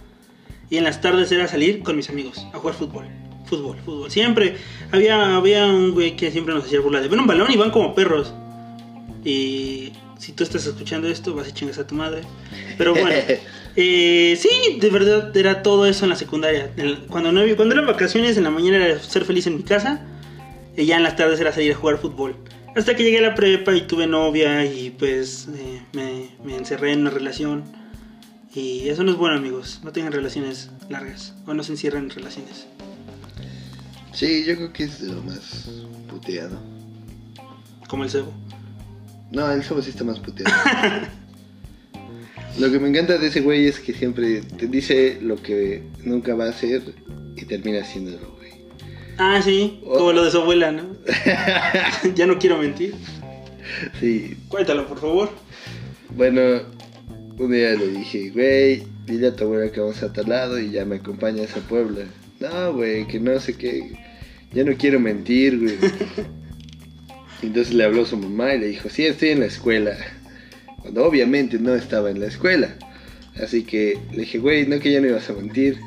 y 0.70 0.78
en 0.78 0.84
las 0.84 1.02
tardes 1.02 1.30
era 1.30 1.46
salir 1.46 1.82
con 1.82 1.94
mis 1.94 2.08
amigos 2.08 2.38
a 2.54 2.58
jugar 2.58 2.74
fútbol. 2.74 3.04
Fútbol, 3.46 3.76
fútbol. 3.84 4.10
Siempre 4.10 4.56
había, 4.92 5.36
había 5.36 5.66
un 5.66 5.92
güey 5.92 6.16
que 6.16 6.30
siempre 6.30 6.54
nos 6.54 6.64
hacía 6.64 6.80
burla 6.80 7.00
de 7.00 7.08
ven 7.08 7.20
un 7.20 7.26
balón 7.26 7.50
y 7.50 7.56
van 7.56 7.70
como 7.70 7.94
perros. 7.94 8.32
Y 9.24 9.92
si 10.18 10.32
tú 10.32 10.44
estás 10.44 10.66
escuchando 10.66 11.08
esto, 11.08 11.34
vas 11.34 11.48
y 11.48 11.52
chingas 11.52 11.78
a 11.78 11.86
tu 11.86 11.94
madre. 11.94 12.22
Pero 12.78 12.92
bueno, 12.92 13.10
eh, 13.76 14.38
sí, 14.38 14.78
de 14.80 14.90
verdad 14.90 15.36
era 15.36 15.62
todo 15.62 15.86
eso 15.86 16.04
en 16.04 16.10
la 16.10 16.16
secundaria. 16.16 16.72
Cuando, 17.08 17.32
no, 17.32 17.42
cuando 17.56 17.74
eran 17.74 17.86
vacaciones, 17.86 18.36
en 18.36 18.44
la 18.44 18.50
mañana 18.50 18.84
era 18.84 18.98
ser 18.98 19.24
feliz 19.24 19.46
en 19.46 19.56
mi 19.56 19.62
casa 19.62 20.06
y 20.76 20.86
ya 20.86 20.96
en 20.96 21.02
las 21.02 21.16
tardes 21.16 21.40
era 21.40 21.52
salir 21.52 21.72
a 21.72 21.76
jugar 21.76 21.98
fútbol. 21.98 22.36
Hasta 22.74 22.94
que 22.94 23.02
llegué 23.02 23.18
a 23.18 23.22
la 23.22 23.34
prepa 23.34 23.74
y 23.74 23.82
tuve 23.82 24.06
novia 24.06 24.64
y 24.64 24.90
pues 24.90 25.48
eh, 25.56 25.82
me, 25.92 26.28
me 26.44 26.56
encerré 26.56 26.92
en 26.92 27.00
una 27.00 27.10
relación. 27.10 27.64
Y 28.54 28.88
eso 28.88 29.02
no 29.02 29.10
es 29.10 29.18
bueno 29.18 29.36
amigos, 29.36 29.80
no 29.84 29.92
tengan 29.92 30.12
relaciones 30.12 30.70
largas 30.88 31.34
o 31.46 31.52
no 31.52 31.62
se 31.62 31.72
encierren 31.72 32.04
en 32.04 32.10
relaciones. 32.10 32.66
Sí, 34.16 34.44
yo 34.46 34.56
creo 34.56 34.72
que 34.72 34.84
es 34.84 35.00
de 35.00 35.12
lo 35.12 35.22
más 35.22 35.68
puteado. 36.08 36.58
Como 37.88 38.02
el 38.04 38.10
cebo. 38.10 38.32
No, 39.30 39.50
el 39.52 39.62
Sabo 39.62 39.82
sí 39.82 39.90
está 39.90 40.04
más 40.04 40.18
puteado. 40.18 40.52
lo 42.58 42.70
que 42.70 42.78
me 42.78 42.88
encanta 42.88 43.18
de 43.18 43.26
ese 43.28 43.40
güey 43.42 43.66
es 43.66 43.78
que 43.78 43.92
siempre 43.92 44.40
te 44.40 44.66
dice 44.66 45.18
lo 45.20 45.36
que 45.36 45.82
nunca 46.04 46.34
va 46.34 46.46
a 46.46 46.50
hacer 46.50 46.94
y 47.36 47.44
termina 47.44 47.80
haciéndolo, 47.82 48.34
güey. 48.38 48.52
Ah, 49.18 49.40
sí, 49.42 49.80
Oh. 49.84 49.98
como 49.98 50.12
lo 50.12 50.24
de 50.24 50.30
su 50.30 50.38
abuela, 50.40 50.72
¿no? 50.72 50.96
ya 52.14 52.26
no 52.26 52.38
quiero 52.38 52.58
mentir. 52.58 52.94
Sí, 54.00 54.36
Cuéntalo, 54.48 54.86
por 54.86 54.98
favor. 55.00 55.30
bueno, 56.10 56.40
un 57.38 57.52
día 57.52 57.74
le 57.74 57.88
dije, 57.88 58.30
güey, 58.30 58.84
dile 59.04 59.28
a 59.28 59.36
tu 59.36 59.44
abuela 59.44 59.70
que 59.70 59.80
vamos 59.80 60.02
a 60.02 60.12
tal 60.12 60.28
lado 60.30 60.58
y 60.58 60.70
ya 60.70 60.84
me 60.86 60.96
acompañas 60.96 61.54
a 61.56 61.60
Puebla. 61.60 62.04
No, 62.40 62.72
güey, 62.74 63.06
que 63.06 63.18
no 63.20 63.38
sé 63.40 63.54
qué. 63.56 63.98
Ya 64.56 64.64
no 64.64 64.74
quiero 64.76 64.98
mentir, 64.98 65.58
güey. 65.60 65.76
Entonces 67.42 67.74
le 67.74 67.84
habló 67.84 68.02
a 68.02 68.06
su 68.06 68.16
mamá 68.16 68.54
y 68.54 68.58
le 68.60 68.66
dijo, 68.68 68.88
sí, 68.88 69.04
estoy 69.06 69.28
en 69.30 69.40
la 69.40 69.46
escuela. 69.46 69.96
Cuando 70.80 71.04
obviamente 71.04 71.58
no 71.58 71.74
estaba 71.74 72.10
en 72.10 72.20
la 72.20 72.26
escuela. 72.26 72.74
Así 73.42 73.64
que 73.64 73.98
le 74.12 74.20
dije, 74.20 74.38
güey, 74.38 74.66
no 74.66 74.80
que 74.80 74.90
ya 74.92 75.00
no 75.00 75.08
ibas 75.08 75.28
a 75.30 75.34
mentir. 75.34 75.78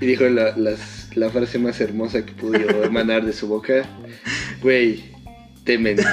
Y 0.00 0.06
dijo 0.06 0.24
la, 0.28 0.56
las- 0.56 1.10
la 1.14 1.30
frase 1.30 1.56
más 1.60 1.80
hermosa 1.80 2.26
que 2.26 2.32
pudo 2.32 2.56
emanar 2.82 3.24
de 3.24 3.32
su 3.32 3.46
boca. 3.46 3.84
Güey, 4.62 5.04
te 5.62 5.78
mentí. 5.78 6.02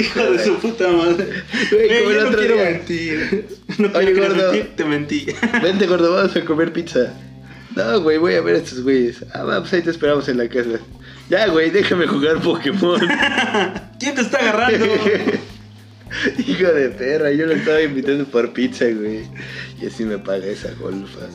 Hijo 0.00 0.32
de 0.32 0.44
su 0.44 0.58
puta 0.58 0.88
madre. 0.90 1.26
Güey, 1.70 1.86
Güey, 1.88 1.98
como 2.00 2.10
el 2.10 2.16
yo 2.16 2.30
no 2.30 2.36
quiero 2.36 2.54
día. 2.56 2.64
mentir. 2.70 3.46
No 3.78 3.88
Oye, 3.94 4.12
quiero 4.12 4.28
gordo. 4.34 4.52
mentir, 4.52 4.76
te 4.76 4.84
mentí. 4.84 5.26
Vente, 5.62 5.86
gordo, 5.86 6.12
vamos 6.14 6.36
a 6.36 6.44
comer 6.44 6.70
pizza. 6.72 7.14
No, 7.76 8.00
güey, 8.02 8.18
voy 8.18 8.34
a 8.34 8.40
ver 8.40 8.56
a 8.56 8.58
estos 8.58 8.82
güeyes. 8.82 9.24
Ah, 9.32 9.42
va, 9.42 9.60
pues 9.60 9.72
ahí 9.72 9.82
te 9.82 9.90
esperamos 9.90 10.28
en 10.28 10.38
la 10.38 10.48
casa. 10.48 10.78
Ya, 11.28 11.48
güey, 11.48 11.70
déjame 11.70 12.06
jugar 12.06 12.40
Pokémon. 12.40 13.00
¿Quién 13.98 14.14
te 14.14 14.20
está 14.20 14.38
agarrando? 14.38 14.86
Hijo 16.46 16.68
de 16.68 16.90
perra, 16.90 17.32
yo 17.32 17.46
lo 17.46 17.54
estaba 17.54 17.82
invitando 17.82 18.24
por 18.26 18.52
pizza, 18.52 18.84
güey. 18.84 19.24
Y 19.80 19.86
así 19.86 20.04
me 20.04 20.18
paga 20.18 20.46
esa 20.46 20.72
golfas. 20.74 21.30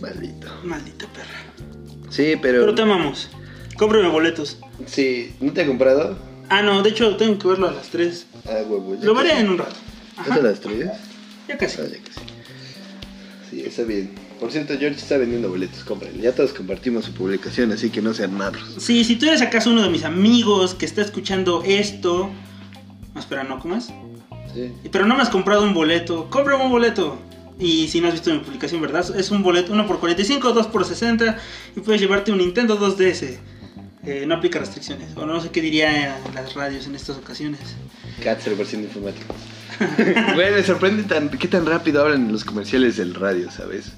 Maldito. 0.00 0.48
Maldita 0.64 1.06
perra. 1.08 1.40
Sí, 2.10 2.34
pero. 2.40 2.60
Pero 2.60 2.74
te 2.74 2.82
amamos. 2.82 3.30
Cómprame 3.78 4.08
boletos. 4.08 4.58
Sí, 4.86 5.34
¿no 5.40 5.52
te 5.52 5.62
ha 5.62 5.66
comprado? 5.66 6.18
Ah, 6.48 6.62
no, 6.62 6.82
de 6.82 6.90
hecho 6.90 7.16
tengo 7.16 7.38
que 7.38 7.48
verlo 7.48 7.68
a 7.68 7.72
las 7.72 7.88
3. 7.88 8.26
Ah, 8.46 8.62
huevo. 8.66 8.96
Lo 9.02 9.14
veré 9.14 9.40
en 9.40 9.48
un 9.50 9.58
rato. 9.58 9.74
¿Es 10.20 10.30
Ajá, 10.30 10.34
a 10.34 10.42
las 10.42 10.60
tres? 10.60 10.90
ya 11.48 11.58
casi. 11.58 11.80
Ah, 11.80 11.84
ya 11.84 11.98
casi. 11.98 12.20
Sí, 13.50 13.62
está 13.66 13.82
bien. 13.82 14.10
Por 14.40 14.52
cierto, 14.52 14.74
George 14.78 14.98
está 14.98 15.16
vendiendo 15.16 15.48
boletos, 15.48 15.82
cómprenle. 15.84 16.22
Ya 16.22 16.34
todos 16.34 16.52
compartimos 16.52 17.06
su 17.06 17.12
publicación, 17.12 17.72
así 17.72 17.90
que 17.90 18.02
no 18.02 18.12
sean 18.12 18.34
malos. 18.36 18.62
Sí, 18.78 19.02
si 19.04 19.16
tú 19.16 19.26
eres 19.26 19.40
acaso 19.40 19.70
uno 19.70 19.82
de 19.82 19.88
mis 19.88 20.04
amigos 20.04 20.74
que 20.74 20.84
está 20.84 21.00
escuchando 21.00 21.62
esto. 21.64 22.30
No, 23.14 23.20
espera, 23.20 23.44
no, 23.44 23.58
¿cómo 23.58 23.76
es? 23.76 23.86
Sí. 24.54 24.72
Pero 24.92 25.06
no 25.06 25.16
me 25.16 25.22
has 25.22 25.30
comprado 25.30 25.62
un 25.62 25.72
boleto. 25.72 26.28
Cómprame 26.28 26.64
un 26.64 26.70
boleto. 26.70 27.18
Y 27.58 27.88
si 27.88 28.02
no 28.02 28.08
has 28.08 28.12
visto 28.12 28.30
mi 28.30 28.40
publicación, 28.40 28.82
¿verdad? 28.82 29.04
Es 29.16 29.30
un 29.30 29.42
boleto, 29.42 29.72
uno 29.72 29.86
por 29.86 29.98
45, 30.00 30.52
dos 30.52 30.66
por 30.66 30.84
60. 30.84 31.38
Y 31.74 31.80
puedes 31.80 32.00
llevarte 32.00 32.30
un 32.30 32.38
Nintendo 32.38 32.78
2DS. 32.78 33.38
Eh, 34.04 34.24
no 34.26 34.34
aplica 34.34 34.58
restricciones. 34.58 35.16
O 35.16 35.24
no 35.24 35.40
sé 35.40 35.50
qué 35.50 35.62
diría 35.62 36.18
las 36.34 36.54
radios 36.54 36.86
en 36.86 36.94
estas 36.94 37.16
ocasiones. 37.16 37.60
Cat 38.22 38.40
0% 38.44 38.82
informático. 38.82 39.34
Güey, 40.34 40.52
me 40.52 40.62
sorprende 40.62 41.02
tan, 41.02 41.28
qué 41.28 41.48
tan 41.48 41.66
rápido 41.66 42.02
hablan 42.02 42.32
los 42.32 42.44
comerciales 42.44 42.96
del 42.96 43.14
radio, 43.14 43.50
¿sabes? 43.50 43.92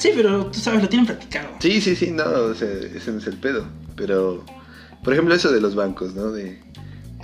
Sí, 0.00 0.10
pero 0.16 0.46
tú 0.46 0.58
sabes, 0.58 0.82
lo 0.82 0.88
tienen 0.88 1.06
practicado. 1.06 1.48
Sí, 1.60 1.80
sí, 1.80 1.94
sí, 1.94 2.10
no, 2.10 2.24
o 2.24 2.54
sea, 2.54 2.68
ese 2.68 3.12
no 3.12 3.18
es 3.18 3.26
el 3.26 3.36
pedo. 3.36 3.66
Pero, 3.96 4.44
por 5.04 5.12
ejemplo, 5.12 5.34
eso 5.34 5.52
de 5.52 5.60
los 5.60 5.74
bancos, 5.74 6.14
¿no? 6.14 6.32
De, 6.32 6.58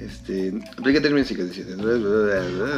este, 0.01 0.53
aplica 0.79 1.01
términos 1.01 1.31
y 1.31 1.37
condiciones. 1.37 1.75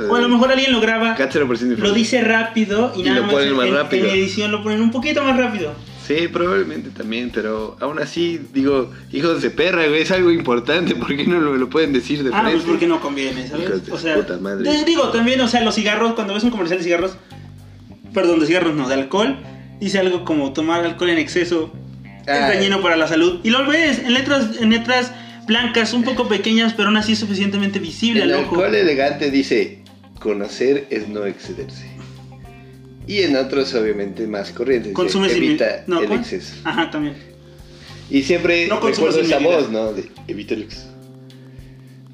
O 0.09 0.15
a 0.15 0.21
lo 0.21 0.29
mejor 0.29 0.53
alguien 0.53 0.71
lo 0.73 0.81
graba, 0.81 1.17
Cat 1.17 1.33
0% 1.33 1.41
informático. 1.51 1.83
lo 1.89 1.93
dice 1.93 2.23
rápido 2.23 2.93
y, 2.97 3.01
Y 3.01 3.03
nada 3.05 3.17
lo 3.17 3.23
más 3.25 3.33
ponen 3.33 3.49
en, 3.49 3.57
más 3.57 3.67
en- 3.67 3.75
rápido. 3.75 4.07
en 4.07 4.15
edición 4.15 4.53
lo 4.53 4.63
ponen 4.63 4.81
un 4.83 4.91
poquito 4.93 5.23
más 5.25 5.37
rápido. 5.37 5.73
Sí, 6.07 6.29
probablemente 6.33 6.89
también, 6.91 7.31
pero 7.35 7.77
aún 7.81 7.99
así, 7.99 8.41
digo, 8.55 8.91
hijos 9.13 9.43
de 9.43 9.51
perra, 9.51 9.87
güey, 9.89 10.03
es 10.03 10.11
algo 10.13 10.31
importante, 10.31 10.95
¿por 10.95 11.09
qué 11.15 11.27
no 11.27 11.39
lo, 11.41 11.57
lo 11.57 11.69
pueden 11.69 11.93
decir 11.93 12.23
de 12.23 12.31
Ah, 12.33 12.41
frente? 12.43 12.53
pues 12.59 12.65
porque 12.71 12.87
no 12.87 13.01
conviene, 13.01 13.47
¿sabes? 13.49 13.69
O 13.91 13.99
sea, 13.99 14.15
puta 14.15 14.39
madre. 14.39 14.65
te 14.71 14.85
digo, 14.87 15.09
también, 15.11 15.39
o 15.43 15.49
sea, 15.49 15.61
los 15.63 15.75
cigarros, 15.75 16.15
cuando 16.15 16.33
ves 16.35 16.45
un 16.45 16.51
comercial 16.51 16.79
de 16.79 16.85
cigarros, 16.85 17.17
perdón, 18.15 18.41
de 18.41 18.47
cigarros 18.47 18.75
no, 18.75 18.89
de 18.89 18.95
alcohol, 18.95 19.37
dice 19.81 19.99
algo 19.99 20.25
como 20.25 20.53
tomar 20.53 20.85
alcohol 20.85 21.11
en 21.11 21.19
exceso 21.19 21.73
es 22.21 22.27
dañino 22.27 22.83
para 22.83 22.97
la 22.97 23.09
salud. 23.09 23.41
Y 23.43 23.51
lo 23.51 23.67
ves 23.67 24.01
en 24.01 24.15
letras, 24.15 24.61
en 24.61 24.71
letras 24.71 25.13
blancas, 25.47 25.93
un 25.95 26.05
poco 26.05 26.29
pequeñas, 26.29 26.75
pero 26.75 26.89
aún 26.89 26.97
así 26.97 27.17
suficientemente 27.17 27.79
visible 27.79 28.23
El 28.23 28.33
al 28.33 28.45
ojo. 28.45 28.57
alcohol 28.57 28.75
elegante 28.75 29.31
dice, 29.31 29.83
conocer 30.19 30.87
es 30.91 31.09
no 31.09 31.25
excederse. 31.25 31.87
Y 33.07 33.21
en 33.21 33.37
otros, 33.37 33.73
obviamente, 33.75 34.27
más 34.27 34.51
corrientes, 34.51 34.89
dice, 34.91 34.95
Consume 34.95 35.31
sin 35.31 35.45
evita 35.45 35.85
no, 35.87 36.03
el 36.03 36.13
exceso. 36.13 36.55
Ajá, 36.65 36.91
también. 36.91 37.15
Y 38.11 38.23
siempre 38.23 38.67
No 38.69 38.81
recuerdo 38.81 39.21
esa 39.21 39.39
voz, 39.39 39.71
¿no? 39.71 39.95
De 39.95 40.11
evita 40.27 40.55
el 40.55 40.65
exceso. 40.65 40.89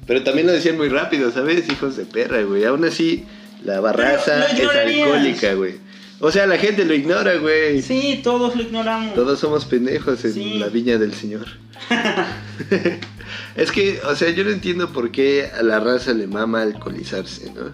Pero 0.07 0.23
también 0.23 0.47
lo 0.47 0.53
decían 0.53 0.77
muy 0.77 0.87
rápido, 0.87 1.31
¿sabes? 1.31 1.69
Hijos 1.69 1.97
de 1.97 2.05
perra, 2.05 2.43
güey. 2.43 2.63
Aún 2.63 2.85
así, 2.85 3.25
la 3.63 3.79
barraza 3.81 4.45
es 4.45 4.59
alcohólica, 4.61 5.53
güey. 5.55 5.84
O 6.19 6.31
sea, 6.31 6.47
la 6.47 6.57
gente 6.57 6.85
lo 6.85 6.93
ignora, 6.93 7.35
güey. 7.37 7.81
Sí, 7.81 8.21
todos 8.23 8.55
lo 8.55 8.61
ignoramos. 8.61 9.13
Todos 9.15 9.39
somos 9.39 9.65
pendejos 9.65 10.23
en 10.25 10.33
Sí. 10.33 10.53
la 10.59 10.67
viña 10.69 10.97
del 10.97 11.13
Señor. 11.13 11.45
es 13.55 13.71
que, 13.71 13.99
o 14.07 14.15
sea, 14.15 14.29
yo 14.31 14.43
no 14.43 14.51
entiendo 14.51 14.91
por 14.91 15.11
qué 15.11 15.49
a 15.57 15.61
la 15.63 15.79
raza 15.79 16.13
le 16.13 16.27
mama 16.27 16.61
alcoholizarse, 16.61 17.51
¿no? 17.53 17.71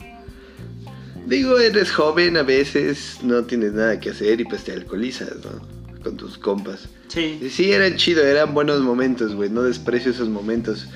Digo, 1.25 1.59
eres 1.59 1.91
joven 1.91 2.35
a 2.37 2.43
veces, 2.43 3.19
no 3.23 3.43
tienes 3.43 3.73
nada 3.73 3.99
que 3.99 4.09
hacer 4.09 4.41
y 4.41 4.45
pues 4.45 4.63
te 4.63 4.71
alcoholizas, 4.73 5.35
¿no? 5.43 6.01
Con 6.03 6.17
tus 6.17 6.37
compas. 6.37 6.89
Sí. 7.09 7.39
Y 7.41 7.49
sí, 7.49 7.71
eran 7.71 7.95
chido, 7.95 8.23
eran 8.25 8.53
buenos 8.53 8.81
momentos, 8.81 9.35
güey, 9.35 9.49
no 9.49 9.61
desprecio 9.63 10.11
esos 10.11 10.29
momentos. 10.29 10.87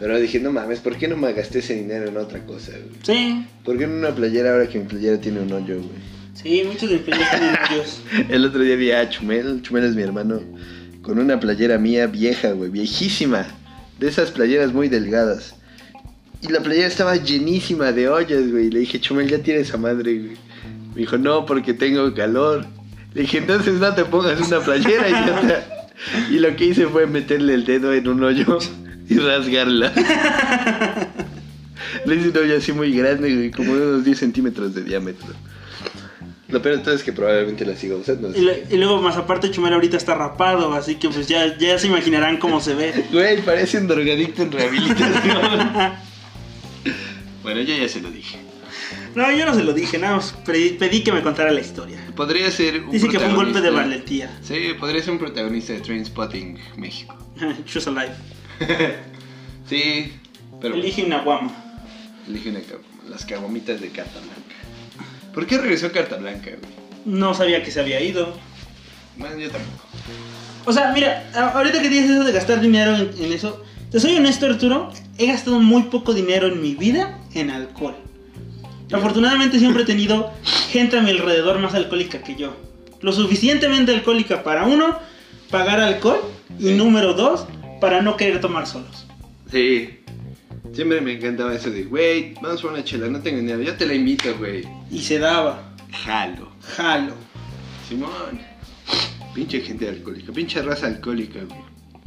Pero 0.00 0.18
dije, 0.18 0.40
no 0.40 0.50
mames, 0.50 0.80
¿por 0.80 0.96
qué 0.96 1.06
no 1.06 1.16
me 1.16 1.32
gasté 1.34 1.60
ese 1.60 1.74
dinero 1.74 2.08
en 2.08 2.16
otra 2.16 2.44
cosa, 2.44 2.72
güey? 2.72 2.98
Sí, 3.02 3.46
¿Por 3.64 3.78
qué 3.78 3.84
en 3.84 3.92
una 3.92 4.12
playera 4.14 4.52
ahora 4.52 4.68
que 4.68 4.78
mi 4.78 4.86
playera 4.86 5.20
tiene 5.20 5.40
un 5.40 5.52
hoyo, 5.52 5.76
güey? 5.76 6.13
Sí, 6.44 6.62
muchos 6.64 6.90
películas 6.90 7.30
tienen 7.30 7.56
hoyos. 7.70 8.02
El 8.28 8.44
otro 8.44 8.60
día 8.60 8.76
vi 8.76 8.92
a 8.92 9.08
Chumel, 9.08 9.62
Chumel 9.62 9.84
es 9.84 9.96
mi 9.96 10.02
hermano, 10.02 10.40
con 11.02 11.18
una 11.18 11.40
playera 11.40 11.78
mía 11.78 12.06
vieja, 12.06 12.52
güey, 12.52 12.70
viejísima. 12.70 13.46
De 13.98 14.08
esas 14.08 14.30
playeras 14.30 14.72
muy 14.72 14.88
delgadas. 14.88 15.54
Y 16.42 16.48
la 16.48 16.60
playera 16.60 16.86
estaba 16.86 17.16
llenísima 17.16 17.92
de 17.92 18.08
hoyos, 18.08 18.50
güey. 18.50 18.70
Le 18.70 18.80
dije, 18.80 19.00
Chumel, 19.00 19.28
ya 19.28 19.38
tienes 19.38 19.68
esa 19.68 19.78
madre, 19.78 20.18
güey. 20.18 20.36
Me 20.94 21.00
dijo, 21.00 21.16
no, 21.16 21.46
porque 21.46 21.72
tengo 21.72 22.12
calor. 22.12 22.66
Le 23.14 23.22
dije, 23.22 23.38
entonces 23.38 23.74
no 23.74 23.94
te 23.94 24.04
pongas 24.04 24.40
una 24.46 24.60
playera, 24.60 25.08
idiota. 25.08 25.88
Y 26.30 26.38
lo 26.40 26.54
que 26.56 26.66
hice 26.66 26.86
fue 26.86 27.06
meterle 27.06 27.54
el 27.54 27.64
dedo 27.64 27.92
en 27.94 28.08
un 28.08 28.22
hoyo 28.22 28.58
y 29.08 29.18
rasgarla. 29.18 29.92
Le 32.04 32.16
hice 32.16 32.28
un 32.30 32.36
hoyo 32.36 32.58
así 32.58 32.72
muy 32.72 32.94
grande, 32.94 33.34
güey, 33.34 33.50
como 33.50 33.74
de 33.74 33.86
unos 33.86 34.04
10 34.04 34.18
centímetros 34.18 34.74
de 34.74 34.82
diámetro. 34.82 35.28
Lo 36.54 36.62
peor 36.62 36.78
todo 36.84 36.94
es 36.94 37.02
que 37.02 37.12
probablemente 37.12 37.66
la 37.66 37.74
siga 37.76 37.96
usando. 37.96 38.30
Y, 38.36 38.40
le- 38.40 38.64
y 38.70 38.76
luego, 38.76 39.02
más 39.02 39.16
aparte, 39.16 39.50
Chumel 39.50 39.72
ahorita 39.74 39.96
está 39.96 40.14
rapado, 40.14 40.72
así 40.72 40.94
que 40.94 41.08
pues 41.08 41.26
ya, 41.26 41.58
ya 41.58 41.76
se 41.80 41.88
imaginarán 41.88 42.36
cómo 42.36 42.60
se 42.60 42.74
ve. 42.74 43.04
Güey, 43.12 43.42
parece 43.42 43.78
un 43.78 43.88
drogadicto 43.88 44.42
en 44.42 44.52
rehabilitación. 44.52 45.36
bueno, 47.42 47.60
yo 47.62 47.76
ya 47.76 47.88
se 47.88 48.00
lo 48.00 48.10
dije. 48.10 48.38
No, 49.16 49.30
yo 49.32 49.46
no 49.46 49.54
se 49.54 49.64
lo 49.64 49.72
dije, 49.72 49.98
nada 49.98 50.16
más 50.16 50.32
pedí, 50.44 50.70
pedí 50.70 51.02
que 51.02 51.10
me 51.12 51.22
contara 51.22 51.50
la 51.52 51.60
historia. 51.60 51.98
Podría 52.16 52.50
ser 52.50 52.82
un 52.84 52.90
Dice 52.92 53.08
que 53.08 53.18
fue 53.18 53.28
un 53.28 53.34
golpe 53.36 53.60
de 53.60 53.70
valentía. 53.70 54.38
Sí, 54.42 54.54
podría 54.78 55.02
ser 55.02 55.12
un 55.12 55.18
protagonista 55.18 55.72
de 55.72 55.80
Trainspotting 55.80 56.58
México. 56.76 57.16
Choose 57.66 57.90
a 57.90 57.92
life. 57.92 58.14
sí, 59.68 60.12
pero 60.60 60.74
Elige 60.74 61.04
una 61.04 61.22
guama. 61.22 61.52
elige 62.28 62.50
una 62.50 62.60
las 63.08 63.24
caguamitas 63.24 63.80
de 63.80 63.88
carta 63.90 64.18
blanca. 64.20 64.34
¿Por 65.34 65.46
qué 65.46 65.58
regresó 65.58 65.90
carta 65.92 66.16
blanca, 66.16 66.50
güey? 66.50 66.72
No 67.04 67.34
sabía 67.34 67.62
que 67.62 67.70
se 67.70 67.80
había 67.80 68.00
ido. 68.00 68.34
Bueno, 69.16 69.38
yo 69.38 69.50
tampoco. 69.50 69.84
O 70.64 70.72
sea, 70.72 70.92
mira, 70.92 71.30
ahorita 71.54 71.82
que 71.82 71.88
dices 71.90 72.10
eso 72.10 72.24
de 72.24 72.32
gastar 72.32 72.60
dinero 72.60 72.96
en, 72.96 73.10
en 73.22 73.32
eso, 73.32 73.62
te 73.90 74.00
soy 74.00 74.16
honesto, 74.16 74.46
Arturo, 74.46 74.90
he 75.18 75.26
gastado 75.26 75.60
muy 75.60 75.84
poco 75.84 76.14
dinero 76.14 76.46
en 76.46 76.62
mi 76.62 76.74
vida 76.74 77.18
en 77.34 77.50
alcohol. 77.50 77.94
Afortunadamente 78.92 79.58
siempre 79.58 79.82
he 79.82 79.86
tenido 79.86 80.32
gente 80.70 80.98
a 80.98 81.02
mi 81.02 81.10
alrededor 81.10 81.58
más 81.58 81.74
alcohólica 81.74 82.22
que 82.22 82.36
yo. 82.36 82.56
Lo 83.00 83.12
suficientemente 83.12 83.92
alcohólica 83.92 84.42
para 84.42 84.64
uno, 84.64 84.98
pagar 85.50 85.80
alcohol 85.80 86.20
y 86.58 86.70
número 86.70 87.14
dos, 87.14 87.46
para 87.80 88.00
no 88.02 88.16
querer 88.16 88.40
tomar 88.40 88.66
solos. 88.66 89.06
Sí. 89.50 90.00
Siempre 90.74 91.00
me 91.00 91.12
encantaba 91.12 91.54
eso 91.54 91.70
de, 91.70 91.84
güey, 91.84 92.34
vamos 92.42 92.60
por 92.62 92.72
una 92.72 92.82
chela, 92.82 93.06
no 93.08 93.20
tengo 93.20 93.38
dinero, 93.38 93.62
yo 93.62 93.76
te 93.76 93.86
la 93.86 93.94
invito, 93.94 94.36
güey. 94.38 94.66
Y 94.90 95.00
se 95.02 95.18
daba, 95.18 95.72
Jalo. 96.04 96.50
jalo. 96.76 97.14
Simón. 97.88 98.40
Pinche 99.34 99.60
gente 99.60 99.88
alcohólica, 99.88 100.32
pinche 100.32 100.60
raza 100.62 100.86
alcohólica, 100.88 101.40
güey. 101.44 101.60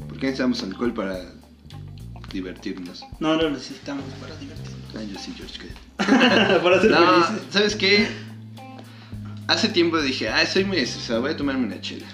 ¿Por 0.07 0.17
qué 0.17 0.25
necesitamos 0.27 0.63
alcohol 0.63 0.93
para 0.93 1.19
divertirnos? 2.33 3.03
No 3.19 3.35
lo 3.35 3.49
necesitamos 3.49 4.03
para 4.19 4.35
divertirnos. 4.37 4.77
Ah, 4.95 5.03
yo 5.03 5.17
sí, 5.19 5.33
George, 5.37 5.59
para 6.63 6.81
ser 6.81 6.91
No, 6.91 7.23
felices. 7.23 7.45
¿sabes 7.51 7.75
qué? 7.75 8.07
Hace 9.47 9.69
tiempo 9.69 10.01
dije, 10.01 10.27
ah, 10.29 10.41
estoy 10.41 10.65
muy 10.65 10.77
estresado, 10.77 11.21
voy 11.21 11.31
a 11.31 11.37
tomarme 11.37 11.65
una 11.67 11.79
chela. 11.79 12.05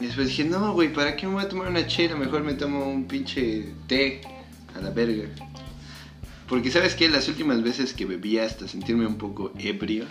Y 0.00 0.06
después 0.06 0.28
dije, 0.28 0.44
no, 0.44 0.72
güey, 0.72 0.90
¿para 0.92 1.14
qué 1.14 1.26
me 1.26 1.34
voy 1.34 1.42
a 1.44 1.48
tomar 1.48 1.68
una 1.68 1.86
chela? 1.86 2.16
Mejor 2.16 2.42
me 2.42 2.54
tomo 2.54 2.88
un 2.88 3.06
pinche 3.06 3.66
té 3.86 4.22
a 4.80 4.84
la 4.84 4.90
verga. 4.90 5.28
Porque, 6.48 6.70
¿sabes 6.70 6.94
qué? 6.94 7.08
Las 7.08 7.28
últimas 7.28 7.62
veces 7.62 7.92
que 7.92 8.04
bebía 8.06 8.44
hasta 8.44 8.66
sentirme 8.66 9.06
un 9.06 9.16
poco 9.16 9.52
ebrio, 9.58 10.04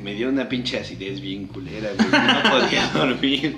me 0.00 0.14
dio 0.14 0.28
una 0.28 0.48
pinche 0.48 0.78
acidez 0.78 1.20
bien 1.20 1.46
culera, 1.48 1.90
güey. 1.96 2.08
No 2.08 2.50
podía 2.50 2.88
dormir. 2.88 3.56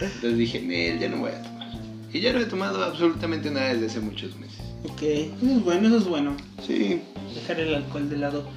Entonces 0.00 0.36
dije, 0.36 0.60
Nel, 0.60 0.98
ya 0.98 1.08
no 1.08 1.18
voy 1.18 1.30
a 1.30 1.42
tomar. 1.42 1.68
Y 2.12 2.20
ya 2.20 2.32
no 2.32 2.40
he 2.40 2.46
tomado 2.46 2.82
absolutamente 2.82 3.50
nada 3.50 3.74
desde 3.74 3.86
hace 3.86 4.00
muchos 4.00 4.36
meses. 4.36 4.60
Ok, 4.84 5.02
eso 5.02 5.56
es 5.56 5.64
bueno, 5.64 5.88
eso 5.88 5.98
es 5.98 6.04
bueno. 6.04 6.36
Sí, 6.66 7.00
dejar 7.34 7.60
el 7.60 7.74
alcohol 7.74 8.10
de 8.10 8.16
lado. 8.16 8.48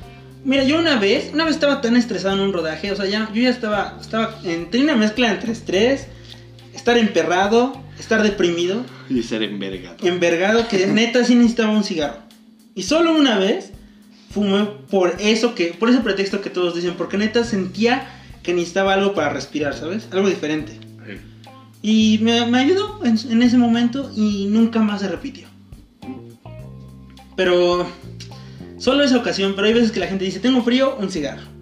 Mira, 0.43 0.63
yo 0.63 0.79
una 0.79 0.97
vez, 0.97 1.31
una 1.33 1.45
vez 1.45 1.55
estaba 1.55 1.81
tan 1.81 1.95
estresado 1.95 2.35
en 2.35 2.41
un 2.41 2.53
rodaje, 2.53 2.91
o 2.91 2.95
sea, 2.95 3.05
ya, 3.05 3.29
yo 3.33 3.41
ya 3.41 3.49
estaba, 3.49 3.97
estaba, 3.99 4.39
en, 4.43 4.69
tenía 4.69 4.93
una 4.93 4.95
mezcla 4.95 5.31
entre 5.31 5.51
estrés, 5.51 6.07
estar 6.73 6.97
emperrado, 6.97 7.73
estar 7.99 8.23
deprimido, 8.23 8.83
y 9.09 9.23
ser 9.23 9.43
envergado. 9.43 9.97
envergado, 10.01 10.67
que 10.67 10.87
neta 10.87 11.23
sí 11.23 11.35
necesitaba 11.35 11.71
un 11.71 11.83
cigarro. 11.83 12.19
Y 12.75 12.83
solo 12.83 13.15
una 13.15 13.37
vez 13.37 13.71
fumé 14.29 14.67
por 14.89 15.15
eso 15.19 15.55
que, 15.55 15.67
por 15.67 15.89
ese 15.89 15.99
pretexto 15.99 16.41
que 16.41 16.49
todos 16.49 16.75
dicen, 16.75 16.95
porque 16.95 17.17
neta 17.17 17.43
sentía 17.43 18.07
que 18.43 18.53
necesitaba 18.53 18.93
algo 18.93 19.13
para 19.13 19.29
respirar, 19.29 19.73
¿sabes? 19.73 20.07
Algo 20.11 20.29
diferente. 20.29 20.73
Y 21.81 22.19
me, 22.21 22.45
me 22.47 22.57
ayudó 22.57 22.99
en, 23.03 23.17
en 23.31 23.41
ese 23.41 23.57
momento 23.57 24.11
y 24.15 24.47
nunca 24.47 24.79
más 24.79 25.01
se 25.01 25.07
repitió. 25.07 25.47
Pero 27.35 27.87
solo 28.77 29.03
esa 29.03 29.17
ocasión, 29.17 29.53
pero 29.55 29.67
hay 29.67 29.73
veces 29.73 29.91
que 29.91 29.99
la 29.99 30.07
gente 30.07 30.25
dice, 30.25 30.39
tengo 30.39 30.63
frío, 30.63 30.97
un 30.99 31.11
cigarro. 31.11 31.56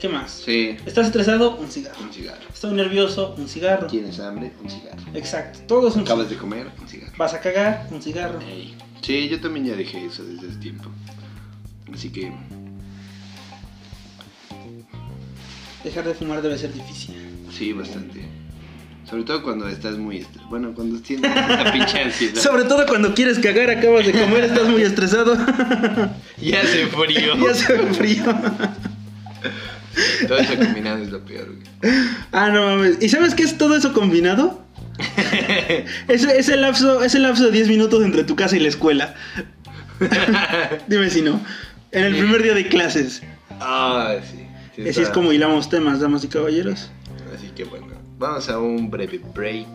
¿Qué 0.00 0.08
más? 0.08 0.42
Sí. 0.44 0.76
¿Estás 0.86 1.06
estresado? 1.06 1.56
Un 1.56 1.68
cigarro. 1.70 2.00
Un 2.00 2.12
cigarro. 2.12 2.40
Estoy 2.52 2.72
nervioso, 2.74 3.34
un 3.36 3.48
cigarro. 3.48 3.86
¿Tienes 3.88 4.20
hambre? 4.20 4.52
Un 4.62 4.70
cigarro. 4.70 4.98
Exacto, 5.14 5.58
todo 5.66 5.88
es 5.88 5.96
un 5.96 6.02
¿Acabas 6.02 6.30
de 6.30 6.36
comer? 6.36 6.68
Un 6.80 6.88
cigarro. 6.88 7.12
Vas 7.16 7.34
a 7.34 7.40
cagar, 7.40 7.88
un 7.90 8.00
cigarro. 8.00 8.38
Sí, 9.02 9.28
yo 9.28 9.40
también 9.40 9.66
ya 9.66 9.74
dejé 9.74 10.04
eso 10.06 10.24
desde 10.24 10.48
hace 10.48 10.58
tiempo. 10.58 10.88
Así 11.92 12.10
que 12.10 12.32
Dejar 15.82 16.04
de 16.04 16.14
fumar 16.14 16.42
debe 16.42 16.58
ser 16.58 16.72
difícil. 16.72 17.14
sí, 17.56 17.72
bastante. 17.72 18.22
Sobre 19.08 19.22
todo 19.24 19.42
cuando 19.42 19.66
estás 19.68 19.96
muy 19.96 20.18
estres- 20.18 20.46
Bueno, 20.50 20.74
cuando 20.74 21.00
tienes 21.00 21.30
una 21.30 21.72
pinche 21.72 22.02
ansiedad. 22.02 22.40
Sobre 22.42 22.64
todo 22.64 22.86
cuando 22.86 23.14
quieres 23.14 23.38
cagar, 23.38 23.70
acabas 23.70 24.04
de 24.06 24.12
comer, 24.12 24.44
estás 24.44 24.68
muy 24.68 24.82
estresado. 24.82 25.34
Ya 26.40 26.60
hace 26.60 26.86
frío. 26.88 27.36
ya 27.36 27.54
se 27.54 27.78
frío. 27.94 28.22
Todo 30.26 30.38
eso 30.38 30.56
combinado 30.56 31.02
es 31.02 31.10
lo 31.10 31.24
peor, 31.24 31.46
güey. 31.46 31.92
Ah, 32.32 32.50
no 32.50 32.62
mames. 32.62 32.98
¿Y 33.00 33.08
sabes 33.08 33.34
qué 33.34 33.42
es 33.42 33.58
todo 33.58 33.76
eso 33.76 33.92
combinado? 33.92 34.62
Ese, 36.08 36.38
ese, 36.38 36.56
lapso, 36.56 37.04
ese 37.04 37.20
lapso 37.20 37.44
de 37.44 37.52
10 37.52 37.68
minutos 37.68 38.04
entre 38.04 38.24
tu 38.24 38.34
casa 38.34 38.56
y 38.56 38.60
la 38.60 38.68
escuela. 38.68 39.14
Dime 40.88 41.08
si 41.10 41.22
no. 41.22 41.40
En 41.92 42.04
el 42.04 42.16
primer 42.16 42.42
día 42.42 42.54
de 42.54 42.68
clases. 42.68 43.22
Ah, 43.60 44.16
sí. 44.22 44.38
sí 44.74 44.82
Así 44.82 44.88
es 44.90 44.98
está. 44.98 45.12
como 45.12 45.32
hilamos 45.32 45.68
temas, 45.68 46.00
damas 46.00 46.24
y 46.24 46.28
caballeros. 46.28 46.90
Así 47.34 47.48
que 47.54 47.64
bueno, 47.64 47.86
vamos 48.18 48.48
a 48.48 48.58
un 48.58 48.90
breve 48.90 49.20
break. 49.34 49.68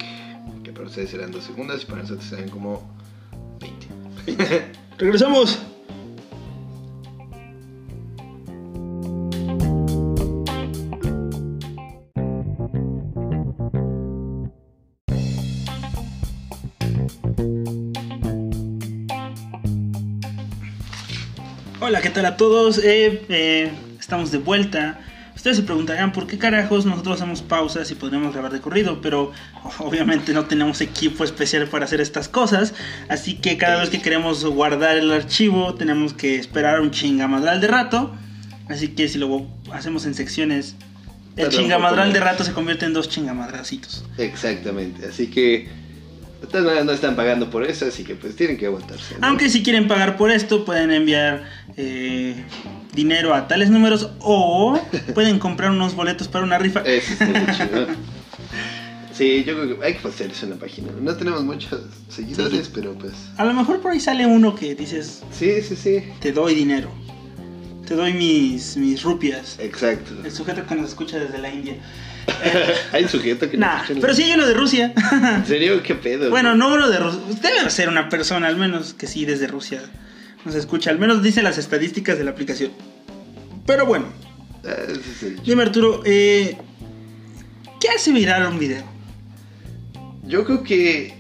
Que 0.64 0.72
para 0.72 0.88
ustedes 0.88 1.10
serán 1.10 1.32
dos 1.32 1.46
segundos 1.46 1.84
y 1.84 1.86
para 1.86 2.02
nosotros 2.02 2.28
serán 2.28 2.50
como 2.50 2.86
20. 3.62 4.68
Regresamos. 4.98 5.60
Hola, 21.86 22.00
¿qué 22.02 22.10
tal 22.10 22.26
a 22.26 22.38
todos? 22.38 22.78
Eh, 22.78 23.26
eh, 23.28 23.72
estamos 24.00 24.32
de 24.32 24.38
vuelta. 24.38 25.00
Ustedes 25.36 25.58
se 25.58 25.64
preguntarán 25.64 26.14
por 26.14 26.28
qué 26.28 26.38
carajos 26.38 26.86
nosotros 26.86 27.18
hacemos 27.20 27.42
pausas 27.42 27.92
y 27.92 27.96
podríamos 27.96 28.32
grabar 28.34 28.54
de 28.54 28.62
corrido, 28.62 29.02
pero 29.02 29.32
obviamente 29.80 30.34
no 30.34 30.46
tenemos 30.46 30.80
equipo 30.82 31.24
especial 31.24 31.68
para 31.68 31.86
hacer 31.86 32.00
estas 32.00 32.30
cosas, 32.30 32.74
así 33.10 33.36
que 33.36 33.58
cada 33.58 33.82
vez 33.82 33.90
que 33.90 34.02
queremos 34.02 34.46
guardar 34.46 34.98
el 34.98 35.12
archivo 35.12 35.76
tenemos 35.76 36.14
que 36.14 36.38
esperar 36.38 36.80
un 36.80 36.92
chingamadral 36.92 37.60
de 37.60 37.68
rato, 37.68 38.16
así 38.70 38.90
que 38.90 39.10
si 39.10 39.18
lo 39.18 39.48
hacemos 39.74 40.06
en 40.06 40.14
secciones, 40.14 40.76
el 41.36 41.50
chingamadral 41.50 42.14
de 42.14 42.22
rato 42.22 42.44
se 42.44 42.54
convierte 42.54 42.86
en 42.86 42.94
dos 42.94 43.10
chingamadracitos. 43.10 44.06
Exactamente, 44.18 45.08
así 45.08 45.28
que 45.28 45.83
de 46.44 46.48
todas 46.50 46.66
maneras 46.66 46.86
no 46.86 46.92
están 46.92 47.16
pagando 47.16 47.50
por 47.50 47.64
eso, 47.66 47.86
así 47.86 48.04
que 48.04 48.16
pues 48.16 48.36
tienen 48.36 48.58
que 48.58 48.66
aguantarse. 48.66 49.16
¿no? 49.20 49.28
Aunque 49.28 49.50
si 49.50 49.64
quieren 49.64 49.88
pagar 49.88 50.18
por 50.18 50.30
esto 50.30 50.66
pueden 50.66 50.92
enviar 50.92 51.46
eh, 51.78 52.36
dinero 52.94 53.34
a 53.34 53.48
tales 53.48 53.70
números 53.70 54.10
o 54.20 54.80
pueden 55.16 55.40
comprar 55.40 55.72
unos 55.72 55.96
boletos 55.96 56.28
para 56.28 56.44
una 56.44 56.58
rifa. 56.58 56.82
Eso 56.82 57.14
está 57.14 57.56
chido. 57.56 57.88
Sí, 59.14 59.44
yo 59.46 59.54
creo 59.54 59.80
que 59.80 59.86
hay 59.86 59.94
que 59.94 60.08
hacer 60.08 60.32
eso 60.32 60.46
en 60.48 60.54
la 60.54 60.58
página. 60.58 60.88
No 61.00 61.16
tenemos 61.16 61.44
muchos 61.44 61.82
seguidores, 62.10 62.68
pero 62.74 62.96
pues. 62.98 63.14
A 63.38 63.46
lo 63.46 63.54
mejor 63.54 63.80
por 63.80 63.92
ahí 63.92 64.00
sale 64.00 64.26
uno 64.26 64.56
que 64.56 64.74
dices, 64.74 65.22
Sí, 65.32 65.62
sí, 65.62 65.76
sí. 65.76 66.04
te 66.20 66.32
doy 66.32 66.56
dinero. 66.56 66.90
Te 67.88 67.94
doy 67.94 68.14
mis, 68.14 68.76
mis 68.76 69.04
rupias. 69.04 69.58
Exacto. 69.60 70.14
El 70.26 70.32
sujeto 70.32 70.66
que 70.66 70.74
nos 70.74 70.90
escucha 70.90 71.20
desde 71.20 71.38
la 71.38 71.54
India. 71.54 71.76
Hay 72.92 73.08
sujeto 73.08 73.50
que 73.50 73.58
nah, 73.58 73.84
en- 73.90 74.00
pero 74.00 74.14
sí 74.14 74.24
hay 74.24 74.34
uno 74.34 74.46
de 74.48 74.54
Rusia. 74.54 74.94
¿En 75.38 75.46
serio? 75.46 75.82
¿Qué 75.84 75.96
pedo? 75.96 76.30
bueno, 76.30 76.56
no 76.56 76.74
uno 76.74 76.90
de 76.90 76.98
Rusia. 77.00 77.20
Debe 77.42 77.70
ser 77.70 77.90
una 77.90 78.10
persona, 78.10 78.48
al 78.48 78.58
menos 78.58 78.94
que 78.94 79.08
sí, 79.08 79.26
desde 79.26 79.48
Rusia. 79.48 79.82
Nos 80.46 80.56
escucha. 80.56 80.90
Al 80.90 81.00
menos 81.00 81.24
dice 81.24 81.42
las 81.42 81.58
estadísticas 81.58 82.18
de 82.18 82.24
la 82.26 82.32
aplicación. 82.32 82.72
Pero 83.66 83.86
bueno, 83.86 84.08
Ah, 84.66 84.76
dime 85.44 85.64
Arturo, 85.64 86.02
eh, 86.06 86.56
¿qué 87.82 87.90
hace 87.90 88.14
viral 88.14 88.46
un 88.48 88.58
video? 88.60 88.82
Yo 90.26 90.46
creo 90.46 90.64
que 90.64 91.16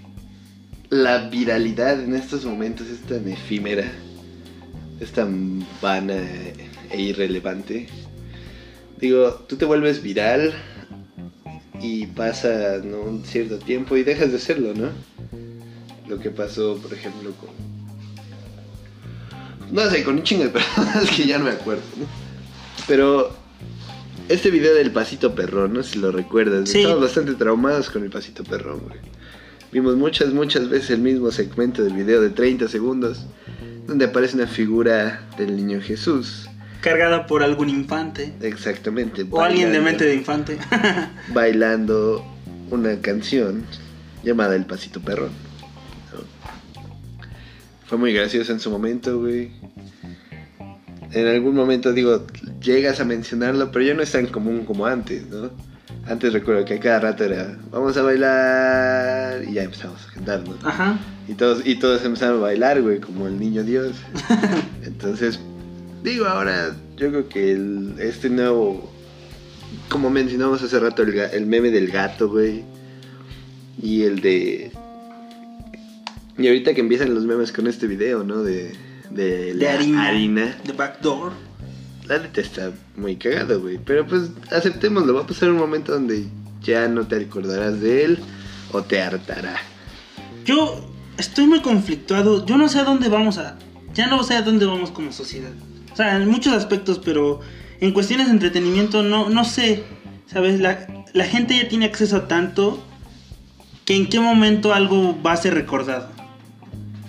la 0.89 1.27
viralidad 1.27 2.01
en 2.01 2.15
estos 2.15 2.45
momentos 2.45 2.87
es 2.87 3.01
tan 3.01 3.27
efímera, 3.27 3.83
es 5.01 5.11
tan 5.11 5.65
vana 5.81 6.15
e 6.89 7.01
irrelevante. 7.01 7.87
Digo, 8.97 9.45
tú 9.49 9.57
te 9.57 9.65
vuelves 9.65 10.01
viral 10.01 10.53
y 11.83 12.07
pasa 12.07 12.77
¿no? 12.83 13.01
un 13.01 13.25
cierto 13.25 13.59
tiempo 13.59 13.97
y 13.97 14.03
dejas 14.03 14.31
de 14.31 14.39
serlo, 14.39 14.73
¿no? 14.73 14.89
Lo 16.07 16.17
que 16.17 16.29
pasó, 16.31 16.77
por 16.77 16.93
ejemplo, 16.93 17.31
con... 17.33 17.49
No 19.69 19.89
sé, 19.89 20.03
con 20.03 20.15
un 20.15 20.23
chingo 20.23 20.43
de 20.45 20.49
personas 20.51 21.09
que 21.11 21.27
ya 21.27 21.37
no 21.37 21.45
me 21.45 21.51
acuerdo, 21.51 21.83
¿no? 21.97 22.05
Pero 22.87 23.35
este 24.29 24.49
video 24.49 24.73
del 24.73 24.91
pasito 24.91 25.35
perrón, 25.35 25.73
no 25.73 25.83
sé 25.83 25.93
si 25.93 25.99
lo 25.99 26.11
recuerdas. 26.11 26.69
Sí. 26.69 26.79
Estamos 26.79 27.01
bastante 27.01 27.33
traumados 27.33 27.89
con 27.89 28.03
el 28.03 28.09
pasito 28.09 28.45
perrón, 28.45 28.79
güey. 28.87 28.99
Vimos 29.73 29.97
muchas, 29.97 30.33
muchas 30.33 30.69
veces 30.69 30.91
el 30.91 31.01
mismo 31.01 31.31
segmento 31.31 31.83
del 31.83 31.93
video 31.93 32.21
de 32.21 32.29
30 32.29 32.69
segundos, 32.69 33.25
donde 33.87 34.05
aparece 34.05 34.35
una 34.35 34.47
figura 34.47 35.27
del 35.37 35.55
niño 35.55 35.81
Jesús. 35.81 36.47
Cargada 36.83 37.25
por 37.27 37.43
algún 37.43 37.69
infante. 37.69 38.33
Exactamente. 38.41 39.25
O 39.31 39.39
alguien 39.39 39.71
de 39.71 39.79
mente 39.79 40.03
de 40.03 40.15
infante. 40.15 40.57
Bailando 41.33 42.25
una 42.69 42.99
canción 42.99 43.63
llamada 44.21 44.57
El 44.57 44.65
Pasito 44.65 44.99
Perrón. 44.99 45.31
¿no? 46.11 46.19
Fue 47.85 47.97
muy 47.97 48.13
gracioso 48.13 48.51
en 48.51 48.59
su 48.59 48.69
momento, 48.69 49.17
güey. 49.17 49.51
En 51.13 51.27
algún 51.27 51.55
momento, 51.55 51.93
digo, 51.93 52.27
llegas 52.61 52.99
a 52.99 53.05
mencionarlo, 53.05 53.71
pero 53.71 53.85
ya 53.85 53.93
no 53.93 54.01
es 54.01 54.11
tan 54.11 54.27
común 54.27 54.65
como 54.65 54.85
antes, 54.85 55.25
¿no? 55.27 55.51
Antes 56.05 56.33
recuerdo 56.33 56.65
que 56.65 56.73
a 56.73 56.79
cada 56.81 56.99
rato 56.99 57.23
era, 57.23 57.57
vamos 57.71 57.95
a 57.95 58.01
bailar, 58.01 59.41
y 59.47 59.53
ya 59.53 59.63
empezamos 59.63 60.05
a 60.05 60.13
cantar, 60.15 60.43
¿no? 60.45 60.57
Ajá. 60.67 60.99
Y 61.29 61.35
todos, 61.35 61.65
y 61.65 61.75
todos 61.75 62.03
empezaron 62.03 62.39
a 62.39 62.41
bailar, 62.41 62.81
güey, 62.81 62.99
como 62.99 63.27
el 63.27 63.39
niño 63.39 63.63
Dios. 63.63 63.95
Entonces, 64.83 65.39
digo, 66.03 66.25
ahora 66.25 66.75
yo 66.97 67.09
creo 67.09 67.29
que 67.29 67.51
el- 67.53 67.95
este 67.99 68.29
nuevo, 68.29 68.91
como 69.89 70.09
mencionamos 70.09 70.61
hace 70.61 70.79
rato, 70.79 71.01
el, 71.03 71.17
el 71.17 71.45
meme 71.45 71.69
del 71.71 71.89
gato, 71.89 72.29
güey. 72.29 72.63
Y 73.81 74.03
el 74.03 74.21
de... 74.21 74.71
Y 76.37 76.47
ahorita 76.47 76.73
que 76.73 76.81
empiezan 76.81 77.13
los 77.13 77.25
memes 77.25 77.51
con 77.51 77.67
este 77.67 77.87
video, 77.87 78.23
¿no? 78.23 78.43
De, 78.43 78.73
de, 79.11 79.53
De 79.53 79.65
la 79.65 79.73
harina. 79.73 80.07
harina. 80.07 80.57
The 80.65 80.73
Backdoor. 80.73 81.31
La 82.07 82.19
neta 82.19 82.41
está 82.41 82.71
muy 82.97 83.15
cagado, 83.15 83.61
güey. 83.61 83.77
Pero 83.83 84.05
pues 84.07 84.29
aceptémoslo, 84.51 85.13
va 85.13 85.21
a 85.21 85.27
pasar 85.27 85.49
un 85.51 85.57
momento 85.57 85.91
donde 85.93 86.25
ya 86.61 86.87
no 86.87 87.05
te 87.07 87.15
acordarás 87.17 87.79
de 87.81 88.03
él 88.05 88.19
o 88.71 88.81
te 88.83 89.01
hartará. 89.01 89.55
Yo 90.45 90.83
estoy 91.17 91.45
muy 91.45 91.61
conflictuado. 91.61 92.45
Yo 92.45 92.57
no 92.57 92.67
sé 92.67 92.79
a 92.79 92.83
dónde 92.83 93.09
vamos 93.09 93.37
a. 93.37 93.57
Ya 93.93 94.07
no 94.07 94.23
sé 94.23 94.33
a 94.35 94.41
dónde 94.41 94.65
vamos 94.65 94.89
como 94.91 95.11
sociedad. 95.11 95.51
O 95.93 95.95
sea, 95.95 96.17
en 96.17 96.27
muchos 96.27 96.53
aspectos, 96.53 96.99
pero 96.99 97.39
en 97.79 97.91
cuestiones 97.91 98.27
de 98.27 98.33
entretenimiento 98.33 99.03
no, 99.03 99.29
no 99.29 99.45
sé. 99.45 99.83
¿Sabes? 100.25 100.59
La, 100.59 101.05
la 101.13 101.25
gente 101.25 101.55
ya 101.55 101.67
tiene 101.67 101.85
acceso 101.85 102.17
a 102.17 102.27
tanto 102.27 102.83
que 103.85 103.95
en 103.95 104.07
qué 104.07 104.19
momento 104.19 104.73
algo 104.73 105.21
va 105.21 105.33
a 105.33 105.37
ser 105.37 105.53
recordado. 105.53 106.09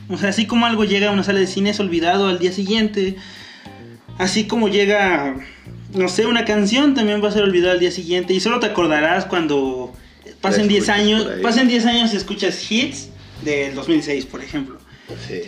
O 0.08 0.18
sea, 0.18 0.28
así 0.30 0.46
como 0.46 0.66
algo 0.66 0.84
llega 0.84 1.08
a 1.08 1.12
una 1.12 1.22
sala 1.22 1.40
de 1.40 1.46
cine 1.46 1.70
es 1.70 1.80
olvidado 1.80 2.28
al 2.28 2.38
día 2.38 2.52
siguiente. 2.52 3.16
Así 4.18 4.44
como 4.44 4.68
llega, 4.68 5.36
no 5.94 6.08
sé, 6.08 6.26
una 6.26 6.44
canción 6.44 6.94
también 6.94 7.22
va 7.24 7.28
a 7.28 7.32
ser 7.32 7.42
olvidada 7.42 7.72
al 7.72 7.80
día 7.80 7.90
siguiente. 7.90 8.34
Y 8.34 8.40
solo 8.40 8.60
te 8.60 8.66
acordarás 8.66 9.24
cuando 9.24 9.92
pasen 10.40 10.68
10 10.68 10.82
escuches 10.82 11.00
años. 11.00 11.26
Pasen 11.42 11.68
10 11.68 11.86
años 11.86 12.12
y 12.12 12.16
escuchas 12.16 12.70
hits 12.70 13.08
del 13.42 13.74
2006, 13.74 14.26
por 14.26 14.42
ejemplo. 14.42 14.78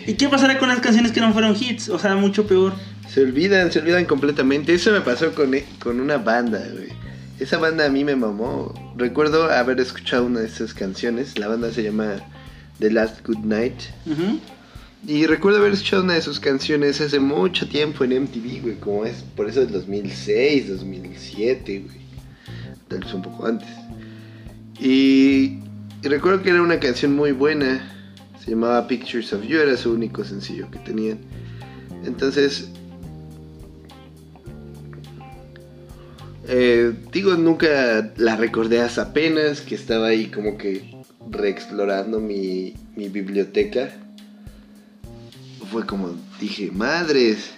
¿Y 0.05 0.13
qué 0.13 0.29
pasará 0.29 0.59
con 0.59 0.69
las 0.69 0.79
canciones 0.79 1.11
que 1.11 1.19
no 1.19 1.33
fueron 1.33 1.55
hits? 1.59 1.89
O 1.89 1.99
sea, 1.99 2.15
mucho 2.15 2.47
peor. 2.47 2.73
Se 3.09 3.21
olvidan, 3.21 3.71
se 3.71 3.79
olvidan 3.79 4.05
completamente. 4.05 4.73
Eso 4.73 4.91
me 4.91 5.01
pasó 5.01 5.33
con, 5.33 5.53
e- 5.53 5.65
con 5.81 5.99
una 5.99 6.17
banda, 6.17 6.59
güey. 6.73 6.89
Esa 7.39 7.57
banda 7.57 7.85
a 7.85 7.89
mí 7.89 8.03
me 8.03 8.15
mamó. 8.15 8.73
Recuerdo 8.97 9.51
haber 9.51 9.79
escuchado 9.79 10.25
una 10.25 10.39
de 10.41 10.47
esas 10.47 10.73
canciones. 10.73 11.37
La 11.37 11.47
banda 11.47 11.71
se 11.71 11.83
llama 11.83 12.15
The 12.79 12.91
Last 12.91 13.25
Good 13.25 13.45
Night. 13.45 13.75
Y 15.07 15.25
recuerdo 15.27 15.59
haber 15.59 15.73
escuchado 15.73 16.03
una 16.03 16.15
de 16.15 16.21
sus 16.21 16.39
canciones 16.39 16.99
hace 16.99 17.19
mucho 17.19 17.69
tiempo 17.69 18.03
en 18.03 18.23
MTV, 18.23 18.61
güey. 18.61 18.75
Como 18.79 19.05
es 19.05 19.23
por 19.35 19.47
eso 19.47 19.59
del 19.61 19.71
2006, 19.71 20.67
2007, 20.69 21.79
güey. 21.85 21.97
Tal 22.87 22.99
vez 22.99 23.13
un 23.13 23.21
poco 23.21 23.45
antes. 23.45 23.67
Y, 24.79 25.59
y 26.03 26.07
recuerdo 26.07 26.41
que 26.41 26.49
era 26.49 26.61
una 26.61 26.79
canción 26.79 27.15
muy 27.15 27.31
buena. 27.31 27.93
Se 28.43 28.51
llamaba 28.51 28.87
Pictures 28.87 29.31
of 29.33 29.43
You, 29.45 29.59
era 29.59 29.77
su 29.77 29.91
único 29.91 30.23
sencillo 30.23 30.69
que 30.71 30.79
tenían. 30.79 31.19
Entonces, 32.05 32.69
Eh, 36.49 36.93
digo, 37.11 37.35
nunca 37.35 38.13
la 38.17 38.35
recordé 38.37 38.79
hasta 38.81 39.01
apenas 39.03 39.61
que 39.61 39.75
estaba 39.75 40.07
ahí 40.07 40.27
como 40.27 40.57
que 40.57 40.95
reexplorando 41.29 42.19
mi, 42.19 42.73
mi 42.95 43.09
biblioteca. 43.09 43.91
Fue 45.71 45.85
como 45.85 46.15
dije, 46.39 46.71
madres, 46.71 47.51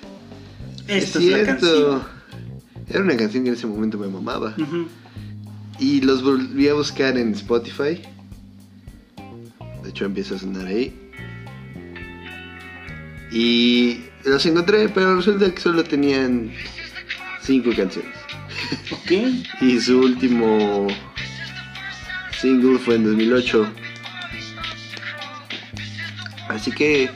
Esta 0.87 0.97
es 0.97 1.15
es, 1.15 1.15
la 1.15 1.21
cierto. 1.21 1.51
canción. 1.51 2.01
Era 2.89 3.01
una 3.01 3.17
canción 3.17 3.43
que 3.43 3.49
en 3.49 3.55
ese 3.55 3.67
momento 3.67 3.99
me 3.99 4.07
mamaba. 4.07 4.55
Y 5.77 6.01
los 6.01 6.23
volví 6.23 6.67
a 6.67 6.73
buscar 6.73 7.17
en 7.17 7.33
Spotify. 7.33 8.01
De 9.83 9.89
hecho 9.89 10.05
empieza 10.05 10.35
a 10.35 10.39
sonar 10.39 10.65
ahí. 10.65 10.93
Y 13.31 14.01
los 14.25 14.43
encontré, 14.47 14.89
pero 14.89 15.15
resulta 15.17 15.53
que 15.53 15.61
solo 15.61 15.83
tenían 15.83 16.51
cinco 17.43 17.69
canciones. 17.77 18.15
Ok. 18.91 19.11
Y 19.61 19.79
su 19.79 19.99
último 19.99 20.87
single 22.39 22.79
fue 22.79 22.95
en 22.95 23.05
2008. 23.05 23.73
Así 26.49 26.71
que 26.71 27.09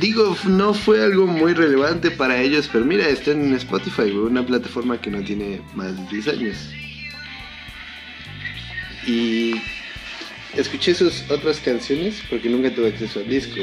digo, 0.00 0.36
no 0.46 0.74
fue 0.74 1.02
algo 1.02 1.26
muy 1.26 1.54
relevante 1.54 2.10
para 2.10 2.40
ellos, 2.40 2.68
pero 2.72 2.84
mira, 2.84 3.08
está 3.08 3.32
en 3.32 3.54
Spotify, 3.54 4.10
una 4.10 4.44
plataforma 4.44 5.00
que 5.00 5.10
no 5.10 5.22
tiene 5.22 5.60
más 5.74 5.96
de 5.96 6.16
10 6.16 6.28
años. 6.28 6.56
Y 9.06 9.54
escuché 10.56 10.94
sus 10.94 11.28
otras 11.30 11.60
canciones 11.60 12.22
porque 12.30 12.48
nunca 12.48 12.74
tuve 12.74 12.88
acceso 12.88 13.20
al 13.20 13.28
disco. 13.28 13.60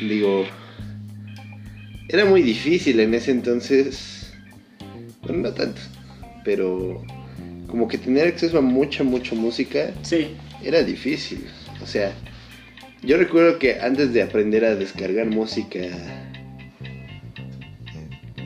Digo, 0.00 0.46
era 2.08 2.24
muy 2.24 2.42
difícil 2.42 3.00
en 3.00 3.14
ese 3.14 3.30
entonces. 3.30 4.15
Bueno, 5.26 5.42
no 5.42 5.52
tanto, 5.52 5.80
pero 6.44 7.04
como 7.66 7.88
que 7.88 7.98
tener 7.98 8.28
acceso 8.28 8.58
a 8.58 8.60
mucha, 8.60 9.02
mucha 9.04 9.34
música 9.34 9.92
Sí. 10.02 10.28
era 10.62 10.82
difícil. 10.82 11.46
O 11.82 11.86
sea, 11.86 12.12
yo 13.02 13.16
recuerdo 13.16 13.58
que 13.58 13.80
antes 13.80 14.12
de 14.12 14.22
aprender 14.22 14.64
a 14.64 14.74
descargar 14.76 15.26
música 15.26 15.80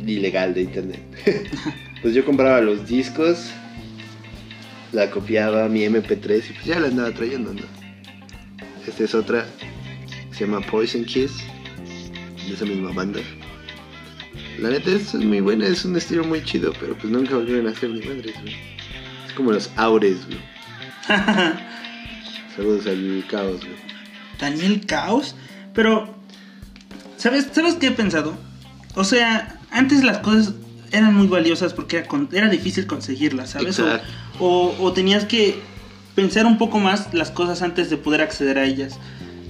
ilegal 0.06 0.54
de 0.54 0.62
internet, 0.62 1.00
pues 2.02 2.14
yo 2.14 2.24
compraba 2.24 2.60
los 2.60 2.88
discos, 2.88 3.50
la 4.92 5.10
copiaba 5.10 5.68
mi 5.68 5.82
MP3 5.84 6.42
y 6.50 6.52
pues 6.52 6.64
ya 6.64 6.80
la 6.80 6.88
andaba 6.88 7.12
trayendo, 7.12 7.52
¿no? 7.52 7.62
Esta 8.86 9.04
es 9.04 9.14
otra, 9.14 9.46
se 10.32 10.46
llama 10.46 10.60
Poison 10.62 11.04
Kiss, 11.04 11.32
de 12.48 12.54
esa 12.54 12.64
misma 12.64 12.90
banda. 12.92 13.20
La 14.60 14.68
neta, 14.70 14.90
esto 14.90 15.18
es 15.18 15.24
muy 15.24 15.40
buena, 15.40 15.66
es 15.66 15.84
un 15.84 15.96
estilo 15.96 16.24
muy 16.24 16.44
chido, 16.44 16.72
pero 16.78 16.94
pues 16.96 17.10
nunca 17.12 17.34
volvieron 17.36 17.66
a 17.66 17.70
hacer 17.70 17.90
ni 17.90 18.00
madres, 18.00 18.34
güey. 18.42 18.54
Es 19.26 19.32
como 19.34 19.52
los 19.52 19.70
Aures, 19.76 20.18
güey. 20.26 20.38
Saludos 22.56 22.86
al 22.86 23.24
caos, 23.30 23.60
güey. 23.60 23.76
Daniel 24.38 24.84
Caos. 24.86 25.34
Pero, 25.74 26.14
¿sabes, 27.16 27.48
¿sabes 27.52 27.74
qué 27.74 27.88
he 27.88 27.90
pensado? 27.92 28.36
O 28.96 29.04
sea, 29.04 29.58
antes 29.70 30.02
las 30.04 30.18
cosas 30.18 30.54
eran 30.92 31.14
muy 31.14 31.26
valiosas 31.28 31.72
porque 31.72 31.98
era, 31.98 32.08
con- 32.08 32.28
era 32.32 32.48
difícil 32.48 32.86
conseguirlas, 32.86 33.50
¿sabes? 33.50 33.78
O, 33.78 33.86
Exacto. 33.86 34.08
o- 34.40 34.74
o 34.80 34.92
tenías 34.92 35.24
que 35.24 35.60
pensar 36.14 36.44
un 36.46 36.58
poco 36.58 36.80
más 36.80 37.14
las 37.14 37.30
cosas 37.30 37.62
antes 37.62 37.88
de 37.88 37.96
poder 37.96 38.20
acceder 38.20 38.58
a 38.58 38.64
ellas. 38.64 38.98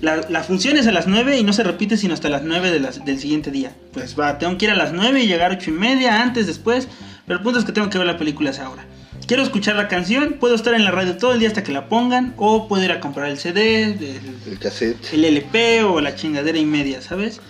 La, 0.00 0.16
la 0.30 0.42
función 0.42 0.76
es 0.78 0.86
a 0.86 0.92
las 0.92 1.06
9 1.06 1.38
y 1.38 1.42
no 1.44 1.52
se 1.52 1.62
repite 1.62 1.96
sino 1.96 2.14
hasta 2.14 2.28
las 2.30 2.42
9 2.42 2.70
de 2.70 2.80
las- 2.80 3.04
del 3.04 3.18
siguiente 3.18 3.50
día. 3.50 3.72
Pues 3.92 4.18
va, 4.18 4.38
tengo 4.38 4.56
que 4.56 4.64
ir 4.66 4.70
a 4.70 4.74
las 4.76 4.92
9 4.92 5.22
y 5.22 5.26
llegar 5.26 5.50
a 5.52 5.54
8 5.56 5.70
y 5.70 5.72
media, 5.74 6.22
antes, 6.22 6.46
después. 6.46 6.88
Pero 7.26 7.38
el 7.38 7.42
punto 7.44 7.58
es 7.58 7.64
que 7.64 7.72
tengo 7.72 7.90
que 7.90 7.98
ver 7.98 8.06
la 8.06 8.16
película 8.16 8.50
esa 8.50 8.68
hora. 8.70 8.84
Quiero 9.26 9.42
escuchar 9.42 9.76
la 9.76 9.86
canción, 9.88 10.36
puedo 10.40 10.54
estar 10.54 10.74
en 10.74 10.84
la 10.84 10.90
radio 10.90 11.16
todo 11.16 11.32
el 11.34 11.38
día 11.38 11.48
hasta 11.48 11.62
que 11.62 11.70
la 11.70 11.88
pongan, 11.88 12.34
o 12.36 12.66
puedo 12.66 12.82
ir 12.82 12.90
a 12.90 12.98
comprar 13.00 13.28
el 13.30 13.38
CD, 13.38 13.84
el, 13.84 14.20
El 14.50 14.58
cassette. 14.58 15.12
el 15.12 15.24
LP 15.24 15.84
o 15.84 16.00
la 16.00 16.14
chingadera 16.16 16.58
y 16.58 16.64
media, 16.66 17.00
¿sabes? 17.02 17.40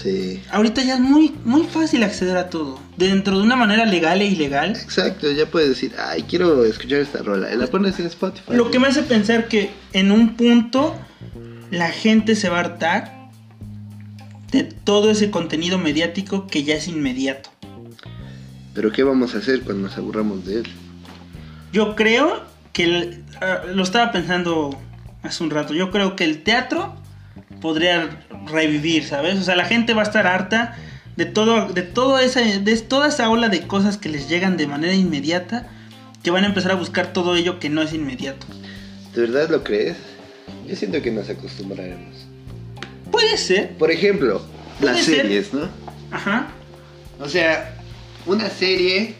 Sí. 0.00 0.42
Ahorita 0.50 0.82
ya 0.82 0.94
es 0.94 1.00
muy, 1.00 1.34
muy 1.44 1.64
fácil 1.64 2.02
acceder 2.02 2.36
a 2.36 2.50
todo. 2.50 2.80
Dentro 2.96 3.36
de 3.38 3.42
una 3.44 3.56
manera 3.56 3.84
legal 3.86 4.20
e 4.22 4.26
ilegal. 4.26 4.72
Exacto, 4.72 5.30
ya 5.32 5.46
puedes 5.46 5.68
decir, 5.70 5.92
ay, 5.98 6.22
quiero 6.28 6.64
escuchar 6.64 6.98
esta 7.00 7.22
rola. 7.22 7.52
La 7.54 7.66
pones 7.68 7.98
en 8.00 8.06
Spotify. 8.06 8.52
Lo 8.54 8.70
que 8.70 8.78
me 8.78 8.88
hace 8.88 9.02
pensar 9.02 9.48
que 9.48 9.70
en 9.92 10.10
un 10.12 10.36
punto 10.36 10.94
la 11.74 11.90
gente 11.90 12.36
se 12.36 12.48
va 12.48 12.56
a 12.58 12.60
hartar 12.60 13.28
de 14.50 14.62
todo 14.62 15.10
ese 15.10 15.30
contenido 15.30 15.78
mediático 15.78 16.46
que 16.46 16.62
ya 16.62 16.74
es 16.76 16.88
inmediato. 16.88 17.50
Pero 18.74 18.90
¿qué 18.92 19.02
vamos 19.02 19.34
a 19.34 19.38
hacer 19.38 19.62
cuando 19.62 19.84
nos 19.88 19.96
aburramos 19.98 20.44
de 20.46 20.60
él? 20.60 20.66
Yo 21.72 21.94
creo 21.96 22.42
que 22.72 22.84
el- 22.84 23.24
ah, 23.40 23.62
lo 23.72 23.82
estaba 23.82 24.12
pensando 24.12 24.78
hace 25.22 25.42
un 25.44 25.50
rato. 25.50 25.74
Yo 25.74 25.90
creo 25.90 26.16
que 26.16 26.24
el 26.24 26.42
teatro 26.42 26.94
podría 27.60 28.20
revivir, 28.46 29.04
¿sabes? 29.04 29.38
O 29.38 29.42
sea, 29.42 29.56
la 29.56 29.64
gente 29.64 29.94
va 29.94 30.02
a 30.02 30.04
estar 30.04 30.26
harta 30.26 30.76
de 31.16 31.24
todo, 31.24 31.68
de 31.72 31.82
todo 31.82 32.18
esa, 32.18 32.40
de 32.40 32.76
toda 32.78 33.08
esa 33.08 33.30
ola 33.30 33.48
de 33.48 33.66
cosas 33.66 33.96
que 33.96 34.08
les 34.08 34.28
llegan 34.28 34.56
de 34.56 34.66
manera 34.66 34.94
inmediata, 34.94 35.68
que 36.22 36.30
van 36.30 36.44
a 36.44 36.48
empezar 36.48 36.72
a 36.72 36.74
buscar 36.74 37.12
todo 37.12 37.36
ello 37.36 37.58
que 37.60 37.70
no 37.70 37.82
es 37.82 37.92
inmediato. 37.92 38.46
¿De 39.14 39.22
verdad 39.22 39.48
lo 39.50 39.62
crees? 39.62 39.96
Yo 40.66 40.76
siento 40.76 41.00
que 41.02 41.10
nos 41.10 41.28
acostumbraremos. 41.28 42.14
Puede 43.10 43.36
ser, 43.36 43.76
Por 43.76 43.90
ejemplo, 43.90 44.42
las 44.80 45.00
ser. 45.02 45.22
series, 45.22 45.52
¿no? 45.54 45.68
ajá. 46.10 46.48
O 47.20 47.28
sea, 47.28 47.76
una 48.26 48.48
serie, 48.50 49.14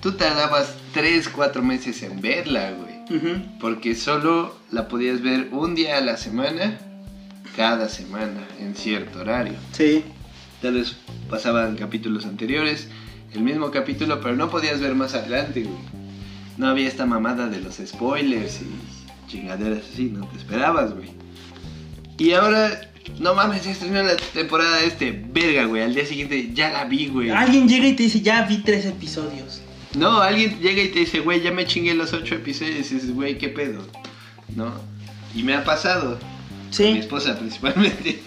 tú 0.00 0.12
tardabas 0.12 0.74
3, 0.92 1.28
4 1.30 1.62
meses 1.62 2.02
en 2.02 2.20
verla, 2.20 2.72
güey. 2.72 3.18
ujú. 3.18 3.42
Porque 3.60 3.94
solo 3.94 4.54
la 4.70 4.88
podías 4.88 5.22
ver 5.22 5.48
un 5.52 5.74
día 5.74 5.96
a 5.98 6.00
la 6.00 6.16
semana, 6.16 6.78
cada 7.56 7.88
semana, 7.88 8.46
en 8.60 8.74
cierto 8.74 9.20
horario. 9.20 9.54
Sí, 9.72 10.04
Tal 10.62 10.72
vez 10.74 10.96
pasaban 11.30 11.76
capítulos 11.76 12.24
anteriores, 12.24 12.88
el 13.34 13.42
mismo 13.42 13.70
capítulo, 13.70 14.20
pero 14.22 14.36
no 14.36 14.48
podías 14.50 14.80
ver 14.80 14.94
más 14.94 15.14
adelante, 15.14 15.62
güey. 15.62 15.76
No 16.56 16.66
había 16.68 16.88
esta 16.88 17.04
mamada 17.04 17.48
de 17.48 17.60
los 17.60 17.76
spoilers 17.76 18.60
y 18.62 18.66
chingaderas 19.26 19.82
así, 19.92 20.04
no 20.04 20.26
te 20.28 20.38
esperabas, 20.38 20.94
güey. 20.94 21.10
Y 22.18 22.32
ahora, 22.32 22.90
no 23.18 23.34
mames, 23.34 23.62
se 23.62 23.72
estrenó 23.72 24.02
la 24.02 24.16
temporada 24.16 24.80
este, 24.82 25.10
verga, 25.32 25.64
güey. 25.66 25.82
Al 25.82 25.94
día 25.94 26.06
siguiente 26.06 26.50
ya 26.54 26.70
la 26.70 26.84
vi, 26.84 27.08
güey. 27.08 27.30
alguien 27.30 27.68
llega 27.68 27.86
y 27.88 27.94
te 27.94 28.04
dice, 28.04 28.20
ya 28.20 28.42
vi 28.42 28.58
tres 28.58 28.86
episodios. 28.86 29.60
No, 29.96 30.20
alguien 30.20 30.58
llega 30.60 30.82
y 30.82 30.88
te 30.88 31.00
dice, 31.00 31.20
güey, 31.20 31.40
ya 31.42 31.52
me 31.52 31.66
chingué 31.66 31.94
los 31.94 32.12
ocho 32.12 32.34
episodios. 32.34 32.90
Y 32.90 32.94
dices, 32.94 33.14
güey, 33.14 33.38
¿qué 33.38 33.48
pedo? 33.48 33.82
¿No? 34.54 34.72
Y 35.34 35.42
me 35.42 35.54
ha 35.54 35.64
pasado. 35.64 36.18
Mi 36.68 36.74
Sí, 36.74 36.84
esposa 36.98 37.38
principalmente. 37.38 38.20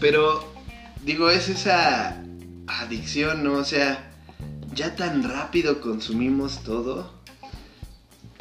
Pero, 0.00 0.52
digo, 1.04 1.30
es 1.30 1.48
esa 1.48 2.22
adicción, 2.66 3.44
¿no? 3.44 3.54
O 3.54 3.64
sea, 3.64 4.10
ya 4.74 4.94
tan 4.96 5.22
rápido 5.22 5.80
consumimos 5.80 6.62
todo. 6.62 7.21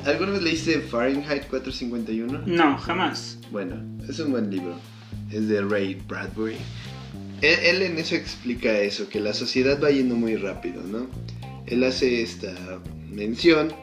¿Alguna 0.06 0.32
vez 0.32 0.42
leíste 0.42 0.80
Fahrenheit 0.82 1.48
451? 1.48 2.44
no, 2.48 2.78
jamás. 2.78 3.38
Bueno, 3.52 3.76
es 4.08 4.20
un 4.20 4.32
buen 4.32 4.50
libro. 4.50 4.76
Es 5.32 5.48
de 5.48 5.62
Ray 5.62 6.02
Bradbury. 6.08 6.56
Él, 7.42 7.60
él 7.64 7.82
en 7.84 7.98
eso 7.98 8.16
explica 8.16 8.78
eso, 8.80 9.08
que 9.10 9.20
la 9.20 9.34
sociedad 9.34 9.80
va 9.82 9.90
yendo 9.92 10.16
muy 10.16 10.36
rápido, 10.36 10.82
¿no? 10.84 11.08
Él 11.68 11.84
hace 11.84 12.22
esta 12.22 12.52
mención 13.12 13.74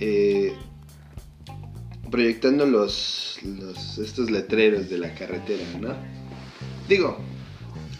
eh, 0.00 0.52
proyectando 2.10 2.66
los, 2.66 3.38
los- 3.44 3.98
estos 3.98 4.30
letreros 4.30 4.88
de 4.88 4.98
la 4.98 5.14
carretera, 5.14 5.64
¿no? 5.80 5.94
Digo, 6.88 7.18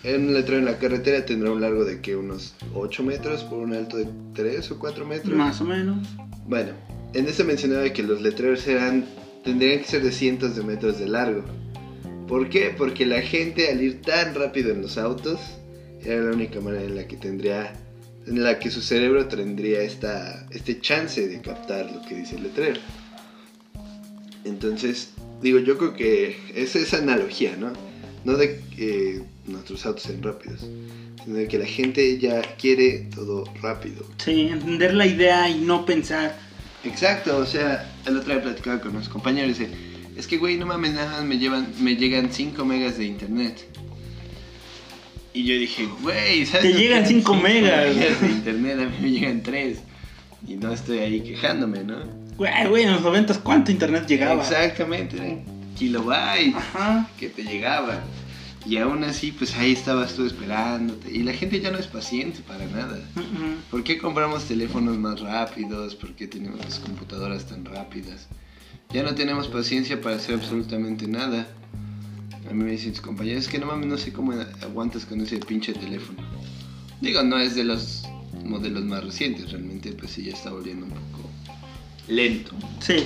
un 0.05 0.33
letrero 0.33 0.59
en 0.61 0.65
la 0.67 0.79
carretera 0.79 1.25
tendrá 1.27 1.51
un 1.51 1.61
largo 1.61 1.85
de 1.85 2.01
que 2.01 2.17
unos 2.17 2.55
8 2.75 3.03
metros 3.03 3.45
por 3.45 3.59
un 3.59 3.75
alto 3.75 3.97
de 3.99 4.09
3 4.35 4.71
o 4.71 4.79
4 4.79 5.07
metros. 5.07 5.35
Más 5.37 5.61
o 5.61 5.65
menos. 5.65 6.07
Bueno, 6.47 6.73
en 7.15 7.27
esta 7.27 7.45
mencionaba 7.45 7.89
que 7.93 8.03
los 8.03 8.21
letreros 8.21 8.67
eran 8.67 9.05
tendrían 9.45 9.79
que 9.79 9.85
ser 9.85 10.03
de 10.03 10.13
cientos 10.13 10.57
de 10.57 10.63
metros 10.63 10.99
de 10.99 11.09
largo. 11.09 11.45
¿Por 12.27 12.51
qué? 12.51 12.75
Porque 12.77 13.07
la 13.07 13.23
gente 13.23 13.71
al 13.71 13.83
ir 13.83 14.03
tan 14.03 14.35
rápido 14.35 14.73
en 14.73 14.83
los 14.83 14.99
autos 14.99 15.41
era 16.05 16.23
la 16.23 16.33
única 16.33 16.61
manera 16.61 16.85
en 16.85 16.97
la 16.97 17.07
que 17.07 17.17
tendría 17.17 17.73
en 18.27 18.43
la 18.45 18.59
que 18.59 18.71
su 18.71 18.83
cerebro 18.83 19.27
tendría 19.27 19.81
esta 19.81 20.47
este 20.51 20.81
chance 20.81 21.27
de 21.27 21.41
captar 21.41 21.91
lo 21.91 22.03
que 22.03 22.17
dice 22.17 22.37
el 22.37 22.43
letrero. 22.43 22.81
Entonces, 24.45 25.11
digo, 25.43 25.59
yo 25.59 25.79
creo 25.79 25.95
que 25.95 26.37
es 26.55 26.77
esa 26.77 26.99
analogía, 26.99 27.57
¿no? 27.57 27.73
No 28.25 28.37
de 28.37 28.61
que 28.77 29.23
nuestros 29.47 29.87
autos 29.87 30.05
sean 30.05 30.23
rápidos, 30.23 30.67
sino 31.25 31.37
de 31.37 31.49
que 31.49 31.59
la 31.59 31.67
gente 31.67 32.19
ya 32.19 32.43
quiere 32.57 33.09
todo 33.15 33.45
rápido. 33.63 34.05
Sí, 34.19 34.49
entender 34.49 34.95
la 34.95 35.07
idea 35.07 35.49
y 35.49 35.61
no 35.61 35.87
pensar. 35.87 36.48
Exacto, 36.85 37.37
o 37.39 37.47
sea, 37.47 37.91
el 38.07 38.17
otro 38.17 38.33
día 38.33 38.43
platicaba 38.43 38.81
con 38.81 38.93
unos 38.93 39.09
compañeros 39.09 39.59
y 39.59 39.65
dice, 39.65 39.75
es 40.17 40.27
que 40.27 40.37
güey, 40.39 40.57
no 40.57 40.67
mames, 40.67 40.93
nada 40.95 41.11
más 41.19 41.25
me, 41.25 41.39
llevan, 41.39 41.67
me 41.81 41.97
llegan 41.97 42.31
5 42.33 42.65
megas 42.65 42.99
de 42.99 43.05
internet. 43.05 43.69
Y 45.35 45.45
yo 45.45 45.55
dije, 45.57 45.89
güey, 46.03 46.47
¿sabes? 46.47 46.73
Te 46.73 46.79
llegan 46.79 47.03
que- 47.03 47.09
5 47.11 47.33
cinco 47.33 47.43
megas. 47.43 47.95
de 48.21 48.27
internet, 48.29 48.79
a 48.81 48.85
mí 48.87 48.97
me 49.01 49.11
llegan 49.11 49.43
3. 49.43 49.79
Y 50.47 50.55
no 50.55 50.73
estoy 50.73 50.99
ahí 50.99 51.21
quejándome, 51.21 51.85
¿no? 51.85 51.97
Güey, 52.37 52.67
güey, 52.69 52.85
en 52.85 52.93
los 52.93 53.03
90 53.03 53.41
¿cuánto 53.43 53.71
internet 53.73 54.07
llegaba? 54.07 54.43
Exactamente, 54.43 55.17
eran 55.17 55.45
kilobytes 55.77 56.55
Ajá. 56.55 57.09
que 57.19 57.29
te 57.29 57.43
llegaban. 57.43 58.01
Y 58.69 58.77
aún 58.77 59.03
así, 59.03 59.33
pues 59.33 59.57
ahí 59.57 59.73
estabas 59.73 60.15
tú 60.15 60.27
esperándote. 60.27 61.11
Y 61.11 61.23
la 61.23 61.33
gente 61.33 61.59
ya 61.59 61.71
no 61.71 61.79
es 61.79 61.87
paciente 61.87 62.41
para 62.47 62.67
nada. 62.67 63.01
¿Por 63.71 63.83
qué 63.83 63.97
compramos 63.97 64.45
teléfonos 64.45 64.99
más 64.99 65.21
rápidos? 65.21 65.95
¿Por 65.95 66.15
qué 66.15 66.27
tenemos 66.27 66.61
las 66.61 66.79
computadoras 66.79 67.47
tan 67.47 67.65
rápidas? 67.65 68.29
Ya 68.91 69.03
no 69.03 69.15
tenemos 69.15 69.49
paciencia 69.49 70.03
para 70.03 70.17
hacer 70.17 70.35
absolutamente 70.35 71.09
nada. 71.09 71.47
A 72.47 72.53
mí 72.53 72.63
me 72.63 72.73
dicen 72.73 72.93
tus 72.93 73.01
compañeros, 73.01 73.45
es 73.45 73.49
que 73.49 73.59
no 73.59 73.65
mames, 73.65 73.87
no 73.87 73.97
sé 73.97 74.13
cómo 74.13 74.35
aguantas 74.63 75.07
con 75.07 75.23
ese 75.23 75.39
pinche 75.39 75.73
teléfono. 75.73 76.19
Digo, 77.01 77.23
no 77.23 77.39
es 77.39 77.55
de 77.55 77.65
los 77.65 78.03
modelos 78.45 78.85
más 78.85 79.03
recientes, 79.03 79.51
realmente 79.51 79.93
pues 79.93 80.11
sí 80.11 80.25
ya 80.25 80.35
está 80.35 80.51
volviendo 80.51 80.85
un 80.85 80.93
poco 80.93 81.31
lento. 82.07 82.53
Sí. 82.81 83.05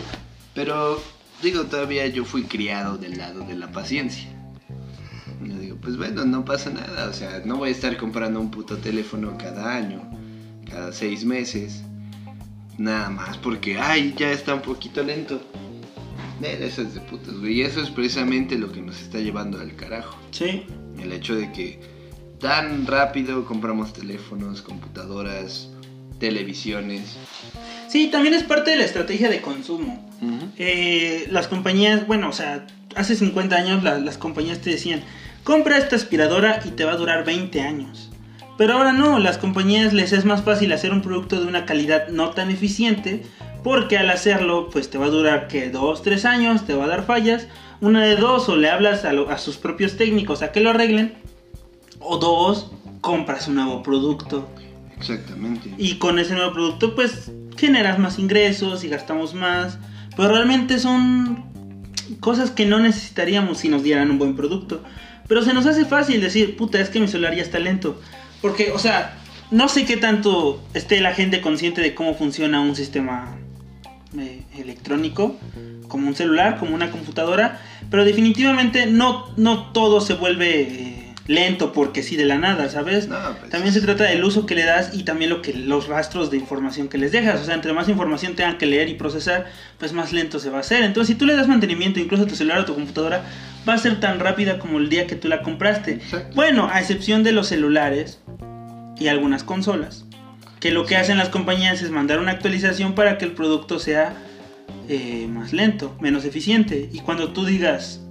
Pero 0.54 1.00
digo, 1.40 1.64
todavía 1.66 2.08
yo 2.08 2.24
fui 2.24 2.42
criado 2.42 2.98
del 2.98 3.18
lado 3.18 3.46
de 3.46 3.54
la 3.54 3.70
paciencia. 3.70 4.41
Yo 5.44 5.58
digo, 5.58 5.76
pues 5.80 5.96
bueno, 5.96 6.24
no 6.24 6.44
pasa 6.44 6.70
nada. 6.70 7.08
O 7.08 7.12
sea, 7.12 7.42
no 7.44 7.56
voy 7.56 7.70
a 7.70 7.72
estar 7.72 7.96
comprando 7.96 8.40
un 8.40 8.50
puto 8.50 8.76
teléfono 8.78 9.36
cada 9.38 9.74
año, 9.74 10.02
cada 10.68 10.92
seis 10.92 11.24
meses. 11.24 11.82
Nada 12.78 13.10
más 13.10 13.36
porque, 13.38 13.78
ay, 13.78 14.14
ya 14.16 14.30
está 14.32 14.54
un 14.54 14.62
poquito 14.62 15.02
lento. 15.02 15.40
Eso 16.42 16.82
es 16.82 16.94
de 16.94 17.00
putas, 17.00 17.34
güey. 17.38 17.54
Y 17.60 17.62
eso 17.62 17.80
es 17.80 17.90
precisamente 17.90 18.58
lo 18.58 18.72
que 18.72 18.80
nos 18.80 19.00
está 19.00 19.18
llevando 19.18 19.60
al 19.60 19.76
carajo. 19.76 20.16
Sí. 20.32 20.64
El 21.00 21.12
hecho 21.12 21.34
de 21.36 21.52
que 21.52 21.80
tan 22.40 22.86
rápido 22.86 23.44
compramos 23.44 23.92
teléfonos, 23.92 24.62
computadoras, 24.62 25.68
televisiones. 26.18 27.16
Sí, 27.88 28.08
también 28.10 28.34
es 28.34 28.42
parte 28.42 28.70
de 28.72 28.76
la 28.78 28.84
estrategia 28.84 29.28
de 29.28 29.40
consumo. 29.40 30.08
Eh, 30.56 31.26
las 31.30 31.46
compañías, 31.48 32.06
bueno, 32.06 32.28
o 32.28 32.32
sea, 32.32 32.66
hace 32.96 33.14
50 33.16 33.56
años 33.56 33.82
la- 33.84 33.98
las 33.98 34.18
compañías 34.18 34.60
te 34.60 34.70
decían, 34.70 35.02
compra 35.44 35.78
esta 35.78 35.96
aspiradora 35.96 36.60
y 36.64 36.70
te 36.70 36.84
va 36.84 36.92
a 36.92 36.96
durar 36.96 37.24
20 37.24 37.60
años. 37.60 38.10
Pero 38.58 38.74
ahora 38.74 38.92
no, 38.92 39.18
las 39.18 39.38
compañías 39.38 39.92
les 39.92 40.12
es 40.12 40.24
más 40.24 40.42
fácil 40.42 40.72
hacer 40.72 40.92
un 40.92 41.02
producto 41.02 41.40
de 41.40 41.46
una 41.46 41.64
calidad 41.64 42.08
no 42.08 42.30
tan 42.30 42.50
eficiente 42.50 43.22
porque 43.64 43.96
al 43.96 44.10
hacerlo 44.10 44.68
pues 44.70 44.90
te 44.90 44.98
va 44.98 45.06
a 45.06 45.10
durar 45.10 45.48
que 45.48 45.70
2, 45.70 46.02
3 46.02 46.24
años, 46.24 46.66
te 46.66 46.74
va 46.74 46.84
a 46.84 46.88
dar 46.88 47.04
fallas. 47.04 47.46
Una 47.80 48.04
de 48.04 48.14
dos, 48.16 48.48
o 48.48 48.56
le 48.56 48.70
hablas 48.70 49.04
a, 49.04 49.12
lo- 49.12 49.30
a 49.30 49.38
sus 49.38 49.56
propios 49.56 49.96
técnicos 49.96 50.42
a 50.42 50.52
que 50.52 50.60
lo 50.60 50.70
arreglen. 50.70 51.14
O 51.98 52.18
dos, 52.18 52.70
compras 53.00 53.48
un 53.48 53.56
nuevo 53.56 53.82
producto. 53.82 54.48
Exactamente. 54.96 55.72
Y 55.78 55.94
con 55.96 56.18
ese 56.20 56.34
nuevo 56.34 56.52
producto, 56.52 56.94
pues 56.94 57.32
generas 57.56 57.98
más 57.98 58.18
ingresos 58.20 58.84
y 58.84 58.88
gastamos 58.88 59.34
más. 59.34 59.78
Pero 60.16 60.28
realmente 60.28 60.78
son 60.78 61.44
cosas 62.20 62.50
que 62.50 62.66
no 62.66 62.78
necesitaríamos 62.78 63.58
si 63.58 63.68
nos 63.68 63.82
dieran 63.82 64.10
un 64.10 64.18
buen 64.18 64.36
producto. 64.36 64.82
Pero 65.32 65.46
se 65.46 65.54
nos 65.54 65.64
hace 65.64 65.86
fácil 65.86 66.20
decir, 66.20 66.58
puta, 66.58 66.78
es 66.78 66.90
que 66.90 67.00
mi 67.00 67.08
celular 67.08 67.34
ya 67.34 67.40
está 67.40 67.58
lento. 67.58 67.98
Porque, 68.42 68.70
o 68.70 68.78
sea, 68.78 69.16
no 69.50 69.66
sé 69.70 69.86
qué 69.86 69.96
tanto 69.96 70.62
esté 70.74 71.00
la 71.00 71.14
gente 71.14 71.40
consciente 71.40 71.80
de 71.80 71.94
cómo 71.94 72.12
funciona 72.12 72.60
un 72.60 72.76
sistema 72.76 73.38
eh, 74.18 74.42
electrónico, 74.58 75.34
como 75.88 76.06
un 76.06 76.14
celular, 76.14 76.58
como 76.58 76.74
una 76.74 76.90
computadora. 76.90 77.62
Pero 77.90 78.04
definitivamente 78.04 78.84
no, 78.84 79.32
no 79.38 79.72
todo 79.72 80.02
se 80.02 80.12
vuelve 80.12 80.60
eh, 80.60 81.01
lento 81.26 81.72
porque 81.72 82.02
sí 82.02 82.16
de 82.16 82.24
la 82.24 82.38
nada, 82.38 82.68
¿sabes? 82.68 83.08
No, 83.08 83.18
pues, 83.38 83.50
También 83.50 83.72
se 83.72 83.80
trata 83.80 84.04
del 84.04 84.24
uso 84.24 84.46
que 84.46 84.54
le 84.54 84.64
das 84.64 84.90
y 84.92 85.04
también 85.04 85.30
lo 85.30 85.42
que 85.42 85.52
los 85.54 85.88
rastros 85.88 86.30
de 86.30 86.36
información 86.36 86.88
que 86.88 86.98
les 86.98 87.12
dejas. 87.12 87.40
O 87.40 87.44
sea, 87.44 87.54
entre 87.54 87.72
más 87.72 87.88
información 87.88 88.34
tengan 88.34 88.58
que 88.58 88.66
leer 88.66 88.88
y 88.88 88.94
procesar, 88.94 89.46
pues 89.78 89.92
más 89.92 90.12
lento 90.12 90.38
se 90.38 90.50
va 90.50 90.58
a 90.58 90.60
hacer. 90.60 90.82
Entonces, 90.82 91.14
si 91.14 91.18
tú 91.18 91.26
le 91.26 91.36
das 91.36 91.48
mantenimiento 91.48 92.00
incluso 92.00 92.24
a 92.24 92.26
tu 92.26 92.34
celular 92.34 92.60
o 92.60 92.64
tu 92.64 92.74
computadora, 92.74 93.24
va 93.68 93.74
a 93.74 93.78
ser 93.78 94.00
tan 94.00 94.18
rápida 94.18 94.58
como 94.58 94.78
el 94.78 94.88
día 94.88 95.06
que 95.06 95.14
tú 95.14 95.28
la 95.28 95.42
compraste. 95.42 95.92
Exacto. 95.92 96.34
Bueno, 96.34 96.68
a 96.70 96.80
excepción 96.80 97.22
de 97.22 97.32
los 97.32 97.48
celulares 97.48 98.20
y 98.98 99.08
algunas 99.08 99.44
consolas, 99.44 100.04
que 100.60 100.70
lo 100.70 100.86
que 100.86 100.96
hacen 100.96 101.18
las 101.18 101.28
compañías 101.28 101.82
es 101.82 101.90
mandar 101.90 102.18
una 102.18 102.32
actualización 102.32 102.94
para 102.94 103.18
que 103.18 103.24
el 103.24 103.32
producto 103.32 103.78
sea 103.78 104.14
eh, 104.88 105.26
más 105.28 105.52
lento, 105.52 105.96
menos 106.00 106.24
eficiente. 106.24 106.88
Y 106.92 107.00
cuando 107.00 107.32
tú 107.32 107.44
digas, 107.44 108.01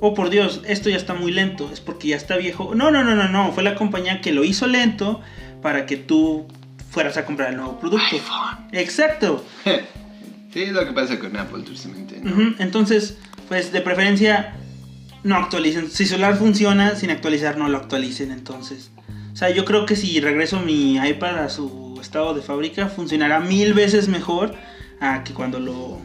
oh 0.00 0.14
por 0.14 0.30
Dios, 0.30 0.62
esto 0.66 0.88
ya 0.90 0.96
está 0.96 1.14
muy 1.14 1.32
lento, 1.32 1.70
es 1.72 1.80
porque 1.80 2.08
ya 2.08 2.16
está 2.16 2.36
viejo. 2.36 2.74
No, 2.74 2.90
no, 2.90 3.04
no, 3.04 3.14
no, 3.14 3.28
no, 3.28 3.52
fue 3.52 3.62
la 3.62 3.74
compañía 3.74 4.20
que 4.20 4.32
lo 4.32 4.44
hizo 4.44 4.66
lento 4.66 5.20
para 5.62 5.86
que 5.86 5.96
tú 5.96 6.46
fueras 6.90 7.16
a 7.16 7.24
comprar 7.24 7.50
el 7.50 7.56
nuevo 7.56 7.78
producto. 7.78 8.06
iPhone. 8.12 8.68
Exacto. 8.72 9.44
Sí, 10.52 10.62
es 10.62 10.72
lo 10.72 10.84
que 10.84 10.92
pasa 10.92 11.16
con 11.20 11.36
Apple, 11.36 11.62
tristemente. 11.62 12.18
¿no? 12.20 12.32
Ujú, 12.32 12.54
Entonces, 12.58 13.16
pues 13.48 13.70
de 13.70 13.80
preferencia 13.82 14.56
no 15.22 15.36
actualicen. 15.36 15.90
Si 15.90 16.06
celular 16.06 16.36
funciona, 16.36 16.96
sin 16.96 17.10
actualizar 17.10 17.56
no 17.56 17.68
lo 17.68 17.78
actualicen 17.78 18.32
entonces. 18.32 18.90
O 19.32 19.36
sea, 19.36 19.50
yo 19.50 19.64
creo 19.64 19.86
que 19.86 19.94
si 19.94 20.20
regreso 20.20 20.58
mi 20.60 20.96
iPad 20.96 21.44
a 21.44 21.48
su 21.50 21.98
estado 22.00 22.34
de 22.34 22.42
fábrica, 22.42 22.88
funcionará 22.88 23.38
mil 23.38 23.74
veces 23.74 24.08
mejor 24.08 24.54
a 25.00 25.22
que 25.22 25.32
cuando 25.32 25.60
lo, 25.60 26.00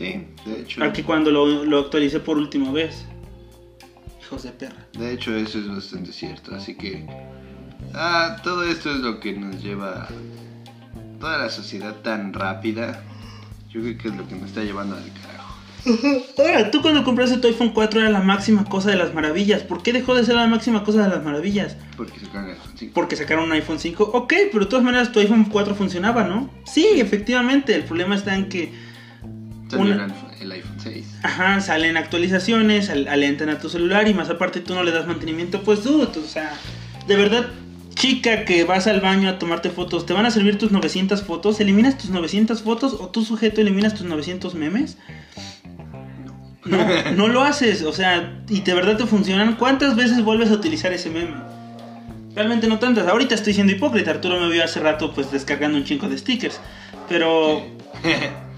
Sí, 0.00 0.24
de 0.46 0.60
hecho. 0.62 0.82
a 0.82 0.94
que 0.94 1.04
cuando 1.04 1.30
lo, 1.30 1.66
lo 1.66 1.78
actualicé 1.78 2.20
por 2.20 2.38
última 2.38 2.72
vez. 2.72 3.04
Hijos 4.22 4.44
de 4.44 4.50
perra. 4.52 4.86
De 4.94 5.12
hecho, 5.12 5.36
eso 5.36 5.58
es 5.58 5.68
bastante 5.68 6.10
cierto. 6.10 6.54
Así 6.54 6.74
que. 6.74 7.06
Ah, 7.92 8.38
todo 8.42 8.64
esto 8.64 8.90
es 8.90 9.00
lo 9.00 9.20
que 9.20 9.34
nos 9.34 9.62
lleva. 9.62 10.08
Toda 11.20 11.36
la 11.36 11.50
sociedad 11.50 11.96
tan 11.96 12.32
rápida. 12.32 13.02
Yo 13.68 13.82
creo 13.82 13.98
que 13.98 14.08
es 14.08 14.16
lo 14.16 14.26
que 14.26 14.36
nos 14.36 14.44
está 14.44 14.64
llevando 14.64 14.96
al 14.96 15.04
carajo. 15.20 15.54
Ahora, 16.38 16.70
tú 16.70 16.80
cuando 16.80 17.04
compraste 17.04 17.36
tu 17.36 17.48
iPhone 17.48 17.72
4 17.74 18.00
era 18.00 18.08
la 18.08 18.22
máxima 18.22 18.64
cosa 18.64 18.88
de 18.88 18.96
las 18.96 19.12
maravillas. 19.12 19.64
¿Por 19.64 19.82
qué 19.82 19.92
dejó 19.92 20.14
de 20.14 20.24
ser 20.24 20.36
la 20.36 20.46
máxima 20.46 20.82
cosa 20.82 21.02
de 21.02 21.10
las 21.10 21.22
maravillas? 21.22 21.76
Porque 21.98 22.18
caga 22.32 22.46
el 22.46 22.50
iPhone 22.52 22.72
5. 22.74 22.94
Porque 22.94 23.16
sacaron 23.16 23.44
un 23.44 23.52
iPhone 23.52 23.78
5. 23.78 24.02
Ok, 24.14 24.32
pero 24.50 24.64
de 24.64 24.70
todas 24.70 24.82
maneras 24.82 25.12
tu 25.12 25.20
iPhone 25.20 25.44
4 25.44 25.74
funcionaba, 25.74 26.24
¿no? 26.24 26.48
Sí, 26.64 26.86
efectivamente. 26.94 27.74
El 27.74 27.84
problema 27.84 28.14
está 28.14 28.34
en 28.34 28.48
que, 28.48 28.72
Una- 29.78 29.94
el 29.94 30.00
iPhone- 30.10 30.30
el 30.40 30.52
iPhone 30.52 30.76
6. 30.82 31.06
ajá, 31.22 31.60
salen 31.60 31.96
actualizaciones, 31.96 32.90
al- 32.90 33.08
alentan 33.08 33.48
a 33.50 33.58
tu 33.58 33.68
celular 33.68 34.08
y 34.08 34.14
más 34.14 34.28
aparte 34.30 34.60
tú 34.60 34.74
no 34.74 34.82
le 34.82 34.90
das 34.92 35.06
mantenimiento. 35.06 35.62
Pues 35.62 35.84
dude, 35.84 36.06
o 36.18 36.26
sea, 36.26 36.52
de 37.06 37.16
verdad, 37.16 37.46
chica 37.94 38.44
que 38.44 38.64
vas 38.64 38.86
al 38.86 39.00
baño 39.00 39.28
a 39.28 39.38
tomarte 39.38 39.70
fotos, 39.70 40.06
¿te 40.06 40.12
van 40.14 40.24
a 40.26 40.30
servir 40.30 40.56
tus 40.58 40.70
900 40.72 41.22
fotos? 41.22 41.60
¿Eliminas 41.60 41.98
tus 41.98 42.10
900 42.10 42.62
fotos 42.62 42.94
o 42.98 43.08
tú 43.08 43.24
sujeto 43.24 43.60
eliminas 43.60 43.94
tus 43.94 44.06
900 44.06 44.54
memes? 44.54 44.96
No, 46.64 46.78
no 47.16 47.28
lo 47.28 47.42
haces, 47.42 47.82
o 47.82 47.92
sea, 47.92 48.42
y 48.48 48.60
de 48.60 48.74
verdad 48.74 48.96
te 48.96 49.06
funcionan. 49.06 49.56
¿Cuántas 49.56 49.96
veces 49.96 50.22
vuelves 50.24 50.50
a 50.50 50.54
utilizar 50.54 50.92
ese 50.92 51.10
meme? 51.10 51.34
Realmente 52.34 52.68
no 52.68 52.78
tantas. 52.78 53.08
Ahorita 53.08 53.34
estoy 53.34 53.54
siendo 53.54 53.72
hipócrita. 53.72 54.12
Arturo 54.12 54.38
me 54.40 54.48
vio 54.50 54.62
hace 54.64 54.78
rato 54.80 55.12
pues 55.12 55.32
descargando 55.32 55.76
un 55.78 55.84
chingo 55.84 56.08
de 56.08 56.16
stickers. 56.16 56.60
Pero 57.08 57.66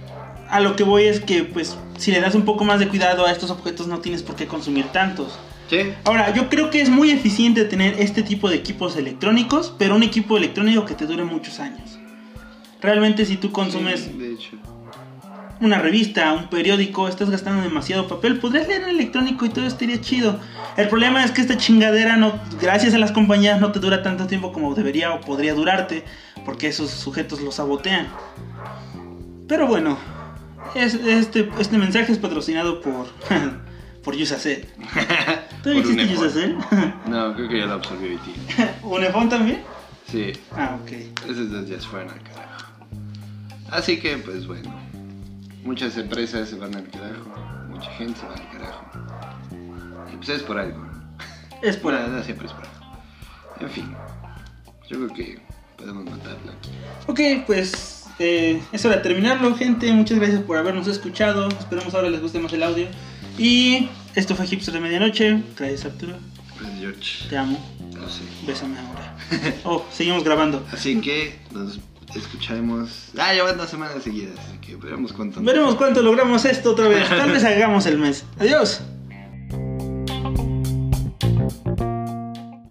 a 0.53 0.61
lo 0.61 0.77
que 0.77 0.85
voy 0.85 1.05
es 1.05 1.19
que 1.21 1.45
pues 1.45 1.77
si 1.97 2.13
le 2.13 2.21
das 2.21 2.35
un 2.35 2.45
poco 2.45 2.63
más 2.65 2.79
de 2.79 2.87
cuidado 2.87 3.25
a 3.27 3.33
estos 3.33 3.51
objetos 3.51 3.87
no 3.87 4.01
tienes 4.01 4.23
por 4.23 4.37
qué 4.37 4.47
consumir 4.47 4.85
tantos. 4.87 5.39
Sí. 5.71 5.79
Ahora, 6.05 6.35
yo 6.35 6.51
creo 6.51 6.69
que 6.69 6.83
es 6.83 6.91
muy 6.91 7.11
eficiente 7.11 7.65
tener 7.65 7.99
este 7.99 8.23
tipo 8.23 8.51
de 8.51 8.57
equipos 8.57 8.95
electrónicos, 8.97 9.75
pero 9.79 9.97
un 9.97 10.03
equipo 10.03 10.37
electrónico 10.37 10.85
que 10.85 10.95
te 10.95 11.07
dure 11.07 11.25
muchos 11.25 11.59
años. 11.59 11.99
Realmente 12.83 13.25
si 13.25 13.37
tú 13.39 13.51
consumes 13.51 14.01
Sí, 14.01 14.19
de 14.19 14.33
hecho. 14.35 14.51
una 15.61 15.79
revista, 15.79 16.33
un 16.35 16.49
periódico, 16.51 17.09
estás 17.09 17.31
gastando 17.31 17.63
demasiado 17.63 18.07
papel, 18.07 18.39
podrías 18.39 18.69
leer 18.69 18.83
en 18.83 18.91
electrónico 18.91 19.47
y 19.47 19.49
todo 19.49 19.67
estaría 19.67 20.01
chido. 20.03 20.39
El 20.77 20.89
problema 20.89 21.25
es 21.25 21.31
que 21.31 21.41
esta 21.41 21.57
chingadera 21.57 22.17
no, 22.19 22.35
gracias 22.61 22.93
a 22.93 22.99
las 22.99 23.13
compañías 23.13 23.59
no 23.59 23.73
te 23.73 23.81
dura 23.81 24.03
tanto 24.03 24.27
tiempo 24.27 24.53
como 24.53 24.75
debería 24.75 25.13
o 25.15 25.21
podría 25.23 25.55
durarte, 25.55 26.05
porque 26.45 26.67
esos 26.67 26.91
sujetos 26.91 27.41
lo 27.41 27.53
sabotean. 27.53 28.09
Pero 29.49 29.67
bueno, 29.67 29.97
es- 30.75 30.95
este, 30.95 31.51
este 31.59 31.79
mensaje 31.79 32.13
es 32.13 32.19
patrocinado 32.19 32.81
por 32.81 33.07
por. 34.05 34.67
¿Tú 35.63 35.71
Por 35.73 35.77
existe. 35.77 36.17
Usacell? 36.17 36.57
No, 37.07 37.35
creo 37.35 37.49
que 37.49 37.59
ya 37.59 37.67
lo 37.67 37.75
absorbió 37.75 38.11
BT. 38.19 38.85
¿Unifón 38.85 39.29
también? 39.29 39.63
Sí, 40.11 40.33
Ah, 40.53 40.77
ok. 40.83 40.91
esos 41.31 41.51
dos 41.51 41.69
ya 41.69 41.81
se 41.81 41.87
fueron 41.87 42.11
al 42.11 42.23
carajo. 42.23 42.73
Así 43.71 43.99
que, 44.01 44.17
pues 44.19 44.47
bueno. 44.47 44.71
Muchas 45.65 45.97
empresas 45.97 46.49
se 46.49 46.57
van 46.57 46.75
al 46.75 46.89
carajo. 46.89 47.31
Mucha 47.69 47.91
gente 47.93 48.19
se 48.21 48.27
va 48.27 48.35
al 48.35 48.51
carajo. 48.51 48.85
Y 50.13 50.17
pues 50.17 50.29
es 50.31 50.43
por 50.43 50.59
algo. 50.59 50.85
Es 51.63 51.77
por 51.77 51.95
no 51.95 52.23
siempre 52.25 52.49
es 52.49 52.53
por 52.53 52.65
algo. 52.65 53.03
En 53.61 53.71
fin. 53.71 53.95
Yo 54.89 54.97
creo 54.99 55.09
que 55.15 55.41
podemos 55.79 56.05
matarlo 56.05 56.53
aquí. 56.53 56.71
Ok, 57.07 57.47
pues 57.47 57.92
eh, 58.19 58.61
es 58.73 58.85
hora 58.85 58.97
de 58.97 59.03
terminarlo, 59.03 59.55
gente. 59.57 59.93
Muchas 59.93 60.19
gracias 60.19 60.43
por 60.43 60.57
habernos 60.57 60.87
escuchado. 60.87 61.49
Esperemos 61.49 61.95
ahora 61.95 62.11
les 62.11 62.21
guste 62.21 62.39
más 62.39 62.53
el 62.53 62.63
audio. 62.63 62.87
Y 63.39 63.89
esto 64.15 64.35
fue 64.35 64.47
Hipster 64.47 64.75
de 64.75 64.81
Medianoche. 64.81 65.43
Gracias, 65.59 65.85
Arturo. 65.87 66.15
Pues 66.59 66.71
George. 66.79 67.29
Te 67.29 67.37
amo. 67.37 67.59
No 67.95 68.09
sé. 68.09 68.23
Bésame 68.47 68.79
ahora. 68.79 69.17
Oh, 69.65 69.85
seguimos 69.91 70.25
grabando. 70.25 70.67
Así 70.73 71.01
que 71.01 71.39
nos 71.53 71.79
escucharemos. 72.15 73.11
Ah, 73.19 73.35
ya 73.35 73.43
van 73.45 73.57
dos 73.57 73.71
semanas 73.71 74.03
seguidas. 74.03 74.39
Así 74.39 74.59
que 74.59 74.77
veremos 74.77 75.13
cuánto. 75.13 75.41
Veremos 75.43 75.75
cuánto 75.77 76.03
logramos 76.03 76.45
esto 76.45 76.73
otra 76.73 76.89
vez. 76.89 77.09
Tal 77.09 77.31
vez 77.31 77.45
hagamos 77.45 77.87
el 77.87 77.99
mes. 77.99 78.25
Adiós. 78.39 78.83